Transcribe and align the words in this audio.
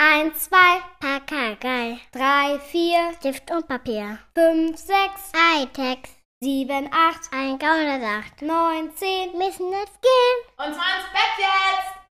Eins, 0.00 0.44
zwei, 0.44 0.80
Pakagei. 1.00 1.98
Drei, 2.12 2.60
vier, 2.60 3.14
Stift 3.18 3.50
und 3.50 3.66
Papier. 3.66 4.20
Fünf, 4.32 4.76
sechs, 4.76 5.32
Hightech. 5.34 5.98
Sieben, 6.40 6.88
acht, 6.92 7.28
ein 7.32 7.58
Gaunersacht. 7.58 8.40
Neun, 8.40 8.94
zehn, 8.94 9.32
müssen 9.32 9.72
jetzt 9.72 10.00
gehen. 10.00 10.38
Und 10.56 10.72
zwar 10.72 11.00
ins 11.00 11.10
Bett 11.10 11.38
jetzt! 11.38 12.10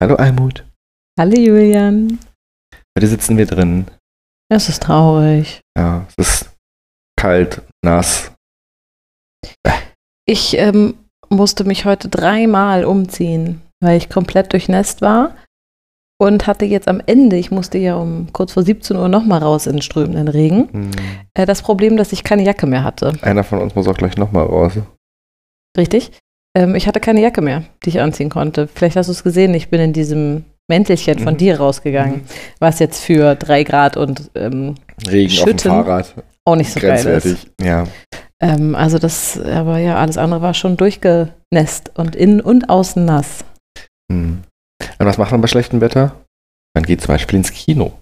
Hallo 0.00 0.14
Almut. 0.14 0.64
Hallo 1.18 1.36
Julian. 1.36 2.20
Heute 2.96 3.08
sitzen 3.08 3.36
wir 3.36 3.46
drin. 3.46 3.90
Es 4.48 4.68
ist 4.68 4.84
traurig. 4.84 5.62
Ja, 5.76 6.06
es 6.10 6.14
ist 6.16 6.56
kalt, 7.18 7.60
nass. 7.84 8.32
Ich 10.26 10.56
ähm, 10.58 10.96
musste 11.28 11.64
mich 11.64 11.84
heute 11.84 12.08
dreimal 12.08 12.84
umziehen, 12.84 13.62
weil 13.80 13.96
ich 13.96 14.08
komplett 14.08 14.52
durchnässt 14.52 15.02
war 15.02 15.36
und 16.18 16.46
hatte 16.46 16.64
jetzt 16.64 16.88
am 16.88 17.00
Ende, 17.04 17.36
ich 17.36 17.50
musste 17.50 17.78
ja 17.78 17.96
um 17.96 18.28
kurz 18.32 18.52
vor 18.52 18.62
17 18.62 18.96
Uhr 18.96 19.08
nochmal 19.08 19.40
raus 19.42 19.66
in 19.66 19.74
den 19.74 19.82
strömenden 19.82 20.28
Regen, 20.28 20.68
Hm. 20.72 20.90
äh, 21.34 21.46
das 21.46 21.62
Problem, 21.62 21.96
dass 21.96 22.12
ich 22.12 22.24
keine 22.24 22.44
Jacke 22.44 22.66
mehr 22.66 22.84
hatte. 22.84 23.12
Einer 23.22 23.44
von 23.44 23.58
uns 23.60 23.74
muss 23.74 23.88
auch 23.88 23.96
gleich 23.96 24.16
nochmal 24.16 24.44
raus. 24.46 24.72
Richtig? 25.76 26.12
Ähm, 26.56 26.74
ich 26.76 26.86
hatte 26.86 27.00
keine 27.00 27.20
Jacke 27.20 27.42
mehr, 27.42 27.64
die 27.84 27.88
ich 27.90 28.00
anziehen 28.00 28.30
konnte. 28.30 28.68
Vielleicht 28.72 28.96
hast 28.96 29.08
du 29.08 29.12
es 29.12 29.24
gesehen, 29.24 29.54
ich 29.54 29.70
bin 29.70 29.80
in 29.80 29.92
diesem 29.92 30.44
Mäntelchen 30.68 31.18
von 31.18 31.34
Mhm. 31.34 31.38
dir 31.38 31.58
rausgegangen, 31.58 32.22
was 32.60 32.78
jetzt 32.78 33.02
für 33.02 33.34
drei 33.34 33.64
Grad 33.64 33.96
und 33.96 34.30
ähm, 34.34 34.76
Regen 35.08 35.30
Schütten. 35.30 35.50
auf 35.52 35.62
dem 35.62 35.84
Fahrrad. 35.84 36.14
auch 36.46 36.56
nicht 36.56 36.72
so 36.72 36.80
geil 36.80 36.94
ist. 36.96 37.04
Grenzwertig. 37.04 37.50
Ja. 37.60 37.84
Ähm, 38.40 38.74
also 38.74 38.98
das, 38.98 39.38
aber 39.40 39.78
ja, 39.78 39.96
alles 39.96 40.16
andere 40.16 40.42
war 40.42 40.54
schon 40.54 40.76
durchgenässt 40.76 41.90
und 41.96 42.14
innen 42.16 42.40
und 42.40 42.70
außen 42.70 43.04
nass. 43.04 43.44
Hm. 44.10 44.42
Und 44.98 45.06
was 45.06 45.18
macht 45.18 45.32
man 45.32 45.40
bei 45.40 45.46
schlechtem 45.48 45.80
Wetter? 45.80 46.14
Man 46.74 46.84
geht 46.84 47.00
zum 47.00 47.08
Beispiel 47.08 47.38
ins 47.38 47.52
Kino. 47.52 47.92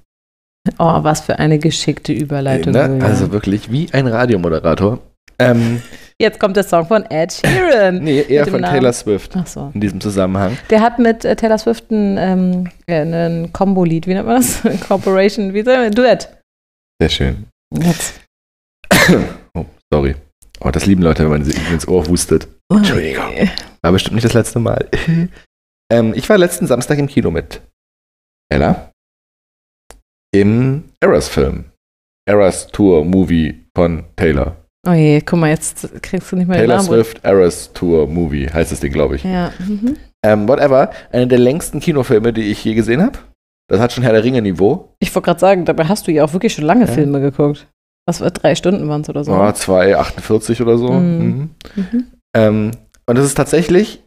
Oh, 0.78 1.02
was 1.02 1.20
für 1.22 1.38
eine 1.38 1.58
geschickte 1.58 2.12
Überleitung. 2.12 2.72
Ne? 2.72 3.00
Also 3.05 3.33
wirklich 3.33 3.70
wie 3.72 3.92
ein 3.92 4.06
Radiomoderator. 4.06 4.98
Ähm, 5.38 5.82
Jetzt 6.20 6.38
kommt 6.38 6.56
der 6.56 6.62
Song 6.62 6.86
von 6.86 7.05
Ed 7.10 7.32
Sheeran. 7.32 7.98
nee, 7.98 8.20
eher 8.20 8.47
von 8.47 8.60
Namen. 8.60 8.74
Taylor 8.74 8.92
Swift 8.92 9.32
Ach 9.36 9.47
so. 9.47 9.72
in 9.74 9.80
diesem 9.80 10.00
Zusammenhang. 10.00 10.56
Der 10.70 10.80
hat 10.80 11.00
mit 11.00 11.24
äh, 11.24 11.34
Taylor 11.34 11.58
Swift 11.58 11.91
ein, 11.91 12.16
ähm, 12.16 12.70
äh, 12.86 13.00
ein 13.02 13.52
Combo-Lied, 13.52 14.06
wie 14.06 14.14
nennt 14.14 14.27
man 14.27 14.36
das? 14.36 14.60
Corporation, 14.88 15.52
wie 15.52 15.62
sagt 15.62 15.78
man? 15.78 15.91
Duett. 15.92 16.28
Sehr 17.00 17.08
schön. 17.08 17.47
Jetzt. 17.75 18.20
Oh, 19.54 19.66
sorry. 19.92 20.14
Oh, 20.60 20.70
das 20.70 20.86
lieben 20.86 21.02
Leute, 21.02 21.25
wenn 21.25 21.30
man 21.30 21.44
sie 21.44 21.54
ins 21.72 21.86
Ohr 21.88 22.06
hustet. 22.06 22.47
Entschuldigung. 22.70 23.50
War 23.82 23.92
bestimmt 23.92 24.14
nicht 24.14 24.25
das 24.25 24.32
letzte 24.32 24.60
Mal. 24.60 24.88
ähm, 25.92 26.12
ich 26.14 26.28
war 26.28 26.38
letzten 26.38 26.66
Samstag 26.66 26.98
im 26.98 27.06
Kino 27.06 27.30
mit 27.30 27.60
Ella 28.50 28.90
im 30.34 30.84
Eras-Film. 31.00 31.64
Eras 32.26 32.68
Tour 32.68 33.04
Movie 33.04 33.66
von 33.76 34.04
Taylor. 34.16 34.56
Oh 34.88 34.92
je, 34.92 35.20
guck 35.20 35.38
mal, 35.38 35.50
jetzt 35.50 35.88
kriegst 36.02 36.32
du 36.32 36.36
nicht 36.36 36.48
mehr 36.48 36.56
Taylor 36.56 36.78
den 36.78 36.86
Namen. 36.86 36.88
Swift 36.88 37.24
Eras 37.24 37.72
Tour 37.72 38.06
Movie 38.06 38.48
heißt 38.48 38.72
das 38.72 38.80
Ding, 38.80 38.92
glaube 38.92 39.16
ich. 39.16 39.24
Ja. 39.24 39.52
Mhm. 39.58 39.96
Ähm, 40.24 40.48
whatever. 40.48 40.90
Einer 41.12 41.26
der 41.26 41.38
längsten 41.38 41.80
Kinofilme, 41.80 42.32
die 42.32 42.42
ich 42.50 42.64
je 42.64 42.74
gesehen 42.74 43.02
habe. 43.02 43.18
Das 43.68 43.80
hat 43.80 43.92
schon 43.92 44.02
Herr 44.04 44.12
der 44.12 44.24
Ringe-Niveau. 44.24 44.94
Ich 45.00 45.14
wollte 45.14 45.26
gerade 45.26 45.40
sagen, 45.40 45.64
dabei 45.64 45.84
hast 45.84 46.06
du 46.06 46.12
ja 46.12 46.24
auch 46.24 46.32
wirklich 46.32 46.54
schon 46.54 46.64
lange 46.64 46.86
Ja. 46.86 46.92
Filme 46.92 47.20
geguckt. 47.20 47.66
Was 48.08 48.20
war 48.20 48.30
drei 48.30 48.54
Stunden 48.54 48.88
waren 48.88 49.02
es 49.02 49.08
oder 49.08 49.24
so? 49.24 49.32
Oh, 49.32 49.36
2,48 49.36 50.62
oder 50.62 50.78
so. 50.78 50.92
Mhm. 50.92 51.24
Mhm. 51.24 51.50
Mhm. 51.76 52.04
Ähm, 52.34 52.70
und 53.06 53.18
das 53.18 53.24
ist 53.26 53.34
tatsächlich 53.34 54.02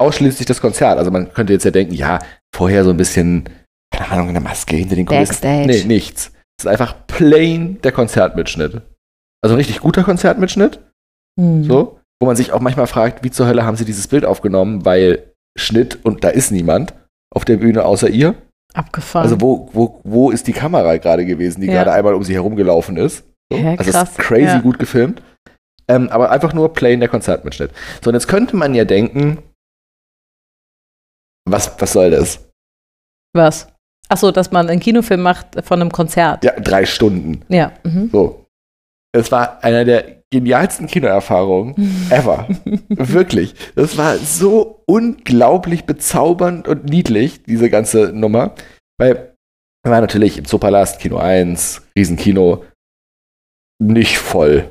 ausschließlich 0.00 0.46
das 0.46 0.60
Konzert. 0.60 0.98
Also 0.98 1.10
man 1.10 1.32
könnte 1.32 1.52
jetzt 1.52 1.64
ja 1.64 1.70
denken, 1.70 1.94
ja, 1.94 2.18
vorher 2.54 2.84
so 2.84 2.90
ein 2.90 2.96
bisschen, 2.96 3.44
keine 3.92 4.10
Ahnung, 4.10 4.28
eine 4.28 4.40
Maske 4.40 4.76
hinter 4.76 4.96
den 4.96 5.06
Kulissen. 5.06 5.30
Backstage. 5.30 5.66
Nee, 5.66 5.84
nichts. 5.84 6.32
Es 6.58 6.64
ist 6.64 6.70
einfach 6.70 6.94
plain 7.06 7.80
der 7.82 7.92
Konzertmitschnitt. 7.92 8.82
Also 9.42 9.54
ein 9.54 9.58
richtig 9.58 9.80
guter 9.80 10.04
Konzertmitschnitt, 10.04 10.80
Mhm. 11.38 11.64
so, 11.64 11.98
wo 12.20 12.26
man 12.26 12.36
sich 12.36 12.52
auch 12.52 12.60
manchmal 12.60 12.86
fragt, 12.86 13.24
wie 13.24 13.30
zur 13.30 13.46
Hölle 13.48 13.64
haben 13.66 13.76
sie 13.76 13.84
dieses 13.84 14.06
Bild 14.08 14.24
aufgenommen, 14.24 14.84
weil 14.84 15.32
Schnitt 15.58 15.98
und 16.04 16.22
da 16.24 16.28
ist 16.28 16.52
niemand 16.52 16.94
auf 17.34 17.44
der 17.44 17.56
Bühne 17.56 17.84
außer 17.84 18.08
ihr. 18.08 18.34
Abgefahren. 18.72 19.24
Also 19.24 19.40
wo, 19.40 19.68
wo, 19.72 20.00
wo 20.04 20.30
ist 20.30 20.46
die 20.46 20.52
Kamera 20.52 20.96
gerade 20.96 21.26
gewesen, 21.26 21.60
die 21.60 21.66
Ja. 21.66 21.72
gerade 21.74 21.92
einmal 21.92 22.14
um 22.14 22.22
sie 22.24 22.34
herumgelaufen 22.34 22.96
ist? 22.96 23.24
So. 23.52 23.58
Hä, 23.58 23.76
also 23.78 23.90
krass, 23.90 24.10
ist 24.10 24.18
crazy 24.18 24.44
ja. 24.44 24.60
gut 24.60 24.78
gefilmt. 24.78 25.22
Ähm, 25.88 26.08
aber 26.08 26.30
einfach 26.30 26.54
nur 26.54 26.72
plain 26.72 27.00
der 27.00 27.08
Konzertmitschnitt. 27.08 27.70
So, 28.02 28.10
und 28.10 28.14
jetzt 28.14 28.26
könnte 28.28 28.56
man 28.56 28.74
ja 28.74 28.84
denken, 28.84 29.38
was, 31.48 31.70
was 31.78 31.92
soll 31.92 32.10
das? 32.10 32.50
Was? 33.34 33.68
Achso, 34.08 34.30
dass 34.30 34.50
man 34.50 34.68
einen 34.68 34.80
Kinofilm 34.80 35.22
macht 35.22 35.64
von 35.64 35.80
einem 35.80 35.90
Konzert. 35.90 36.44
Ja, 36.44 36.52
drei 36.60 36.86
Stunden. 36.86 37.44
Ja. 37.48 37.72
Mhm. 37.84 38.10
So. 38.12 38.46
Es 39.12 39.30
war 39.30 39.62
einer 39.62 39.84
der 39.84 40.22
genialsten 40.30 40.86
Kinoerfahrungen 40.86 41.74
ever. 42.10 42.48
Wirklich. 42.88 43.54
Das 43.76 43.96
war 43.96 44.18
so 44.18 44.82
unglaublich 44.86 45.84
bezaubernd 45.84 46.68
und 46.68 46.84
niedlich, 46.86 47.44
diese 47.44 47.70
ganze 47.70 48.12
Nummer. 48.12 48.54
Weil 48.98 49.34
wir 49.84 49.92
waren 49.92 50.00
natürlich 50.00 50.38
im 50.38 50.44
Zoopalast, 50.44 50.98
Kino 50.98 51.18
1, 51.18 51.82
Riesenkino, 51.96 52.64
nicht 53.82 54.18
voll. 54.18 54.70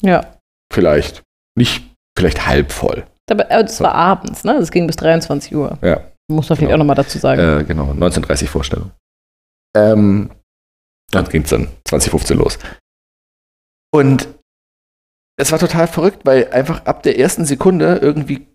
Ja. 0.00 0.38
Vielleicht. 0.72 1.22
Nicht, 1.56 1.84
vielleicht 2.16 2.46
halb 2.46 2.72
voll. 2.72 3.04
Das 3.26 3.80
war 3.80 3.94
abends, 3.94 4.44
ne? 4.44 4.56
Das 4.58 4.70
ging 4.70 4.86
bis 4.86 4.96
23 4.96 5.54
Uhr. 5.54 5.78
Ja. 5.82 6.00
Muss 6.28 6.48
man 6.48 6.56
vielleicht 6.56 6.60
Genau. 6.60 6.74
auch 6.74 6.78
nochmal 6.78 6.96
dazu 6.96 7.18
sagen. 7.18 7.40
Äh, 7.40 7.64
genau, 7.64 7.90
1930 7.90 8.48
Vorstellung. 8.50 8.90
Ähm, 9.76 10.30
dann 11.10 11.28
ging 11.28 11.42
es 11.42 11.50
dann 11.50 11.68
2015 11.86 12.36
los. 12.38 12.58
Und 13.92 14.28
es 15.36 15.52
war 15.52 15.58
total 15.58 15.86
verrückt, 15.86 16.20
weil 16.24 16.50
einfach 16.52 16.84
ab 16.86 17.02
der 17.02 17.18
ersten 17.18 17.44
Sekunde 17.44 17.96
irgendwie 18.02 18.46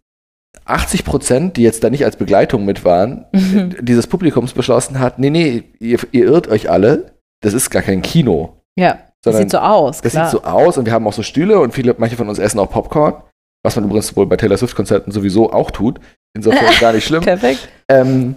80 0.65 1.05
Prozent, 1.05 1.57
die 1.57 1.61
jetzt 1.63 1.83
da 1.83 1.89
nicht 1.89 2.05
als 2.05 2.15
Begleitung 2.15 2.65
mit 2.65 2.83
waren, 2.85 3.25
Mhm. 3.33 3.75
dieses 3.81 4.07
Publikums 4.07 4.53
beschlossen 4.53 4.99
hat, 4.99 5.19
nee, 5.19 5.29
nee, 5.29 5.63
ihr, 5.79 5.99
ihr 6.11 6.25
irrt 6.25 6.47
euch 6.47 6.69
alle, 6.69 7.13
das 7.41 7.53
ist 7.53 7.69
gar 7.69 7.81
kein 7.81 8.01
Kino. 8.01 8.61
ja. 8.77 8.99
Das 9.21 9.35
sieht 9.35 9.51
so 9.51 9.57
aus, 9.57 9.99
das 9.99 10.13
klar. 10.13 10.29
sieht 10.31 10.39
so 10.41 10.47
aus 10.47 10.77
und 10.77 10.85
wir 10.85 10.93
haben 10.93 11.05
auch 11.05 11.11
so 11.11 11.23
Stühle 11.23 11.59
und 11.59 11.73
viele, 11.73 11.93
manche 11.97 12.15
von 12.15 12.29
uns 12.29 12.39
essen 12.39 12.57
auch 12.57 12.71
Popcorn, 12.71 13.21
was 13.63 13.75
man 13.75 13.85
übrigens 13.85 14.15
wohl 14.15 14.25
bei 14.25 14.37
Taylor 14.37 14.57
Swift-Konzerten 14.57 15.11
sowieso 15.11 15.51
auch 15.51 15.71
tut. 15.71 15.99
Insofern 16.35 16.73
gar 16.79 16.93
nicht 16.93 17.05
schlimm. 17.07 17.21
Perfekt. 17.23 17.67
Ähm, 17.89 18.35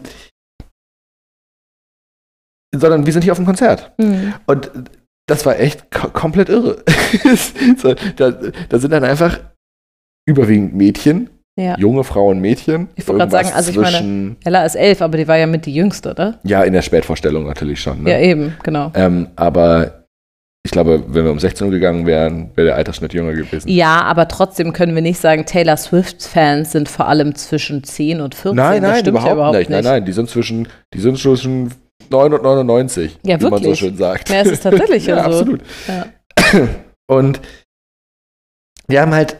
sondern 2.74 3.04
wir 3.06 3.12
sind 3.12 3.22
hier 3.22 3.32
auf 3.32 3.38
dem 3.38 3.44
Konzert. 3.46 3.92
Mhm. 3.98 4.34
Und 4.46 4.70
das 5.28 5.44
war 5.46 5.58
echt 5.58 5.90
ko 5.90 6.08
komplett 6.08 6.48
irre. 6.48 6.82
so, 7.76 7.94
da, 8.16 8.30
da 8.30 8.78
sind 8.78 8.90
dann 8.90 9.04
einfach 9.04 9.38
überwiegend 10.26 10.74
Mädchen, 10.74 11.30
Ja. 11.58 11.76
junge 11.78 12.02
Frauen, 12.04 12.40
Mädchen. 12.40 12.88
Ich 12.96 13.06
wollte 13.06 13.18
gerade 13.20 13.30
sagen, 13.30 13.50
also 13.54 13.70
ich 13.70 13.76
meine- 13.76 14.36
Ella 14.44 14.64
ist 14.64 14.74
elf, 14.74 15.02
aber 15.02 15.18
die 15.18 15.28
war 15.28 15.36
ja 15.36 15.46
mit 15.46 15.66
die 15.66 15.74
Jüngste, 15.74 16.10
oder? 16.10 16.38
Ja, 16.44 16.62
in 16.62 16.72
der 16.72 16.82
Spätvorstellung 16.82 17.44
natürlich 17.46 17.80
schon. 17.80 18.02
Ne? 18.04 18.10
Ja, 18.10 18.18
eben, 18.18 18.56
genau. 18.62 18.90
ähm, 18.94 19.28
aber 19.36 20.01
ich 20.64 20.70
glaube, 20.70 21.02
wenn 21.08 21.24
wir 21.24 21.32
um 21.32 21.40
16 21.40 21.66
Uhr 21.66 21.72
gegangen 21.72 22.06
wären, 22.06 22.50
wäre 22.54 22.68
der 22.68 22.76
Altersschnitt 22.76 23.12
jünger 23.12 23.32
gewesen. 23.32 23.68
Ja, 23.68 24.02
aber 24.02 24.28
trotzdem 24.28 24.72
können 24.72 24.94
wir 24.94 25.02
nicht 25.02 25.18
sagen, 25.18 25.44
Taylor 25.44 25.76
Swift-Fans 25.76 26.70
sind 26.72 26.88
vor 26.88 27.08
allem 27.08 27.34
zwischen 27.34 27.82
10 27.82 28.20
und 28.20 28.34
14. 28.36 28.56
nein, 28.56 28.80
das 28.82 28.90
nein, 28.90 29.00
stimmt 29.00 29.08
überhaupt, 29.08 29.26
ja 29.28 29.34
überhaupt 29.34 29.58
nicht. 29.58 29.70
Nein, 29.70 29.84
nein, 29.84 30.04
die 30.04 30.12
sind 30.12 30.30
zwischen, 30.30 30.68
die 30.94 31.00
sind 31.00 31.18
zwischen 31.18 31.72
9 32.10 32.32
und 32.34 32.42
99, 32.42 33.18
Ja, 33.24 33.40
wie 33.40 33.48
man 33.50 33.62
so 33.62 33.74
schön 33.74 33.96
sagt. 33.96 34.28
Ja, 34.30 34.40
es 34.42 34.50
ist 34.52 34.62
tatsächlich 34.62 35.06
ja 35.06 35.16
so. 35.16 35.22
absolut. 35.40 35.60
Ja. 35.88 36.06
Und 37.10 37.40
wir 38.88 39.00
haben 39.02 39.12
halt 39.14 39.36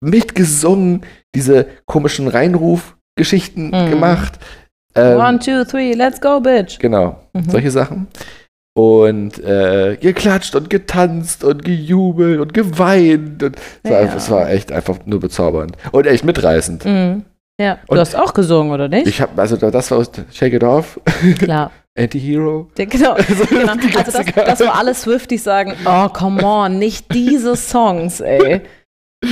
mitgesungen, 0.00 1.02
diese 1.34 1.66
komischen 1.86 2.28
Reinruf-Geschichten 2.28 3.66
Mhm. 3.70 3.90
gemacht. 3.90 4.38
Ähm, 4.94 5.18
One, 5.18 5.38
two, 5.38 5.64
three, 5.64 5.94
let's 5.94 6.20
go, 6.20 6.40
bitch. 6.40 6.78
Genau, 6.78 7.20
Mhm. 7.32 7.50
solche 7.50 7.70
Sachen. 7.70 8.06
Und 8.74 9.38
äh, 9.44 9.96
geklatscht 10.00 10.54
und 10.56 10.70
getanzt 10.70 11.44
und 11.44 11.62
gejubelt 11.64 12.40
und 12.40 12.54
geweint. 12.54 13.42
Und 13.42 13.56
es, 13.82 13.90
war, 13.90 14.02
Ja. 14.02 14.14
es 14.16 14.30
war 14.30 14.50
echt 14.50 14.72
einfach 14.72 14.96
nur 15.04 15.20
bezaubernd. 15.20 15.76
Und 15.92 16.06
echt 16.06 16.24
mitreißend. 16.24 16.84
Mhm. 16.86 17.24
Ja, 17.60 17.78
Und- 17.86 17.96
du 17.96 18.00
hast 18.00 18.16
auch 18.16 18.32
gesungen, 18.32 18.72
oder 18.72 18.88
nicht? 18.88 19.06
Ich 19.06 19.20
habe, 19.20 19.40
also 19.40 19.56
das 19.56 19.90
war 19.90 19.98
aus 19.98 20.10
Shake 20.32 20.54
It 20.54 20.64
Off, 20.64 20.98
Klar. 21.38 21.70
Anti-Hero. 21.98 22.70
Genau, 22.74 23.12
Also, 23.28 23.44
genau. 23.44 23.72
Also 23.72 24.18
das, 24.18 24.34
das, 24.34 24.60
wo 24.60 24.70
alle 24.70 24.94
Swifties 24.94 25.44
sagen, 25.44 25.74
oh, 25.84 26.08
come 26.08 26.42
on, 26.42 26.78
nicht 26.78 27.12
diese 27.12 27.54
Songs, 27.56 28.20
ey. 28.20 28.62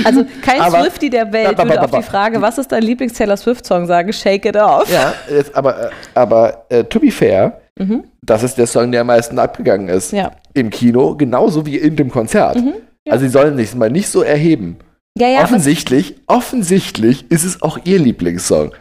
Also 0.05 0.23
kein 0.45 0.61
Aber- 0.61 0.81
Swiftie 0.83 1.09
der 1.09 1.33
Welt 1.33 1.57
ba, 1.57 1.63
würde 1.63 1.77
ba, 1.79 1.81
auf 1.85 1.91
die 1.91 2.03
Frage, 2.03 2.39
was 2.41 2.59
ist 2.59 2.71
dein 2.71 2.83
Lieblings-Taylor 2.83 3.35
Swift-Song 3.37 3.87
sagen, 3.87 4.13
Shake 4.13 4.45
It 4.45 4.55
Off. 4.55 4.87
Ja, 4.93 5.15
jetzt, 5.29 5.55
aber, 5.55 5.87
äh, 5.87 5.89
aber 6.13 6.65
äh, 6.69 6.83
to 6.83 6.99
be 6.99 7.09
fair, 7.09 7.59
Mhm. 7.79 8.03
das 8.21 8.43
ist 8.43 8.57
der 8.57 8.67
Song, 8.67 8.91
der 8.91 9.01
am 9.01 9.07
meisten 9.07 9.39
abgegangen 9.39 9.87
ist. 9.87 10.11
Ja. 10.11 10.31
Im 10.53 10.69
Kino, 10.69 11.15
genauso 11.15 11.65
wie 11.65 11.77
in 11.77 11.95
dem 11.95 12.11
Konzert. 12.11 12.57
Mhm, 12.57 12.73
ja. 13.05 13.13
Also 13.13 13.25
sie 13.25 13.31
sollen 13.31 13.57
sich 13.57 13.73
mal 13.75 13.89
nicht 13.89 14.09
so 14.09 14.21
erheben. 14.21 14.77
Ja, 15.17 15.27
ja, 15.27 15.43
offensichtlich, 15.43 16.15
offensichtlich 16.27 17.29
ist 17.29 17.43
es 17.43 17.61
auch 17.61 17.79
ihr 17.83 17.99
Lieblingssong. 17.99 18.73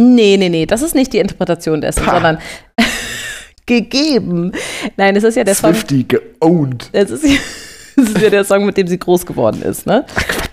Nee, 0.00 0.36
nee, 0.36 0.48
nee, 0.48 0.66
das 0.66 0.82
ist 0.82 0.94
nicht 0.94 1.12
die 1.12 1.18
Interpretation 1.18 1.80
dessen, 1.80 2.04
Pah. 2.04 2.14
sondern 2.14 2.38
gegeben. 3.66 4.52
Nein, 4.96 5.14
das 5.14 5.24
ist 5.24 5.36
ja 5.36 5.44
der 5.44 5.54
Song. 5.54 5.74
Swifty 5.74 6.04
geowned. 6.04 6.90
Das 6.92 7.10
ist, 7.10 7.24
ja, 7.24 7.38
das 7.96 8.10
ist 8.10 8.20
ja 8.20 8.30
der 8.30 8.44
Song, 8.44 8.66
mit 8.66 8.76
dem 8.76 8.86
sie 8.86 8.98
groß 8.98 9.24
geworden 9.24 9.62
ist, 9.62 9.86
ne? 9.86 10.04
Ach. 10.14 10.45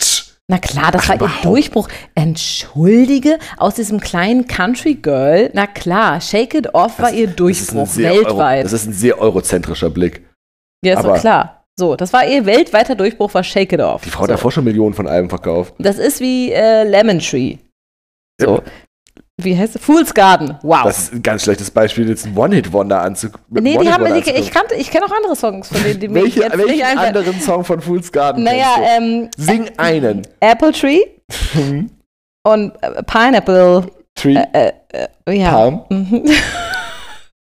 Na 0.53 0.59
klar, 0.59 0.91
das 0.91 1.01
Ach, 1.05 1.09
war 1.09 1.15
ihr 1.15 1.19
überhaupt. 1.21 1.45
Durchbruch. 1.45 1.89
Entschuldige, 2.13 3.39
aus 3.57 3.73
diesem 3.73 3.99
kleinen 3.99 4.45
Country 4.45 4.93
Girl, 4.93 5.49
na 5.53 5.65
klar, 5.65 6.21
Shake 6.21 6.53
It 6.53 6.75
Off 6.75 6.99
war 6.99 7.11
ihr 7.11 7.25
Das 7.25 7.37
Durchbruch 7.37 7.87
sehr 7.87 8.11
weltweit. 8.11 8.57
Euro, 8.57 8.63
das 8.63 8.73
ist 8.73 8.85
ein 8.85 8.93
sehr 8.93 9.17
eurozentrischer 9.17 9.89
Blick. 9.89 10.21
ja, 10.85 10.93
ist 10.93 11.03
doch 11.03 11.19
klar. 11.19 11.65
So, 11.75 11.95
das 11.95 12.13
war 12.13 12.27
ihr 12.27 12.45
weltweiter 12.45 12.93
Durchbruch, 12.93 13.33
war 13.33 13.43
Shake 13.43 13.73
It 13.73 13.79
Off. 13.79 14.03
Die 14.03 14.11
Frau 14.11 14.21
hat 14.21 14.27
so. 14.27 14.33
davor 14.33 14.51
schon 14.51 14.63
Millionen 14.63 14.93
von 14.93 15.07
Alben 15.07 15.27
verkauft. 15.27 15.73
Das 15.79 15.97
ist 15.97 16.19
wie 16.19 16.51
äh, 16.51 16.83
Lemon 16.83 17.17
Tree. 17.17 17.57
So. 18.39 18.61
Wie 19.41 19.57
heißt 19.57 19.75
es? 19.75 19.81
Fool's 19.81 20.13
Garden. 20.13 20.57
Wow. 20.61 20.83
Das 20.83 20.99
ist 20.99 21.13
ein 21.13 21.23
ganz 21.23 21.43
schlechtes 21.43 21.71
Beispiel, 21.71 22.07
jetzt 22.07 22.25
ein 22.25 22.37
One-Hit-Wonder 22.37 23.01
anzugucken. 23.01 23.63
nee, 23.63 23.77
die 23.77 23.91
haben, 23.91 24.05
die, 24.05 24.29
ich 24.31 24.51
kannte, 24.51 24.75
ich 24.75 24.91
kenne 24.91 25.05
auch 25.05 25.11
andere 25.11 25.35
Songs 25.35 25.69
von 25.69 25.81
denen, 25.83 25.99
die 25.99 26.07
mir 26.07 26.21
Welche, 26.21 26.41
jetzt 26.41 26.55
nicht 26.55 26.67
welchen 26.67 26.85
einfallen. 26.85 27.17
anderen 27.17 27.41
Song 27.41 27.63
von 27.65 27.81
Fool's 27.81 28.11
Garden 28.11 28.43
Naja, 28.43 28.75
ähm? 28.95 29.29
Sing 29.35 29.71
einen. 29.77 30.21
Apple 30.39 30.71
Tree 30.71 30.99
und 32.43 32.73
äh, 32.81 33.03
Pineapple. 33.03 33.87
Tree, 34.15 34.35
Äh, 34.35 34.71
äh, 35.25 35.33
ja. 35.39 35.49
Palm, 35.51 35.81
Mhm. 35.89 36.25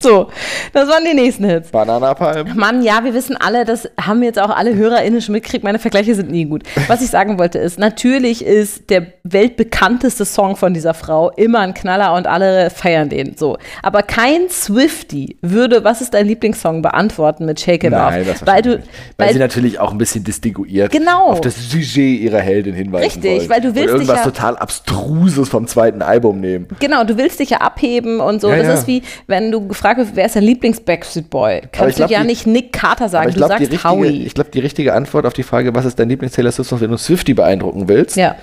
so, 0.02 0.28
das 0.72 0.88
waren 0.88 1.04
die 1.04 1.12
nächsten 1.14 1.44
Hits. 1.44 1.70
Banana 1.70 2.14
Palm. 2.14 2.56
Mann, 2.56 2.82
ja, 2.82 3.04
wir 3.04 3.12
wissen 3.12 3.36
alle, 3.36 3.66
das 3.66 3.86
haben 4.00 4.22
jetzt 4.22 4.38
auch 4.38 4.48
alle 4.48 4.74
HörerInnen 4.74 5.20
schon 5.20 5.34
mitgekriegt, 5.34 5.62
meine 5.62 5.78
Vergleiche 5.78 6.14
sind 6.14 6.30
nie 6.30 6.46
gut. 6.46 6.62
Was 6.88 7.02
ich 7.02 7.10
sagen 7.10 7.38
wollte 7.38 7.58
ist, 7.58 7.78
natürlich 7.78 8.42
ist 8.42 8.88
der 8.88 9.08
weltbekannteste 9.24 10.24
Song 10.24 10.56
von 10.56 10.72
dieser 10.72 10.94
Frau 10.94 11.30
immer 11.32 11.58
ein 11.58 11.74
Knaller 11.74 12.14
und 12.14 12.26
alle 12.26 12.70
feiern 12.70 13.10
den, 13.10 13.36
so. 13.36 13.58
Aber 13.82 14.02
kein 14.02 14.48
Swifty 14.48 15.36
würde, 15.42 15.84
was 15.84 16.00
ist 16.00 16.14
dein 16.14 16.26
Lieblingssong, 16.26 16.80
beantworten 16.80 17.44
mit 17.44 17.60
Shake 17.60 17.84
It 17.84 17.90
Nein, 17.90 18.22
Off. 18.22 18.26
das 18.38 18.46
Weil 18.46 18.62
du, 18.62 18.76
nicht. 18.76 18.88
Weil, 19.18 19.26
weil, 19.26 19.32
sie 19.34 19.38
natürlich 19.38 19.78
auch 19.80 19.92
ein 19.92 19.98
bisschen 19.98 20.24
distinguiert 20.24 20.92
Genau. 20.92 21.24
auf 21.26 21.42
das 21.42 21.56
Sujet 21.70 22.20
ihrer 22.20 22.40
Heldin 22.40 22.74
hinweisen 22.74 23.04
Richtig, 23.04 23.40
wollen. 23.40 23.50
weil 23.50 23.60
du 23.60 23.74
willst 23.74 23.92
Und 23.92 24.00
dich 24.00 24.08
irgendwas 24.08 24.24
ja- 24.24 24.30
total 24.30 24.56
Abstruses 24.56 25.48
vom 25.50 25.66
zweiten 25.66 26.00
Album 26.00 26.40
nehmen. 26.40 26.68
genau, 26.78 27.04
du 27.04 27.18
willst 27.18 27.38
dich 27.38 27.50
ja 27.50 27.58
abheben 27.58 28.20
und 28.20 28.40
so. 28.40 28.48
Ja, 28.48 28.56
das 28.56 28.66
ja. 28.66 28.74
ist 28.74 28.86
wie, 28.86 29.02
wenn 29.26 29.52
du 29.52 29.68
gefragt 29.68 29.89
wirst, 29.96 30.16
wer 30.16 30.26
ist 30.26 30.36
dein 30.36 30.42
Lieblings-Backstreet 30.44 31.30
Boy? 31.30 31.62
Kannst 31.72 31.96
glaub, 31.96 32.08
du 32.08 32.14
ja 32.14 32.20
die- 32.20 32.26
nicht 32.26 32.46
Nick 32.46 32.72
Carter 32.72 33.08
sagen, 33.08 33.28
du 33.30 33.36
glaube, 33.36 33.48
sagst 33.54 33.70
richtige, 33.72 33.84
Howie. 33.84 34.24
ich 34.26 34.34
glaub, 34.34 34.50
die 34.52 34.60
richtige 34.60 34.94
Antwort 34.94 35.26
auf 35.26 35.32
die 35.32 35.42
Frage, 35.42 35.74
was 35.74 35.84
ist 35.84 35.98
dein 35.98 36.08
Lieblings-Taylor 36.08 36.52
Swift-Song, 36.52 36.80
wenn 36.80 36.90
du 36.90 36.96
Swifty 36.98 37.34
beeindrucken 37.34 37.88
willst, 37.88 38.16
ja. 38.16 38.36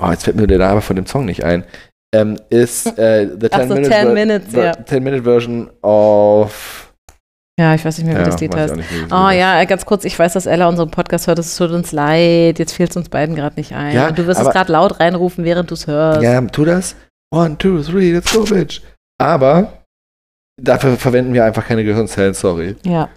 oh, 0.00 0.10
jetzt 0.10 0.24
fällt 0.24 0.36
mir 0.36 0.46
der 0.46 0.58
Name 0.58 0.80
von 0.80 0.96
dem 0.96 1.06
Song 1.06 1.24
nicht 1.24 1.44
ein, 1.44 1.64
ähm, 2.14 2.38
ist 2.50 2.98
äh, 2.98 3.28
the 3.40 3.48
Ach 3.52 3.58
10 3.60 3.68
so, 3.68 3.74
Minute 3.74 3.90
10 3.94 4.02
Ver- 4.06 4.12
Minutes, 4.14 4.52
Ver- 4.52 4.64
ja. 4.64 4.84
10 4.86 5.02
Minute 5.02 5.22
Version 5.22 5.70
of 5.82 6.86
ja, 7.58 7.74
ich 7.74 7.84
weiß 7.84 7.98
nicht 7.98 8.06
mehr, 8.06 8.16
wie 8.16 8.20
ja, 8.20 8.24
das 8.26 8.40
Lied 8.40 8.56
heißt. 8.56 8.74
nicht, 8.74 8.88
Oh 9.10 9.28
ja, 9.28 9.62
ganz 9.64 9.84
kurz, 9.84 10.06
ich 10.06 10.18
weiß, 10.18 10.32
dass 10.32 10.46
Ella 10.46 10.66
unseren 10.66 10.90
Podcast 10.90 11.26
hört, 11.26 11.38
es 11.38 11.54
tut 11.56 11.70
uns 11.72 11.92
leid, 11.92 12.58
jetzt 12.58 12.72
fehlt 12.72 12.88
es 12.90 12.96
uns 12.96 13.10
beiden 13.10 13.34
gerade 13.36 13.56
nicht 13.56 13.74
ein. 13.74 13.94
Ja, 13.94 14.08
Und 14.08 14.18
du 14.18 14.26
wirst 14.26 14.40
es 14.40 14.48
gerade 14.48 14.72
laut 14.72 14.98
reinrufen, 14.98 15.44
während 15.44 15.70
du 15.70 15.74
es 15.74 15.86
hörst. 15.86 16.22
Ja, 16.22 16.40
tu 16.40 16.64
das. 16.64 16.96
One, 17.30 17.58
two, 17.58 17.82
three, 17.82 18.12
let's 18.12 18.32
go, 18.32 18.44
bitch. 18.44 18.80
Aber 19.20 19.79
dafür 20.62 20.96
verwenden 20.96 21.32
wir 21.34 21.44
einfach 21.44 21.66
keine 21.66 21.84
Gehirnzellen, 21.84 22.34
sorry. 22.34 22.76
Ja. 22.84 23.08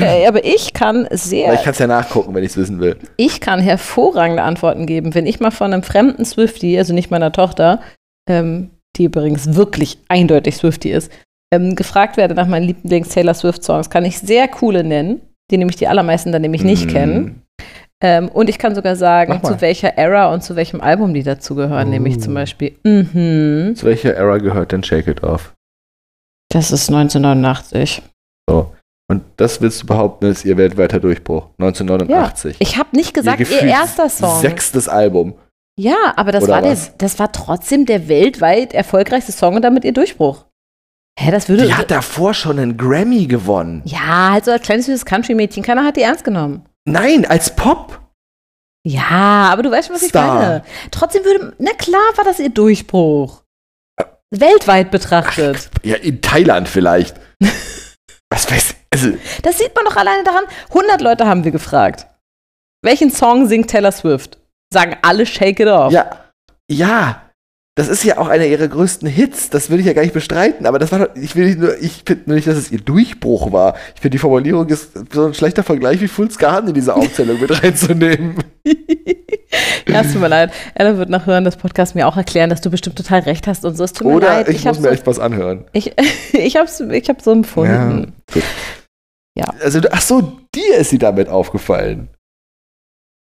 Äh, 0.00 0.26
aber 0.28 0.44
ich 0.44 0.72
kann 0.74 1.04
Weil 1.08 1.16
sehr, 1.18 1.54
ich 1.54 1.62
kann 1.62 1.72
es 1.72 1.78
ja 1.78 1.86
nachgucken, 1.86 2.34
wenn 2.34 2.44
ich 2.44 2.50
es 2.50 2.56
wissen 2.56 2.78
will. 2.80 2.96
ich 3.16 3.40
kann 3.40 3.58
hervorragende 3.60 4.42
Antworten 4.42 4.86
geben. 4.86 5.14
Wenn 5.14 5.26
ich 5.26 5.40
mal 5.40 5.50
von 5.50 5.72
einem 5.72 5.82
fremden 5.82 6.24
Swifty, 6.24 6.78
also 6.78 6.92
nicht 6.94 7.10
meiner 7.10 7.32
Tochter, 7.32 7.80
ähm, 8.28 8.70
die 8.96 9.04
übrigens 9.04 9.54
wirklich 9.54 9.98
eindeutig 10.08 10.56
Swifty 10.56 10.90
ist, 10.92 11.10
ähm, 11.52 11.74
gefragt 11.74 12.16
werde 12.16 12.34
nach 12.34 12.46
meinen 12.46 12.64
Lieblings-Taylor 12.64 13.34
Swift-Songs, 13.34 13.90
kann 13.90 14.04
ich 14.04 14.18
sehr 14.20 14.46
coole 14.48 14.84
nennen, 14.84 15.20
die 15.50 15.58
nämlich 15.58 15.76
die 15.76 15.88
allermeisten 15.88 16.30
dann 16.32 16.42
nämlich 16.42 16.62
nicht 16.64 16.86
Mm. 16.86 16.90
kennen. 16.92 17.42
Ähm, 18.04 18.28
und 18.28 18.48
ich 18.50 18.58
kann 18.58 18.74
sogar 18.74 18.96
sagen, 18.96 19.40
zu 19.44 19.60
welcher 19.60 19.96
Era 19.96 20.32
und 20.32 20.42
zu 20.42 20.54
welchem 20.56 20.80
Album 20.80 21.14
die 21.14 21.22
dazugehören, 21.22 21.88
nämlich 21.90 22.16
Oh. 22.18 22.20
zum 22.20 22.34
Beispiel, 22.34 22.72
mhm, 22.84 23.74
Zu 23.76 23.86
welcher 23.86 24.14
Era 24.16 24.38
gehört 24.38 24.72
denn 24.72 24.82
Shake 24.84 25.08
It 25.08 25.22
Off? 25.22 25.54
Das 26.52 26.70
ist 26.70 26.88
1989. 26.90 28.02
So. 28.48 28.72
Und 29.10 29.22
das 29.36 29.60
willst 29.60 29.82
du 29.82 29.86
behaupten, 29.86 30.26
ist 30.26 30.44
ihr 30.44 30.56
weltweiter 30.56 31.00
Durchbruch. 31.00 31.48
1989. 31.58 32.56
Ich 32.60 32.78
habe 32.78 32.96
nicht 32.96 33.12
gesagt, 33.12 33.40
ihr, 33.40 33.46
gefühlt 33.46 33.70
erster 33.70 34.08
Song. 34.08 34.40
Sechstes 34.40 34.88
Album. 34.88 35.34
Ja, 35.78 36.14
aber 36.16 36.32
das 36.32 36.44
Oder 36.44 36.54
war, 36.54 36.62
der, 36.62 36.76
das 36.98 37.18
war 37.18 37.32
trotzdem 37.32 37.86
der 37.86 38.08
weltweit 38.08 38.72
erfolgreichste 38.74 39.32
Song 39.32 39.56
und 39.56 39.62
damit 39.62 39.84
ihr 39.84 39.92
Durchbruch. 39.92 40.44
Hä, 41.18 41.30
das 41.30 41.48
würde. 41.48 41.66
Die 41.66 41.74
hat 41.74 41.90
davor 41.90 42.32
schon 42.32 42.58
einen 42.58 42.76
Grammy 42.76 43.26
gewonnen. 43.26 43.82
ja, 43.84 44.32
halt 44.32 44.44
so 44.46 44.50
als 44.50 44.62
kleines 44.62 44.86
süßes 44.86 45.04
Country-Mädchen. 45.04 45.62
Keiner 45.62 45.84
hat 45.84 45.96
die 45.96 46.02
ernst 46.02 46.24
genommen. 46.24 46.64
Nein, 46.86 47.26
als 47.26 47.54
Pop. 47.54 48.00
Ja, 48.84 49.50
aber 49.52 49.62
du 49.62 49.70
weißt 49.70 49.88
schon, 49.88 49.96
was 49.96 50.06
Star. 50.08 50.26
ich 50.26 50.42
meine. 50.42 50.62
Trotzdem 50.90 51.24
würde. 51.24 51.54
Na 51.58 51.72
klar 51.72 52.00
war 52.16 52.24
das 52.24 52.40
ihr 52.40 52.50
Durchbruch. 52.50 53.41
Weltweit 54.32 54.90
betrachtet. 54.90 55.70
Ja, 55.82 55.96
in 55.96 56.20
Thailand 56.22 56.68
vielleicht. 56.68 57.16
Was 58.30 58.50
weiß 58.50 58.70
ich. 58.70 58.76
Also, 58.92 59.16
Das 59.42 59.58
sieht 59.58 59.74
man 59.74 59.84
doch 59.84 59.96
alleine 59.96 60.24
daran. 60.24 60.44
100 60.68 61.00
Leute 61.00 61.26
haben 61.26 61.44
wir 61.44 61.50
gefragt. 61.50 62.06
Welchen 62.82 63.10
Song 63.10 63.46
singt 63.46 63.70
Taylor 63.70 63.92
Swift? 63.92 64.38
Sagen 64.72 64.96
alle 65.02 65.26
Shake 65.26 65.60
It 65.60 65.68
Off. 65.68 65.92
ja, 65.92 66.10
ja. 66.70 67.30
Das 67.74 67.88
ist 67.88 68.04
ja 68.04 68.18
auch 68.18 68.28
einer 68.28 68.44
ihrer 68.44 68.68
größten 68.68 69.08
Hits. 69.08 69.48
Das 69.48 69.70
will 69.70 69.80
ich 69.80 69.86
ja 69.86 69.94
gar 69.94 70.02
nicht 70.02 70.12
bestreiten. 70.12 70.66
Aber 70.66 70.78
das 70.78 70.92
war 70.92 70.98
doch, 70.98 71.16
ich 71.16 71.34
will 71.36 71.46
nicht 71.46 71.58
nur, 71.58 71.78
ich 71.80 72.02
finde 72.06 72.24
nur 72.26 72.34
nicht, 72.36 72.46
dass 72.46 72.58
es 72.58 72.70
ihr 72.70 72.80
Durchbruch 72.80 73.50
war. 73.50 73.76
Ich 73.94 74.02
finde, 74.02 74.10
die 74.10 74.18
Formulierung 74.18 74.68
ist 74.68 74.90
so 75.10 75.26
ein 75.26 75.32
schlechter 75.32 75.62
Vergleich 75.62 75.98
wie 76.02 76.08
Fool's 76.08 76.36
Garden 76.36 76.68
in 76.68 76.74
diese 76.74 76.94
Aufzählung 76.94 77.40
mit 77.40 77.62
reinzunehmen. 77.62 78.34
ja, 79.88 80.02
es 80.02 80.12
tut 80.12 80.20
mir 80.20 80.28
leid. 80.28 80.52
Ella 80.74 80.98
wird 80.98 81.08
nach 81.08 81.24
Hören 81.24 81.44
des 81.44 81.56
Podcasts 81.56 81.94
mir 81.94 82.06
auch 82.06 82.18
erklären, 82.18 82.50
dass 82.50 82.60
du 82.60 82.68
bestimmt 82.68 82.96
total 82.96 83.20
recht 83.20 83.46
hast 83.46 83.64
und 83.64 83.74
so. 83.74 83.84
Es 83.84 83.94
tut 83.94 84.06
mir 84.06 84.14
Oder 84.16 84.26
leid. 84.28 84.48
ich, 84.50 84.64
muss 84.64 84.66
hab 84.66 84.82
mir 84.82 84.88
so, 84.88 84.94
echt 84.94 85.06
was 85.06 85.18
anhören. 85.18 85.64
ich, 85.72 85.94
ich 86.34 86.56
hab's, 86.56 86.78
ich 86.80 87.08
hab 87.08 87.22
so 87.22 87.32
empfunden. 87.32 88.12
gut. 88.30 88.42
Ja. 89.34 89.46
Also, 89.62 89.80
ach 89.90 90.02
so, 90.02 90.32
dir 90.54 90.76
ist 90.76 90.90
sie 90.90 90.98
damit 90.98 91.30
aufgefallen. 91.30 92.10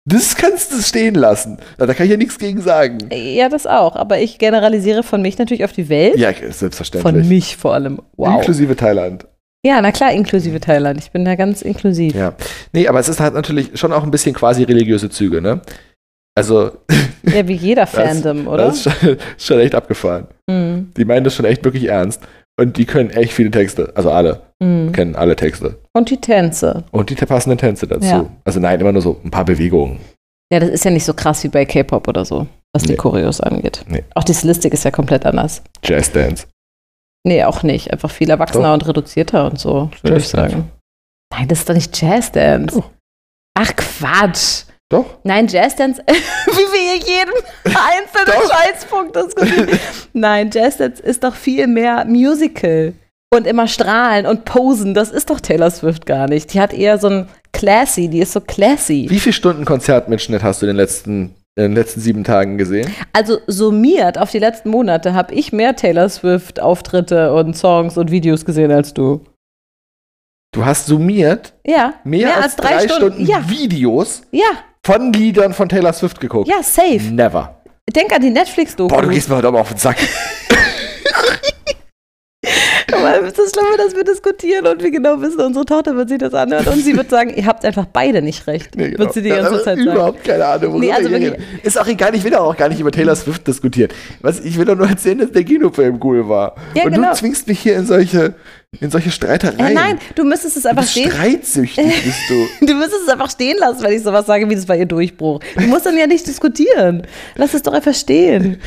Das 0.09 0.35
kannst 0.35 0.71
du 0.71 0.81
stehen 0.81 1.15
lassen. 1.15 1.57
Da 1.77 1.85
kann 1.93 2.05
ich 2.05 2.11
ja 2.11 2.17
nichts 2.17 2.39
gegen 2.39 2.61
sagen. 2.61 2.97
Ja. 3.11 3.49
das 3.49 3.67
auch. 3.67 3.95
Aber 3.97 4.19
ich 4.19 4.37
generalisiere 4.39 5.03
von 5.03 5.21
mich 5.21 5.37
natürlich 5.37 5.65
auf 5.65 5.73
die 5.73 5.89
Welt. 5.89 6.17
Ja, 6.17 6.31
von 6.31 6.51
selbstverständlich. 6.51 7.27
mich 7.27 7.57
vor 7.57 7.73
allem. 7.73 8.01
Wow. 8.15 8.35
Inklusive 8.39 8.75
Thailand. 8.77 9.25
ja, 9.65 9.81
na 9.81 9.91
klar, 9.91 10.13
inklusive 10.13 10.61
Thailand. 10.61 10.99
Ich 10.99 11.11
bin 11.11 11.25
da 11.25 11.35
ganz 11.35 11.61
inklusiv. 11.61 12.15
Ja. 12.15 12.33
Nee, 12.71 12.87
aber 12.87 12.99
es 13.01 13.09
ist 13.09 13.19
halt 13.19 13.33
natürlich 13.33 13.77
schon 13.77 13.91
auch 13.91 14.03
ein 14.03 14.11
bisschen 14.11 14.33
quasi 14.33 14.63
religiöse 14.63 15.09
Züge, 15.09 15.41
ne? 15.41 15.61
Also, 16.35 16.71
Ja, 17.23 17.45
wie 17.47 17.55
jeder 17.55 17.87
Fandom, 17.87 18.47
oder? 18.47 18.67
das 18.67 18.85
ist 18.85 18.99
schon, 19.01 19.17
schon 19.37 19.59
echt 19.59 19.75
abgefahren. 19.75 20.27
Mhm. 20.49 20.93
Die 20.95 21.03
meinen 21.03 21.23
das 21.25 21.35
schon 21.35 21.45
echt 21.45 21.65
wirklich 21.65 21.85
ernst. 21.85 22.21
Und 22.59 22.77
die 22.77 22.85
können 22.85 23.11
echt 23.11 23.33
viele 23.33 23.51
Texte. 23.51 23.91
Also 23.95 24.11
alle. 24.11 24.41
Mhm. 24.59 24.91
Kennen 24.91 25.15
alle 25.15 25.35
Texte. 25.35 25.77
Und 25.93 26.09
die 26.09 26.17
Tänze. 26.19 26.83
Und 26.91 27.09
die 27.09 27.15
passenden 27.15 27.57
Tänze 27.57 27.87
dazu. 27.87 28.05
Ja. 28.07 28.25
Also 28.43 28.59
nein, 28.59 28.79
immer 28.79 28.91
nur 28.91 29.01
so 29.01 29.19
ein 29.23 29.29
paar 29.31 29.45
Bewegungen. 29.45 29.99
Ja, 30.51 30.59
das 30.59 30.69
ist 30.69 30.85
ja 30.85 30.91
nicht 30.91 31.05
so 31.05 31.13
krass 31.13 31.43
wie 31.43 31.49
bei 31.49 31.65
K-Pop 31.65 32.07
oder 32.07 32.25
so, 32.25 32.47
was 32.73 32.83
die 32.83 32.91
Nee. 32.91 32.95
Choreos 32.97 33.41
angeht. 33.41 33.83
Nee. 33.87 34.03
Auch 34.15 34.23
die 34.23 34.33
Stilistik 34.33 34.73
ist 34.73 34.85
ja 34.85 34.91
komplett 34.91 35.25
anders. 35.25 35.61
Jazzdance. 35.83 36.47
Nee, 37.25 37.43
auch 37.43 37.63
nicht. 37.63 37.91
Einfach 37.91 38.09
viel 38.09 38.29
erwachsener 38.29 38.69
Doch. 38.69 38.73
und 38.73 38.87
reduzierter 38.87 39.45
und 39.45 39.59
so, 39.59 39.91
würde 40.01 40.17
ich 40.17 40.27
sagen. 40.27 40.71
Nein, 41.31 41.47
das 41.49 41.59
ist 41.59 41.69
doch 41.69 41.73
nicht 41.75 42.01
Jazzdance. 42.01 42.77
Doch. 42.77 42.89
Ach, 43.59 43.75
Quatsch. 43.75 44.63
Doch. 44.89 45.17
Nein, 45.23 45.47
Jazzdance, 45.47 46.01
wie 46.07 46.11
wir 46.11 46.79
hier 46.79 47.17
jeden 47.17 47.33
einzelnen. 47.65 48.49
Scheißpunkt 48.49 49.15
diskutieren. 49.15 49.79
Nein, 50.13 50.49
Jazzdance 50.51 51.01
ist 51.03 51.23
doch 51.23 51.35
viel 51.35 51.67
mehr 51.67 52.05
Musical. 52.05 52.93
Und 53.33 53.45
immer 53.45 53.67
strahlen 53.67 54.25
und 54.25 54.45
posen. 54.45 54.93
Das 54.93 55.11
ist 55.11 55.29
doch 55.29 55.41
Taylor 55.41 55.69
Swift 55.69 56.05
gar 56.05 56.29
nicht. 56.29 56.53
Die 56.53 56.61
hat 56.61 56.73
eher 56.73 56.97
so 56.97 57.09
ein 57.09 57.27
classy, 57.51 58.07
die 58.07 58.19
ist 58.19 58.31
so 58.31 58.39
classy. 58.39 59.07
Wie 59.09 59.19
viele 59.19 59.33
Stunden 59.33 59.65
Konzertmitschnitt 59.65 60.41
hast 60.43 60.61
du 60.61 60.65
in 60.65 60.69
den 60.69 60.77
letzten, 60.77 61.35
in 61.57 61.63
den 61.63 61.73
letzten 61.73 61.99
sieben 61.99 62.23
Tagen 62.23 62.57
gesehen? 62.57 62.89
Also 63.11 63.39
summiert 63.47 64.17
auf 64.17 64.31
die 64.31 64.39
letzten 64.39 64.69
Monate 64.69 65.13
habe 65.13 65.33
ich 65.33 65.51
mehr 65.51 65.75
Taylor 65.75 66.07
Swift 66.07 66.61
Auftritte 66.61 67.33
und 67.33 67.57
Songs 67.57 67.97
und 67.97 68.11
Videos 68.11 68.45
gesehen 68.45 68.71
als 68.71 68.93
du. 68.93 69.25
Du 70.53 70.65
hast 70.65 70.85
summiert 70.85 71.53
Ja, 71.65 71.95
mehr, 72.05 72.41
als, 72.41 72.55
drei, 72.55 72.87
Stunden, 72.87 73.25
Ja, 73.25 73.49
Videos 73.49 74.21
ja, 74.31 74.45
von 74.87 75.11
Liedern 75.11 75.53
von 75.53 75.67
Taylor 75.67 75.91
Swift 75.91 76.21
geguckt. 76.21 76.47
ja, 76.47 76.63
safe. 76.63 77.11
Never. 77.11 77.57
Denk 77.93 78.13
an 78.13 78.21
die 78.21 78.29
Netflix-Doku. 78.29 78.87
Boah, 78.95 79.01
du 79.01 79.09
gehst 79.09 79.27
mir 79.27 79.35
heute 79.35 79.47
aber 79.47 79.59
auf 79.59 79.67
den 79.67 79.77
Sack. 79.77 79.97
Es 82.89 83.27
ist 83.27 83.37
das 83.37 83.51
Schlimme, 83.51 83.77
dass 83.77 83.95
wir 83.95 84.03
diskutieren 84.03 84.65
und 84.67 84.81
wir 84.81 84.91
genau 84.91 85.21
wissen, 85.21 85.41
unsere 85.41 85.65
Tochter 85.65 85.95
wird 85.97 86.07
sich 86.09 86.19
das 86.19 86.33
anhören 86.33 86.65
und 86.67 86.81
sie 86.81 86.95
wird 86.95 87.09
sagen, 87.09 87.33
ihr 87.35 87.45
habt 87.45 87.65
einfach 87.65 87.85
beide 87.85 88.21
nicht 88.21 88.47
recht. 88.47 88.75
Nee, 88.77 88.87
genau. 88.91 88.99
Wird 88.99 89.13
sie 89.13 89.21
die 89.21 89.29
ganze 89.29 89.61
Zeit 89.63 89.77
sagen. 89.77 89.91
Überhaupt 89.91 90.23
keine 90.23 90.45
Ahnung. 90.45 90.73
worüber 90.73 90.85
Nee, 90.85 90.91
also. 90.93 91.09
Ist 91.63 91.79
auch 91.79 91.87
egal, 91.87 92.15
ich 92.15 92.23
will 92.23 92.33
auch 92.35 92.55
gar 92.55 92.69
nicht 92.69 92.79
über 92.79 92.91
Taylor 92.91 93.15
Swift 93.15 93.45
diskutieren. 93.45 93.89
Was, 94.21 94.39
ich 94.39 94.57
will 94.57 94.65
doch 94.65 94.75
nur 94.77 94.87
erzählen, 94.87 95.17
dass 95.17 95.31
der 95.31 95.43
Kinofilm 95.43 95.99
cool 96.03 96.29
war. 96.29 96.55
Ja, 96.75 96.83
Und 96.85 96.93
genau. 96.93 97.09
du 97.11 97.15
zwingst 97.17 97.47
mich 97.47 97.59
hier 97.59 97.75
in 97.75 97.85
solche, 97.85 98.35
in 98.79 98.89
solche 98.89 99.11
Streitereien. 99.11 99.71
Äh, 99.71 99.73
nein, 99.73 99.99
du 100.15 100.23
müsstest 100.23 100.55
es 100.55 100.63
du 100.63 100.69
einfach 100.69 100.83
bist 100.83 100.91
stehen. 100.93 101.11
streitsüchtig, 101.11 101.85
bist 102.05 102.19
du. 102.29 102.65
Du 102.65 102.73
müsstest 102.73 103.03
es 103.05 103.09
einfach 103.09 103.29
stehen 103.29 103.57
lassen, 103.59 103.83
wenn 103.83 103.91
ich 103.93 104.03
sowas 104.03 104.25
sage, 104.25 104.49
wie 104.49 104.55
das 104.55 104.67
war 104.67 104.77
ihr 104.77 104.85
Durchbruch. 104.85 105.39
Du 105.55 105.63
musst 105.63 105.85
dann 105.85 105.97
ja 105.97 106.07
nicht 106.07 106.25
diskutieren. 106.25 107.03
Lass 107.35 107.53
es 107.53 107.63
doch 107.63 107.73
einfach 107.73 107.93
stehen. 107.93 108.59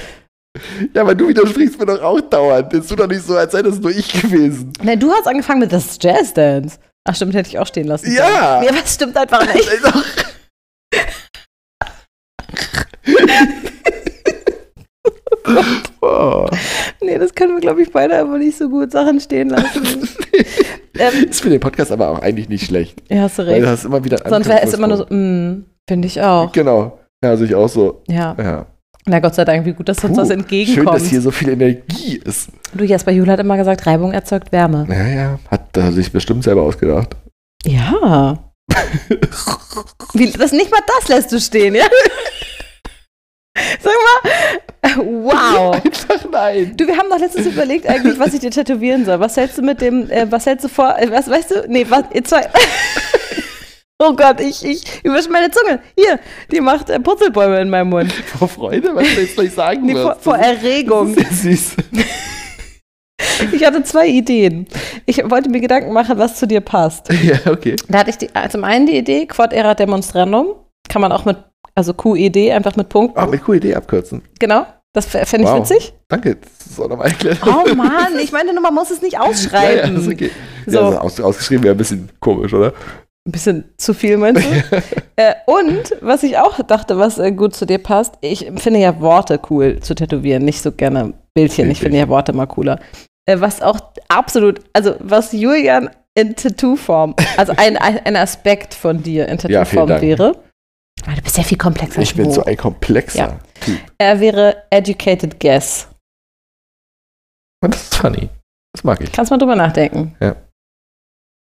Ja, 0.94 1.02
aber 1.02 1.14
du 1.14 1.28
widersprichst 1.28 1.78
mir 1.78 1.86
doch 1.86 2.02
auch 2.02 2.20
dauernd. 2.20 2.72
Ist 2.74 2.90
du 2.90 2.96
doch 2.96 3.06
nicht 3.06 3.22
so, 3.22 3.36
als 3.36 3.52
sei 3.52 3.62
das 3.62 3.78
nur 3.78 3.90
ich 3.92 4.12
gewesen. 4.20 4.72
Nein, 4.82 4.98
du 4.98 5.10
hast 5.12 5.26
angefangen 5.28 5.60
mit 5.60 5.72
das 5.72 5.96
Jazz 6.00 6.34
Dance. 6.34 6.78
Ach 7.08 7.14
stimmt, 7.14 7.34
hätte 7.34 7.48
ich 7.48 7.58
auch 7.58 7.66
stehen 7.66 7.86
lassen. 7.86 8.12
Ja. 8.12 8.58
können. 8.60 8.74
Ja, 8.74 8.82
was 8.82 8.94
stimmt 8.94 9.16
einfach 9.16 9.42
nicht. 9.54 9.68
oh. 16.02 16.46
Nee, 17.00 17.18
das 17.18 17.34
können 17.34 17.54
wir, 17.54 17.60
glaube 17.60 17.82
ich, 17.82 17.90
beide 17.92 18.18
aber 18.18 18.38
nicht 18.38 18.56
so 18.58 18.68
gut 18.68 18.92
Sachen 18.92 19.20
stehen 19.20 19.48
lassen. 19.50 20.08
ähm, 20.98 21.24
Ist 21.28 21.40
für 21.42 21.50
den 21.50 21.60
Podcast 21.60 21.92
aber 21.92 22.08
auch 22.08 22.18
eigentlich 22.20 22.48
nicht 22.48 22.66
schlecht. 22.66 23.02
ja, 23.08 23.22
hast 23.22 23.38
du 23.38 23.42
Weil 23.42 23.54
recht. 23.54 23.64
du 23.64 23.68
hast 23.70 23.84
immer 23.84 24.04
wieder 24.04 24.20
einen 24.24 24.30
Sonst 24.30 24.48
wäre 24.48 24.62
es 24.62 24.74
immer 24.74 24.86
nur 24.86 24.96
so, 24.98 25.06
mm, 25.06 25.64
finde 25.88 26.06
ich 26.06 26.20
auch. 26.20 26.52
Genau. 26.52 26.98
Ja, 27.22 27.30
also 27.30 27.44
ich 27.44 27.54
auch 27.54 27.68
so. 27.68 28.02
Ja. 28.08 28.36
Ja. 28.38 28.66
Na 29.06 29.18
Gott 29.18 29.34
sei 29.34 29.44
Dank, 29.44 29.64
wie 29.64 29.72
gut, 29.72 29.88
dass 29.88 30.04
uns 30.04 30.16
das 30.16 30.28
Schön, 30.28 30.40
entgegenkommt. 30.40 30.94
dass 30.94 31.06
hier 31.08 31.20
so 31.22 31.30
viel 31.30 31.48
Energie 31.50 32.20
ist. 32.24 32.50
du, 32.74 32.84
Jasper 32.84 33.12
Juhl 33.12 33.28
hat 33.28 33.40
immer 33.40 33.56
gesagt, 33.56 33.86
Reibung 33.86 34.12
erzeugt 34.12 34.52
Wärme. 34.52 34.86
Ja, 34.90 35.06
ja. 35.06 35.38
Hat 35.50 35.76
er 35.76 35.92
sich 35.92 36.12
bestimmt 36.12 36.44
selber 36.44 36.62
ausgedacht. 36.62 37.16
Ja. 37.64 38.38
Wie, 40.14 40.30
das, 40.30 40.52
nicht 40.52 40.70
mal 40.70 40.80
das 40.98 41.08
lässt 41.08 41.32
du 41.32 41.40
stehen, 41.40 41.74
ja? 41.74 41.84
Sag 43.80 43.92
mal, 43.92 44.96
wow. 45.22 45.74
Einfach 45.74 46.30
nein. 46.30 46.74
Du, 46.76 46.86
wir 46.86 46.96
haben 46.96 47.10
doch 47.10 47.18
letztens 47.18 47.46
überlegt 47.46 47.86
eigentlich, 47.86 48.18
was 48.18 48.32
ich 48.34 48.40
dir 48.40 48.50
tätowieren 48.50 49.04
soll. 49.04 49.20
Was 49.20 49.36
hältst 49.36 49.58
du 49.58 49.62
mit 49.62 49.80
dem, 49.80 50.10
äh, 50.10 50.30
was 50.30 50.46
hältst 50.46 50.64
du 50.64 50.68
vor, 50.68 50.96
äh, 50.98 51.10
was 51.10 51.28
weißt 51.28 51.50
du? 51.50 51.64
Nee, 51.68 51.86
was, 51.88 52.04
zwei. 52.24 52.48
Oh 54.02 54.14
Gott, 54.14 54.40
ich, 54.40 54.64
ich 54.64 54.82
übersch 55.04 55.28
meine 55.28 55.50
Zunge. 55.50 55.80
Hier, 55.94 56.18
die 56.50 56.60
macht 56.62 56.88
äh, 56.88 56.98
Purzelbäume 56.98 57.60
in 57.60 57.68
meinem 57.68 57.90
Mund. 57.90 58.10
Vor 58.38 58.48
Freude, 58.48 58.94
was 58.94 59.02
du 59.14 59.20
jetzt 59.20 59.34
gleich 59.34 59.52
sagen 59.52 59.84
Nee, 59.84 59.92
vor, 59.94 60.12
wirst. 60.12 60.22
vor 60.24 60.36
Erregung. 60.36 61.14
süß. 61.14 61.76
Ich 63.52 63.64
hatte 63.64 63.82
zwei 63.84 64.06
Ideen. 64.06 64.66
Ich 65.06 65.18
wollte 65.30 65.48
mir 65.50 65.60
Gedanken 65.60 65.92
machen, 65.92 66.18
was 66.18 66.36
zu 66.36 66.46
dir 66.46 66.60
passt. 66.60 67.10
ja, 67.22 67.38
okay. 67.50 67.76
Da 67.88 67.98
hatte 68.00 68.10
ich 68.10 68.18
die, 68.18 68.28
äh, 68.34 68.48
zum 68.48 68.64
einen 68.64 68.86
die 68.86 68.96
Idee, 68.96 69.26
Quod 69.26 69.52
era 69.52 69.74
demonstrandum. 69.74 70.54
Kann 70.88 71.00
man 71.02 71.12
auch 71.12 71.24
mit, 71.24 71.36
also 71.74 71.94
QED, 71.94 72.50
einfach 72.52 72.76
mit 72.76 72.88
Punkten. 72.88 73.18
Oh, 73.20 73.26
mit 73.26 73.46
Idee 73.48 73.74
abkürzen. 73.74 74.22
Genau. 74.38 74.66
Das 74.92 75.06
fände 75.06 75.46
ich 75.46 75.52
Wow. 75.52 75.60
witzig. 75.60 75.94
Danke. 76.08 76.36
Das 76.36 76.66
ist 76.66 76.80
auch 76.80 76.88
nochmal 76.88 77.08
erklärt. 77.08 77.38
Oh 77.46 77.74
Mann, 77.74 78.18
ich 78.22 78.32
meine, 78.32 78.52
nur 78.52 78.62
man 78.62 78.74
muss 78.74 78.90
es 78.90 79.00
nicht 79.02 79.12
Ja, 79.12 79.22
ja, 79.24 79.28
ausschreiben. 79.30 79.96
ist 79.96 80.08
okay. 80.08 80.30
So. 80.66 80.78
Ja, 80.78 80.86
also 80.86 80.98
aus, 80.98 81.20
ausgeschrieben 81.20 81.64
wäre 81.64 81.74
ein 81.74 81.78
bisschen 81.78 82.08
komisch, 82.20 82.52
oder? 82.52 82.72
Ein 83.28 83.32
bisschen 83.32 83.74
zu 83.76 83.92
viel, 83.92 84.16
meinst 84.16 84.42
du? 84.42 84.82
äh, 85.16 85.34
und 85.46 85.94
was 86.00 86.22
ich 86.22 86.38
auch 86.38 86.60
dachte, 86.62 86.98
was 86.98 87.18
äh, 87.18 87.32
gut 87.32 87.54
zu 87.54 87.66
dir 87.66 87.78
passt, 87.78 88.14
ich 88.22 88.50
finde 88.56 88.80
ja 88.80 88.98
Worte 89.00 89.38
cool 89.50 89.78
zu 89.80 89.94
tätowieren, 89.94 90.44
nicht 90.44 90.62
so 90.62 90.72
gerne 90.72 91.12
Bildchen. 91.34 91.70
Ich 91.70 91.80
finde 91.80 91.98
ja 91.98 92.08
Worte 92.08 92.32
mal 92.32 92.46
cooler. 92.46 92.80
Äh, 93.28 93.40
was 93.40 93.60
auch 93.60 93.78
absolut, 94.08 94.60
also 94.72 94.94
was 95.00 95.32
Julian 95.32 95.90
in 96.14 96.34
Tattoo-Form, 96.34 97.14
also 97.36 97.52
ein, 97.56 97.76
ein, 97.76 98.16
Aspekt 98.16 98.74
von 98.74 99.02
dir 99.02 99.28
in 99.28 99.38
Ja, 99.38 99.64
Tattoo-Form 99.64 99.88
Dank. 99.88 100.02
wäre. 100.02 100.42
Ah, 101.06 101.14
du 101.14 101.22
bist 101.22 101.36
ja 101.36 101.44
viel 101.44 101.58
komplexer. 101.58 102.00
Ich 102.00 102.14
bin 102.14 102.26
als 102.26 102.34
so 102.34 102.44
ein 102.44 102.56
komplexer 102.56 103.18
Ja. 103.18 103.40
Typ. 103.60 103.78
Er 103.98 104.20
wäre 104.20 104.64
Educated 104.70 105.38
Guess. 105.38 105.88
Und 107.62 107.74
das 107.74 107.82
ist 107.82 107.94
funny. 107.94 108.28
Das 108.74 108.84
mag 108.84 109.00
ich. 109.00 109.12
Kannst 109.12 109.30
mal 109.30 109.38
drüber 109.38 109.56
nachdenken. 109.56 110.16
Ja. 110.20 110.36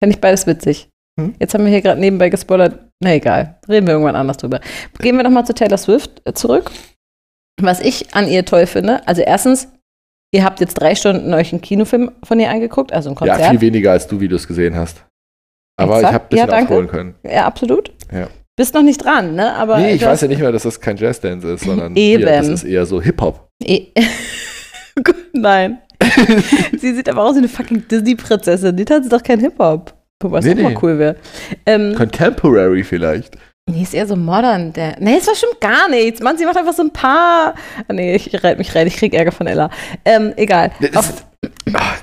Fände 0.02 0.16
ich 0.16 0.22
beides 0.22 0.48
witzig. 0.48 0.89
Hm? 1.20 1.36
Jetzt 1.40 1.54
haben 1.54 1.64
wir 1.64 1.72
hier 1.72 1.82
gerade 1.82 2.00
nebenbei 2.00 2.30
gespoilert. 2.30 2.80
Na 3.02 3.14
egal, 3.14 3.58
reden 3.68 3.88
wir 3.88 3.94
irgendwann 3.94 4.16
anders 4.16 4.38
drüber. 4.38 4.60
Gehen 5.00 5.16
wir 5.16 5.24
nochmal 5.24 5.46
zu 5.46 5.54
Taylor 5.54 5.78
Swift 5.78 6.22
äh, 6.26 6.34
zurück. 6.34 6.70
Was 7.62 7.80
ich 7.82 8.14
an 8.14 8.28
ihr 8.28 8.46
toll 8.46 8.66
finde, 8.68 9.06
also 9.08 9.22
erstens, 9.22 9.68
ihr 10.34 10.44
habt 10.44 10.60
jetzt 10.60 10.76
drei 10.76 10.96
Stunden 10.96 11.34
euch 11.34 11.52
einen 11.52 11.62
Kinofilm 11.62 12.12
von 12.24 12.40
ihr 12.40 12.50
angeguckt, 12.50 12.92
also 12.94 13.10
ein 13.10 13.16
Ja, 13.26 13.34
Konzert. 13.36 13.52
viel 13.52 13.62
weniger 13.62 13.92
als 13.92 14.08
du 14.08 14.20
Videos 14.20 14.48
gesehen 14.48 14.76
hast. 14.76 15.06
Aber 15.80 15.98
Exakt. 15.98 16.04
ich 16.10 16.14
habe 16.14 16.24
ein 16.26 16.30
bisschen 16.30 16.38
Ja, 16.40 16.48
danke. 16.48 16.74
aufholen 16.74 16.88
können. 16.90 17.16
Ja, 17.24 17.46
absolut. 17.46 17.92
Ja. 18.12 18.28
Bist 18.58 18.74
noch 18.74 18.82
nicht 18.82 19.04
dran, 19.04 19.36
ne? 19.36 19.54
Aber 19.56 19.78
nee, 19.78 19.94
ich 19.94 20.02
du 20.02 20.08
weiß 20.08 20.20
ja 20.22 20.28
nicht 20.28 20.42
mehr, 20.42 20.52
dass 20.52 20.64
das 20.64 20.82
kein 20.82 20.98
Jazzdance 20.98 21.48
ist, 21.54 21.64
sondern 21.64 21.96
Eben. 21.96 22.24
Hier, 22.24 22.26
das 22.26 22.48
ist 22.50 22.64
eher 22.66 22.86
so 22.86 23.02
Hip-Hop. 23.02 23.48
Gut, 25.04 25.16
Nein. 25.34 25.80
Sie 26.80 26.94
sieht 26.94 27.08
aber 27.10 27.24
aus 27.24 27.36
wie 27.36 27.40
eine 27.40 27.48
fucking 27.48 27.88
Disney-Prinzessin. 27.88 28.76
Die 28.76 28.86
tanzt 28.86 29.12
doch 29.12 29.24
kein 29.24 29.40
Hip-Hop. 29.40 29.94
Es 30.22 30.46
Nee, 30.46 30.52
auch 30.52 30.58
mal 30.58 30.70
nee. 30.70 30.78
cool 30.82 31.00
wäre. 31.00 31.16
Ähm, 31.66 31.96
Contemporary 31.96 32.84
vielleicht. 32.84 33.36
Nee, 33.70 33.84
ist 33.84 33.94
eher 33.94 34.08
so 34.08 34.16
modern. 34.16 34.74
Der, 34.74 34.96
nee, 35.00 35.18
es 35.18 35.28
war 35.28 35.36
stimmt 35.36 35.62
gar 35.62 35.88
nichts. 35.90 36.22
Mann, 36.22 36.38
sie 36.38 36.46
macht 36.46 36.58
einfach 36.58 36.74
so 36.74 36.82
ein 36.84 36.92
paar. 36.92 37.54
Nee, 37.92 38.16
ich 38.16 38.34
reite 38.44 38.58
mich 38.58 38.74
rein, 38.76 38.88
ich 38.88 38.98
krieg 38.98 39.14
Ärger 39.14 39.32
von 39.32 39.48
Ella. 39.48 39.70
Ähm, 40.06 40.34
egal. 40.38 40.72
Das 40.82 40.96
Auf, 40.98 41.10
ist, 41.10 41.26
ah, 41.74 41.94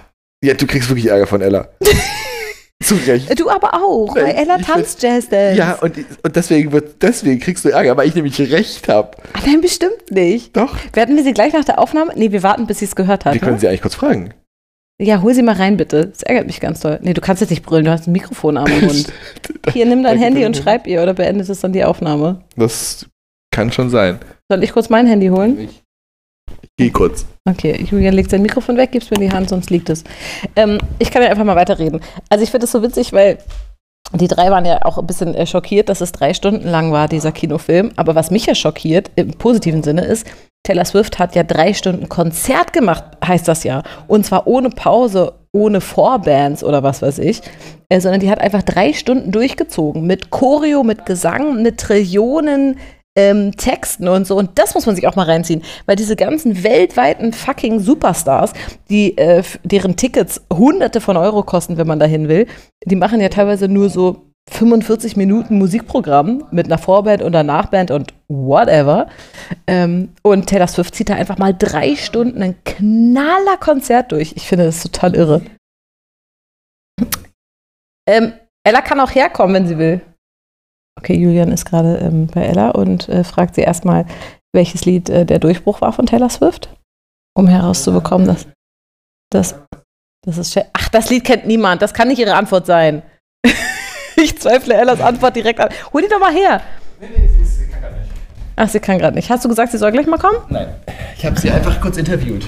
ja, 0.45 0.55
du 0.55 0.67
kriegst 0.67 0.89
wirklich 0.89 1.07
Ärger 1.07 1.27
von 1.27 1.41
Ella. 1.43 1.69
Zu 2.83 2.95
Recht. 3.07 3.41
du 3.41 3.49
aber 3.51 3.73
auch, 3.75 4.15
weil 4.15 4.35
Ella 4.37 4.59
tanzt 4.59 5.03
Jazz 5.03 5.29
Dance. 5.31 5.57
Ja, 5.59 5.73
und, 5.81 5.97
und 6.23 6.37
deswegen, 6.37 6.71
wird, 6.73 7.03
deswegen 7.03 7.41
kriegst 7.41 7.65
du 7.65 7.71
Ärger, 7.71 7.97
weil 7.97 8.07
ich 8.07 8.15
nämlich 8.15 8.39
recht 8.39 8.87
habe. 8.89 9.11
Ah, 9.33 9.39
Nein, 9.47 9.61
bestimmt 9.63 10.11
nicht. 10.11 10.55
Doch. 10.57 10.77
Werden 10.93 11.17
wir 11.17 11.25
sie 11.25 11.33
gleich 11.33 11.53
nach 11.55 11.65
der 11.65 11.79
Aufnahme? 11.79 12.13
Nee, 12.15 12.33
wir 12.33 12.43
warten, 12.43 12.67
bis 12.67 12.79
sie 12.81 12.85
es 12.85 12.95
gehört 12.95 13.25
hat. 13.25 13.33
Wir 13.35 13.41
können 13.41 13.55
Ne? 13.55 13.61
sie 13.61 13.69
eigentlich 13.69 13.81
kurz 13.83 13.95
fragen. 13.95 14.35
Ja, 15.01 15.21
hol 15.21 15.35
sie 15.35 15.43
mal 15.43 15.55
rein, 15.55 15.77
bitte. 15.77 16.07
Das 16.07 16.23
ärgert 16.23 16.47
mich 16.47 16.61
ganz 16.61 16.81
doll. 16.81 16.99
Nee, 17.03 17.13
du 17.13 17.21
kannst 17.21 17.43
jetzt 17.43 17.51
nicht 17.51 17.65
brüllen, 17.65 17.85
du 17.85 17.91
hast 17.91 18.07
ein 18.07 18.13
Mikrofon 18.13 18.57
am 18.57 18.71
Mund. 18.81 19.13
Hier, 19.73 19.85
nimm 19.87 20.03
dein 20.03 20.19
Handy 20.19 20.45
und 20.47 20.57
schreib 20.57 20.87
ihr 20.87 21.03
oder 21.03 21.13
beendet 21.13 21.49
es 21.49 21.61
dann 21.61 21.73
die 21.73 21.85
Aufnahme. 21.85 22.43
Das 22.57 23.07
kann 23.55 23.71
schon 23.73 23.91
sein. 23.91 24.19
Soll 24.51 24.63
ich 24.65 24.73
kurz 24.73 24.89
mein 24.89 25.07
Handy 25.07 25.29
holen? 25.29 25.59
Ich 25.61 25.83
geh 26.79 26.91
kurz. 26.91 27.27
Okay, 27.49 27.85
Julian 27.91 28.15
legt 28.15 28.31
sein 28.31 28.43
Mikrofon 28.43 28.77
weg, 28.77 28.93
gib's 28.93 29.11
mir 29.11 29.17
in 29.17 29.29
die 29.29 29.35
Hand, 29.35 29.49
sonst 29.51 29.71
liegt 29.71 29.91
es. 29.91 30.03
Ähm, 30.57 30.79
ich 30.99 31.11
kann 31.11 31.23
ja 31.23 31.29
einfach 31.29 31.45
mal 31.45 31.57
weiterreden. 31.57 32.01
Also 32.31 32.43
ich 32.43 32.51
finde 32.51 32.65
das 32.65 32.73
so 32.73 32.83
witzig, 32.83 33.13
weil 33.13 33.39
die 34.15 34.29
drei 34.29 34.51
waren 34.51 34.65
ja 34.65 34.85
auch 34.85 34.99
ein 34.99 35.07
bisschen 35.07 35.35
äh, 35.35 35.47
schockiert, 35.47 35.89
dass 35.89 36.01
es 36.01 36.13
drei 36.13 36.33
Stunden 36.33 36.69
lang 36.69 36.93
war, 36.93 37.09
dieser 37.09 37.33
Kinofilm. 37.33 37.93
Aber 37.97 38.15
was 38.15 38.31
mich 38.31 38.47
ja 38.47 38.55
schockiert, 38.55 39.11
im 39.17 39.33
positiven 39.33 39.83
Sinne, 39.83 40.05
ist, 40.05 40.27
Taylor 40.67 40.85
Swift 40.85 41.21
hat 41.21 41.37
ja 41.37 41.45
drei 41.45 41.73
Stunden 41.73 42.09
Konzert 42.09 42.73
gemacht, 42.73 43.05
heißt 43.25 43.47
das 43.47 43.63
ja. 43.63 43.85
Und 44.09 44.27
zwar 44.27 44.49
ohne 44.49 44.71
Pause, 44.71 45.35
ohne 45.53 45.81
Vorbands 45.81 46.65
oder 46.65 46.83
was 46.83 47.03
weiß 47.03 47.21
ich. 47.21 47.41
Äh, 47.89 48.01
sondern 48.01 48.21
die 48.21 48.31
hat 48.31 48.41
einfach 48.41 48.63
drei 48.63 48.93
Stunden 48.93 49.31
durchgezogen. 49.31 50.07
Mit 50.07 50.31
Choreo, 50.31 50.83
mit 50.83 51.07
Gesang, 51.07 51.63
mit 51.63 51.79
Trillionen 51.79 52.79
ähm, 53.15 53.53
Texten 53.57 54.09
und 54.09 54.27
so. 54.27 54.37
Und 54.37 54.59
das 54.59 54.75
muss 54.75 54.87
man 54.87 54.97
sich 54.97 55.07
auch 55.07 55.15
mal 55.15 55.27
reinziehen. 55.27 55.63
Weil 55.87 55.95
diese 55.95 56.17
ganzen 56.17 56.65
weltweiten 56.65 57.33
fucking 57.33 57.79
Superstars, 57.79 58.53
die, 58.91 59.17
äh, 59.17 59.45
deren 59.63 59.95
Tickets 59.95 60.43
hunderte 60.53 61.01
von 61.01 61.17
Euro 61.17 61.45
kosten, 61.45 61.79
wenn 61.79 61.87
man 61.87 62.01
dahin 62.01 62.29
will, 62.29 62.47
die 62.85 62.97
machen 62.97 63.21
ja 63.21 63.29
teilweise 63.29 63.69
nur 63.69 63.89
so 63.89 64.26
45 64.51 65.17
Minuten 65.17 65.59
Musikprogramm 65.59 66.47
mit 66.51 66.67
einer 66.67 66.79
Vorband 66.79 67.23
und 67.23 67.35
einer 67.35 67.43
Nachband 67.43 67.91
und 67.91 68.15
whatever. 68.29 69.09
Ähm, 69.67 70.15
und 70.23 70.47
Taylor 70.47 70.69
Swift 70.69 70.95
zieht 70.95 71.09
da 71.09 71.15
einfach 71.15 71.39
mal 71.39 71.53
drei 71.53 71.97
Stunden 71.97 72.43
ein 72.43 72.63
knaller 72.65 73.57
Konzert 73.59 74.13
durch. 74.13 74.33
Ich 74.37 74.47
finde 74.47 74.67
das 74.67 74.83
total 74.83 75.15
irre. 75.15 75.43
Ähm, 78.09 78.35
Ella 78.65 78.83
kann 78.83 79.01
auch 79.01 79.15
herkommen, 79.15 79.55
wenn 79.55 79.67
sie 79.67 79.79
will. 79.79 80.01
Okay, 80.99 81.15
Julian 81.15 81.53
ist 81.53 81.65
gerade 81.65 81.99
ähm, 81.99 82.29
bei 82.29 82.43
Ella 82.45 82.71
und 82.71 83.09
äh, 83.09 83.25
fragt 83.25 83.55
sie 83.57 83.61
erstmal, 83.61 84.07
welches 84.55 84.85
Lied 84.85 85.11
äh, 85.11 85.27
der 85.27 85.39
Durchbruch 85.39 85.81
war 85.81 85.93
von 85.93 86.07
Taylor 86.07 86.31
Swift, 86.31 86.75
um 87.37 87.49
herauszubekommen, 87.49 88.27
dass 88.27 88.47
das, 89.31 89.57
das 90.25 90.39
ist. 90.39 90.59
Ach, 90.73 90.89
das 90.89 91.11
Lied 91.11 91.25
kennt 91.25 91.47
niemand. 91.47 91.83
Das 91.83 91.93
kann 91.93 92.09
nicht 92.09 92.21
ihre 92.21 92.35
Antwort 92.35 92.67
sein. 92.67 93.03
Ich 94.27 94.39
zweifle 94.39 94.75
Ellas 94.75 95.01
Antwort 95.01 95.35
direkt 95.37 95.61
an. 95.61 95.69
Hol 95.93 96.03
die 96.03 96.09
doch 96.09 96.21
mal 96.21 96.33
her. 96.33 96.61
Ach, 98.57 98.69
sie 98.69 98.81
kann 98.81 98.99
gerade 98.99 99.15
nicht. 99.17 99.29
Hast 99.31 99.45
du 99.45 99.49
gesagt, 99.49 99.73
sie 99.73 99.79
soll 99.79 99.93
gleich 99.93 100.07
mal 100.07 100.19
kommen? 100.19 100.39
Nein. 100.49 100.69
Ich 101.17 101.27
habe 101.27 101.39
sie 101.39 101.51
einfach 101.51 101.81
kurz 101.81 101.97
interviewt. 101.99 102.47